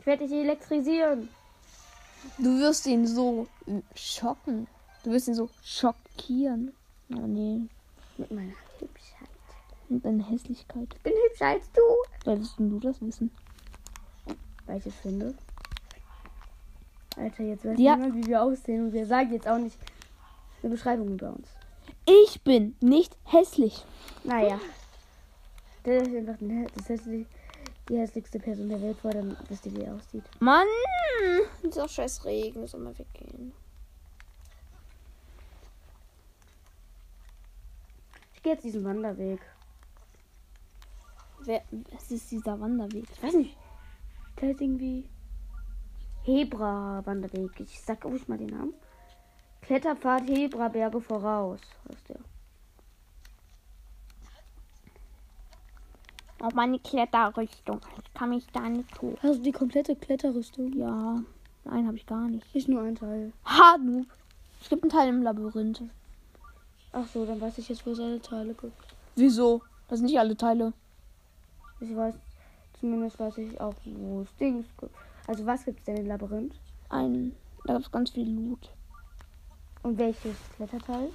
Ich 0.00 0.06
werde 0.06 0.26
dich 0.26 0.32
elektrisieren. 0.36 1.28
Du 2.38 2.58
wirst 2.60 2.86
ihn 2.86 3.06
so 3.06 3.46
schocken. 3.94 4.66
Du 5.02 5.10
wirst 5.10 5.28
ihn 5.28 5.34
so 5.34 5.48
schockieren. 5.64 6.72
Oh 7.14 7.26
nee, 7.26 7.62
Mit 8.18 8.30
meiner 8.30 8.52
Hübschheit. 8.78 9.28
mit 9.88 10.04
deiner 10.04 10.24
Hässlichkeit. 10.24 10.88
Ich 10.94 11.00
bin 11.02 11.12
hübscher 11.28 11.46
als 11.46 11.70
du. 11.72 11.80
Solltest 12.24 12.58
du 12.58 12.80
das 12.80 13.00
wissen? 13.00 13.30
Weil 14.66 14.78
ich 14.78 14.86
es 14.86 14.94
finde. 14.96 15.34
Alter, 17.16 17.44
jetzt 17.44 17.64
weiß 17.64 17.78
Ja. 17.78 17.96
niemand, 17.96 18.14
wie 18.16 18.26
wir 18.28 18.42
aussehen. 18.42 18.86
Und 18.86 18.92
wir 18.92 19.06
sagen 19.06 19.32
jetzt 19.32 19.46
auch 19.46 19.58
nicht 19.58 19.76
eine 20.62 20.70
Beschreibung 20.72 21.08
über 21.08 21.30
uns. 21.30 21.48
Ich 22.06 22.40
bin 22.42 22.76
nicht 22.80 23.16
hässlich. 23.24 23.84
Naja. 24.24 24.60
Das 25.82 26.06
ist 26.06 26.16
einfach 26.16 26.36
das 26.74 26.88
hässlich, 26.88 27.26
die 27.88 27.98
hässlichste 27.98 28.38
Person 28.38 28.68
der 28.68 28.80
Welt 28.80 28.98
vor, 28.98 29.10
dann 29.10 29.36
wisst 29.48 29.66
ihr, 29.66 29.76
wie 29.76 29.82
er 29.82 29.94
aussieht. 29.94 30.24
Mann! 30.40 30.66
Dieser 31.62 31.88
scheiß 31.88 32.24
Regen 32.24 32.66
soll 32.66 32.80
mal 32.80 32.96
weggehen. 32.98 33.52
Ich 38.34 38.42
gehe 38.42 38.52
jetzt 38.52 38.64
diesen 38.64 38.84
Wanderweg. 38.84 39.40
Wer, 41.44 41.62
es 41.96 42.10
ist 42.10 42.30
dieser 42.30 42.58
Wanderweg. 42.60 43.04
Ich 43.12 43.22
weiß 43.22 43.34
nicht. 43.34 43.56
Der 44.40 44.50
ist 44.50 44.60
irgendwie. 44.60 45.08
Hebra-Wanderweg. 46.24 47.60
Ich 47.60 47.80
sag 47.80 48.04
ruhig 48.04 48.26
mal 48.26 48.38
den 48.38 48.48
Namen. 48.48 48.74
Kletterpfad 49.66 50.28
Hebra 50.28 50.68
Berge 50.68 51.00
voraus. 51.00 51.60
Heißt 51.88 52.08
der. 52.08 52.20
Auf 56.38 56.54
meine 56.54 56.78
Kletterrüstung. 56.78 57.80
Ich 58.04 58.14
kann 58.14 58.30
mich 58.30 58.46
da 58.52 58.68
nicht 58.68 58.94
tun. 58.94 59.16
Hast 59.22 59.38
du 59.38 59.42
die 59.42 59.52
komplette 59.52 59.96
Kletterrüstung? 59.96 60.72
Ja. 60.74 61.16
Nein, 61.64 61.86
habe 61.86 61.96
ich 61.96 62.06
gar 62.06 62.28
nicht. 62.28 62.54
Nicht 62.54 62.68
nur 62.68 62.82
ein 62.82 62.94
Teil. 62.94 63.32
Ha, 63.44 63.76
Noob. 63.78 64.06
Es 64.60 64.68
gibt 64.68 64.84
einen 64.84 64.90
Teil 64.90 65.08
im 65.08 65.22
Labyrinth. 65.22 65.82
Ach 66.92 67.06
so, 67.08 67.26
dann 67.26 67.40
weiß 67.40 67.58
ich 67.58 67.68
jetzt, 67.68 67.84
wo 67.84 67.90
es 67.90 67.98
alle 67.98 68.20
Teile 68.20 68.54
gibt. 68.54 68.72
Wieso? 69.16 69.62
Das 69.88 69.98
sind 69.98 70.06
nicht 70.06 70.18
alle 70.18 70.36
Teile. 70.36 70.72
Ich 71.80 71.94
weiß, 71.94 72.14
zumindest 72.78 73.18
weiß 73.18 73.38
ich 73.38 73.60
auch, 73.60 73.74
wo 73.84 74.20
es 74.20 74.36
Dings 74.36 74.66
gibt. 74.78 74.94
Also 75.26 75.44
was 75.44 75.64
gibt 75.64 75.80
es 75.80 75.84
denn 75.86 75.96
im 75.96 76.06
Labyrinth? 76.06 76.54
Ein. 76.88 77.34
Da 77.64 77.74
gibt 77.74 77.86
es 77.86 77.92
ganz 77.92 78.10
viel 78.10 78.30
Loot. 78.30 78.70
Und 79.86 79.98
welches 79.98 80.34
Kletterteil? 80.56 81.12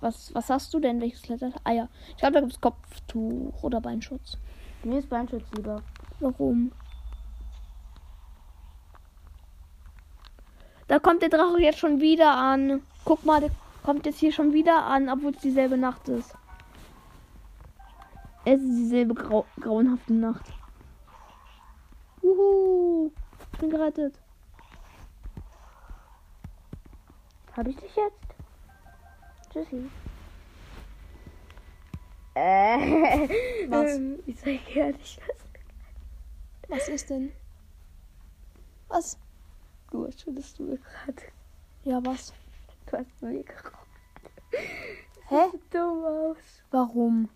Was, 0.00 0.32
was 0.32 0.48
hast 0.48 0.72
du 0.72 0.78
denn? 0.78 1.00
Welches 1.00 1.22
Kletter? 1.22 1.50
Ah 1.64 1.72
ja. 1.72 1.88
Ich 2.10 2.18
glaube, 2.18 2.34
da 2.34 2.40
gibt 2.40 2.52
es 2.52 2.60
Kopftuch 2.60 3.64
oder 3.64 3.80
Beinschutz. 3.80 4.38
Mir 4.84 5.00
ist 5.00 5.10
Beinschutz 5.10 5.42
lieber. 5.56 5.82
Warum? 6.20 6.70
Da 10.86 11.00
kommt 11.00 11.22
der 11.22 11.30
Drache 11.30 11.60
jetzt 11.60 11.80
schon 11.80 12.00
wieder 12.00 12.32
an. 12.32 12.80
Guck 13.04 13.24
mal, 13.24 13.40
der 13.40 13.50
kommt 13.82 14.06
jetzt 14.06 14.20
hier 14.20 14.30
schon 14.30 14.52
wieder 14.52 14.84
an, 14.84 15.08
obwohl 15.08 15.32
es 15.32 15.40
dieselbe 15.40 15.76
Nacht 15.76 16.08
ist. 16.08 16.36
Es 18.44 18.60
ist 18.60 18.76
dieselbe 18.76 19.14
grau 19.14 19.46
grauenhafte 19.58 20.14
Nacht. 20.14 20.46
Juhu. 22.22 23.10
Ich 23.52 23.58
bin 23.58 23.70
gerettet. 23.70 24.21
Habe 27.56 27.70
ich 27.70 27.76
dich 27.76 27.94
jetzt? 27.96 29.52
Tschüssi. 29.52 29.90
Äh, 32.34 33.28
Was? 33.68 33.98
Ich 34.26 34.40
sag 34.40 34.74
gar 34.74 34.86
nicht 34.92 35.20
was. 35.20 35.36
Was 36.68 36.88
ist 36.88 37.10
denn? 37.10 37.32
Was? 38.88 39.18
Du 39.90 40.06
hast 40.06 40.22
schon, 40.22 40.34
dass 40.36 40.54
du 40.54 40.62
mir 40.62 40.78
gerade. 40.78 41.22
Ja, 41.84 42.00
was? 42.04 42.32
Du 42.86 42.96
hast 42.96 43.22
mir 43.22 43.42
geraucht. 43.42 43.86
Hä? 45.28 45.50
Sieht 45.52 45.74
dumm 45.74 46.04
aus. 46.04 46.62
Warum? 46.70 47.28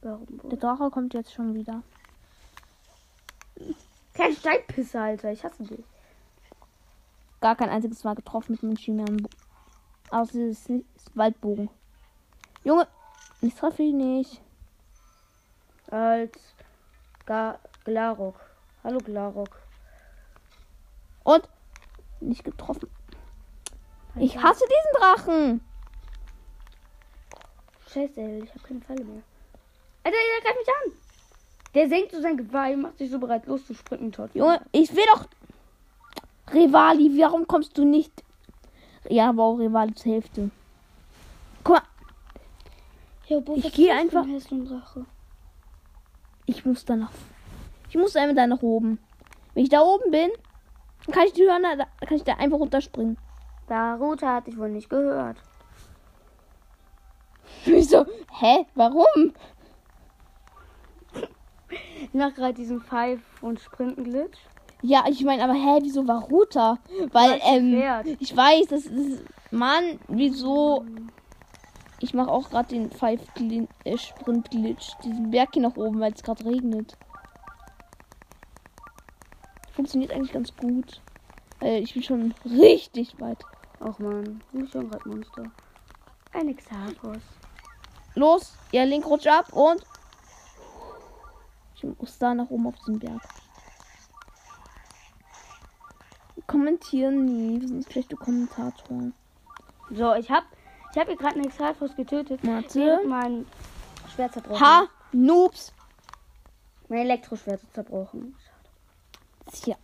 Warum 0.00 0.48
Der? 0.48 0.58
Drache 0.58 0.90
kommt 0.90 1.12
jetzt 1.12 1.32
schon 1.34 1.54
wieder. 1.54 1.82
Kein 4.14 4.34
Steinpisse, 4.34 5.00
Alter. 5.00 5.32
Ich 5.32 5.44
hasse 5.44 5.64
dich. 5.64 5.84
Gar 7.42 7.56
kein 7.56 7.70
einziges 7.70 8.04
Mal 8.04 8.14
getroffen 8.14 8.52
mit 8.52 8.62
dem 8.62 8.76
Chimären. 8.76 9.28
Außer 10.10 10.32
dieses 10.32 10.70
Waldbogen. 11.14 11.68
Junge, 12.62 12.86
ich 13.40 13.52
treffe 13.52 13.82
ihn 13.82 13.96
nicht. 13.96 14.40
Als 15.90 16.38
Ga 17.26 17.58
Glarok. 17.84 18.36
Hallo 18.84 18.98
Glarok. 18.98 19.60
Und 21.24 21.48
nicht 22.20 22.44
getroffen. 22.44 22.88
Ich 24.14 24.40
hasse 24.40 24.64
diesen 24.64 25.00
Drachen. 25.00 25.60
Scheiße, 27.88 28.20
ey, 28.20 28.44
ich 28.44 28.50
habe 28.50 28.60
keine 28.68 28.80
Falle 28.82 29.04
mehr. 29.04 29.22
Alter, 30.04 30.16
der 30.16 30.42
greift 30.42 30.58
mich 30.58 30.68
an. 30.68 30.98
Der 31.74 31.88
senkt 31.88 32.12
so 32.12 32.20
sein 32.20 32.36
Geweih, 32.36 32.76
macht 32.76 32.98
sich 32.98 33.10
so 33.10 33.18
bereit, 33.18 33.46
loszusprinten, 33.46 34.12
tot. 34.12 34.30
Junge, 34.34 34.60
ich 34.70 34.94
will 34.94 35.06
doch. 35.12 35.26
Rivali, 36.52 37.18
warum 37.20 37.46
kommst 37.46 37.76
du 37.78 37.84
nicht? 37.84 38.12
Ja, 39.08 39.30
aber 39.30 39.44
auch 39.44 39.56
Rivali 39.58 39.94
zur 39.94 40.12
Hälfte. 40.12 40.50
Guck 41.64 41.76
mal, 41.76 41.82
Ja, 43.28 43.40
boah, 43.40 43.56
Ich 43.56 43.64
was 43.64 43.72
geh 43.72 43.88
ist 43.88 43.88
das 43.88 44.10
für 44.10 44.54
ein 44.54 44.62
einfach- 44.72 44.96
ich 46.46 46.64
muss 46.66 46.84
da 46.84 46.96
nach. 46.96 47.10
Ich 47.88 47.96
muss 47.96 48.16
einfach 48.16 48.36
da 48.36 48.46
nach 48.46 48.62
oben. 48.62 48.98
Wenn 49.54 49.62
ich 49.64 49.70
da 49.70 49.80
oben 49.80 50.10
bin, 50.10 50.30
dann 51.06 51.14
kann 51.14 51.26
ich 51.26 51.32
die 51.32 51.42
Hörner, 51.48 51.76
da 51.76 51.86
kann 52.06 52.16
ich 52.16 52.24
da 52.24 52.34
einfach 52.34 52.58
runterspringen. 52.58 53.16
Daruta 53.68 54.34
hatte 54.36 54.50
ich 54.50 54.58
wohl 54.58 54.70
nicht 54.70 54.90
gehört. 54.90 55.36
Wieso? 57.64 58.06
Hä? 58.32 58.66
Warum? 58.74 59.32
Ich 62.02 62.12
mach 62.12 62.34
gerade 62.34 62.54
diesen 62.54 62.80
Pfeif- 62.82 63.42
und 63.42 63.60
Sprinten-Glitch. 63.60 64.38
Ja, 64.82 65.04
ich 65.08 65.24
meine, 65.24 65.44
aber 65.44 65.54
hä, 65.54 65.78
wieso 65.82 66.06
war 66.08 66.22
Ruta? 66.24 66.78
Weil, 67.12 67.40
ähm, 67.44 67.78
Pferd. 67.78 68.06
ich 68.18 68.36
weiß, 68.36 68.66
das 68.66 68.86
ist. 68.86 69.22
Mann, 69.52 70.00
wieso? 70.08 70.84
Ich 72.00 72.14
mache 72.14 72.30
auch 72.30 72.50
gerade 72.50 72.68
den 72.68 72.90
Five 72.90 73.20
äh, 73.84 73.96
Sprint 73.96 74.50
Glitch, 74.50 74.90
diesen 75.04 75.30
Berg 75.30 75.50
hier 75.52 75.62
nach 75.62 75.76
oben, 75.76 76.00
weil 76.00 76.12
es 76.12 76.22
gerade 76.22 76.44
regnet. 76.44 76.96
Funktioniert 79.72 80.12
eigentlich 80.12 80.32
ganz 80.32 80.54
gut. 80.56 81.00
Weil 81.60 81.82
ich 81.84 81.94
bin 81.94 82.02
schon 82.02 82.34
richtig 82.44 83.20
weit. 83.20 83.38
Ach 83.78 83.98
man, 84.00 84.42
nicht 84.50 84.72
schon 84.72 84.90
gerade 84.90 85.08
Monster. 85.08 85.44
Ein 86.32 86.56
Xarkos. 86.56 87.22
Los, 88.16 88.56
ihr 88.72 88.84
Link 88.84 89.06
rutscht 89.06 89.28
ab 89.28 89.52
und. 89.52 89.84
Ich 91.76 91.84
muss 91.84 92.18
da 92.18 92.34
nach 92.34 92.50
oben 92.50 92.66
auf 92.66 92.74
den 92.86 92.98
Berg. 92.98 93.22
Kommentieren 96.52 97.24
nie. 97.24 97.62
Wir 97.62 97.68
sind 97.68 97.90
schlechte 97.90 98.14
Kommentatoren. 98.14 99.14
So, 99.90 100.14
ich 100.14 100.30
hab, 100.30 100.44
ich 100.92 100.98
hab 100.98 101.06
hier 101.06 101.16
gerade 101.16 101.36
einen 101.36 101.48
Xarkos 101.48 101.96
getötet. 101.96 102.40
Warte. 102.42 103.00
Mein 103.06 103.46
Schwert 104.14 104.34
zerbrochen. 104.34 104.60
Ha! 104.60 104.86
Noobs! 105.12 105.72
Mein 106.88 106.98
Elektroschwert 107.00 107.62
ist 107.62 107.72
zerbrochen. 107.72 108.36
Ja. 109.64 109.76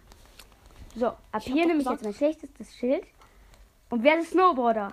So, 0.95 1.07
ab 1.07 1.19
hab 1.33 1.43
hier 1.43 1.67
nehme 1.67 1.81
ich 1.81 1.89
jetzt 1.89 2.05
mein 2.05 2.13
schlechtestes 2.13 2.77
Schild 2.77 3.05
und 3.89 4.03
werde 4.03 4.23
Snowboarder. 4.25 4.93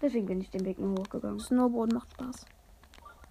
Deswegen 0.00 0.24
bin 0.26 0.40
ich 0.40 0.48
den 0.48 0.64
Weg 0.64 0.78
nur 0.78 0.98
hochgegangen. 0.98 1.38
Snowboard 1.38 1.92
macht 1.92 2.12
Spaß. 2.12 2.46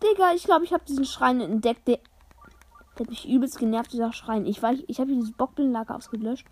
Digga, 0.04 0.34
ich 0.36 0.44
glaube, 0.44 0.64
ich 0.64 0.74
habe 0.74 0.86
diesen 0.86 1.06
Schrein 1.06 1.42
entdeckt. 1.42 1.88
Der, 1.88 1.98
der 1.98 3.06
hat 3.06 3.10
mich 3.10 3.28
übelst 3.28 3.58
genervt, 3.58 3.94
dieser 3.94 4.14
Schrein. 4.14 4.46
Ich 4.46 4.62
weiß, 4.62 4.78
ich 4.86 5.00
habe 5.00 5.10
hier 5.10 5.20
dieses 5.22 5.36
Bockblindenlager 5.36 5.96
ausgelöscht. 5.96 6.48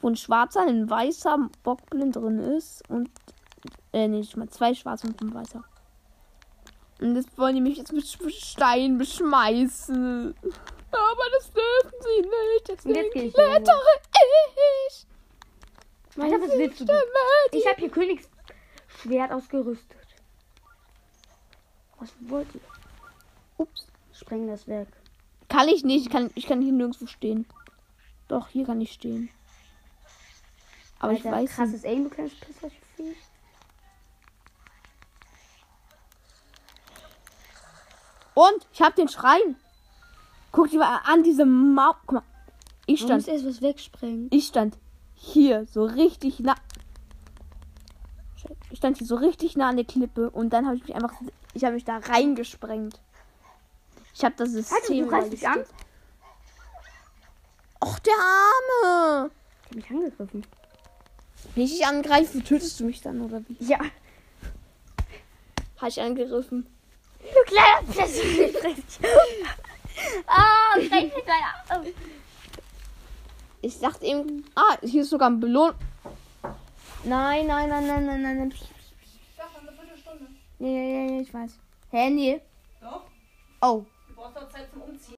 Wo 0.00 0.08
ein 0.08 0.16
schwarzer, 0.16 0.62
ein 0.62 0.88
weißer 0.88 1.48
Bockblind 1.62 2.16
drin 2.16 2.38
ist. 2.38 2.88
Und. 2.88 3.10
Äh, 3.92 4.08
nee, 4.08 4.20
ich 4.20 4.36
meine 4.36 4.50
zwei 4.50 4.74
schwarze 4.74 5.06
und 5.06 5.20
ein 5.20 5.34
weißer. 5.34 5.64
Und 7.00 7.16
jetzt 7.16 7.38
wollen 7.38 7.54
die 7.54 7.60
mich 7.60 7.78
jetzt 7.78 7.92
mit 7.92 8.06
Stein 8.06 8.98
beschmeißen. 8.98 10.34
Aber 10.90 11.24
das 11.36 11.52
dürfen 11.52 11.96
sie 12.00 12.20
nicht. 12.20 12.60
Und 12.60 12.68
jetzt 12.68 12.84
Deswegen 12.84 13.26
ich 13.26 13.34
klettere 13.34 13.76
ich. 14.88 15.06
Alter, 16.20 16.40
was 16.40 16.58
willst 16.58 16.80
du? 16.80 16.84
Ich 17.52 17.66
habe 17.66 17.76
hier 17.78 17.90
Königsschwert 17.90 19.30
ausgerüstet. 19.30 19.96
Was 22.00 22.12
wollt 22.20 22.52
ihr? 22.54 22.60
Ups. 23.58 23.86
Spreng 24.12 24.48
das 24.48 24.66
weg. 24.66 24.88
Kann 25.48 25.68
ich 25.68 25.84
nicht. 25.84 26.06
Ich 26.06 26.10
kann, 26.10 26.30
ich 26.34 26.46
kann 26.46 26.60
hier 26.60 26.72
nirgendwo 26.72 27.06
stehen. 27.06 27.46
Doch, 28.26 28.48
hier 28.48 28.66
kann 28.66 28.80
ich 28.80 28.92
stehen. 28.92 29.30
Aber 31.00 31.12
ich 31.12 31.24
weiß 31.24 31.42
nicht. 31.42 31.52
krasses 31.54 31.84
Aim, 31.84 32.04
du 32.04 32.10
kleines 32.10 32.34
Pisserviech. 32.34 33.16
Und 38.34 38.66
ich 38.72 38.82
habe 38.82 38.94
den 38.94 39.08
Schrein. 39.08 39.56
Guck 40.52 40.70
dir 40.70 40.78
mal 40.78 41.00
an, 41.04 41.22
diese 41.22 41.44
Mauer. 41.44 41.96
Guck 42.06 42.12
mal. 42.12 42.22
Ich 42.86 43.00
Du 43.00 43.12
musst 43.12 43.26
stand, 43.26 43.28
erst 43.28 43.46
was 43.46 43.62
wegsprengen. 43.62 44.28
ich 44.30 44.46
stand 44.46 44.78
hier 45.14 45.66
so 45.66 45.84
richtig 45.84 46.40
nah. 46.40 46.54
Ich 48.70 48.78
stand 48.78 48.96
hier 48.96 49.06
so 49.06 49.16
richtig 49.16 49.56
nah 49.56 49.68
an 49.68 49.76
der 49.76 49.84
Klippe 49.84 50.30
und 50.30 50.50
dann 50.50 50.66
habe 50.66 50.76
ich 50.76 50.82
mich 50.86 50.94
einfach, 50.94 51.12
ich 51.52 51.64
habe 51.64 51.74
mich 51.74 51.84
da 51.84 51.98
reingesprengt. 51.98 52.98
Ich 54.14 54.24
habe 54.24 54.34
das 54.36 54.50
System. 54.50 55.12
Alter, 55.12 55.24
du 55.26 55.30
mich 55.30 55.46
an. 55.46 55.64
Och, 57.84 57.98
der 57.98 58.14
Arme. 58.14 59.30
Ich 59.64 59.66
hab 59.68 59.76
mich 59.76 59.90
angegriffen. 59.90 60.46
Wenn 61.54 61.64
ich 61.64 61.72
dich 61.72 61.86
angreife, 61.86 62.42
tötest 62.42 62.78
du 62.80 62.84
mich 62.84 63.00
dann 63.00 63.20
oder 63.20 63.40
wie? 63.48 63.56
Ja. 63.64 63.78
Habe 65.78 65.88
ich 65.88 66.00
angegriffen. 66.00 66.66
Du 67.20 67.40
kleiner 67.46 67.82
Pisserviech. 67.86 68.54
Ah, 70.26 70.76
mit 70.76 70.92
deiner. 70.92 71.84
Ich 73.60 73.80
dachte 73.80 74.04
eben, 74.06 74.44
ah, 74.54 74.76
hier 74.82 75.02
ist 75.02 75.10
sogar 75.10 75.30
ein 75.30 75.40
Belohn. 75.40 75.74
Nein, 77.04 77.46
nein, 77.46 77.68
nein, 77.68 77.86
nein, 77.86 78.06
nein, 78.06 78.22
nein, 78.22 78.38
nein. 78.38 78.54
Ich 78.54 79.36
dachte, 79.36 79.58
eine 79.60 79.72
Viertelstunde. 79.72 80.26
Ja, 80.60 80.68
ja, 80.68 80.82
ja, 80.82 81.10
ja, 81.16 81.20
ich 81.20 81.34
weiß. 81.34 81.50
Nee. 81.92 82.40
Doch, 82.80 83.02
Oh. 83.60 83.84
du 84.08 84.14
brauchst 84.14 84.36
doch 84.36 84.48
Zeit 84.48 84.70
zum 84.72 84.82
Umziehen. 84.82 85.00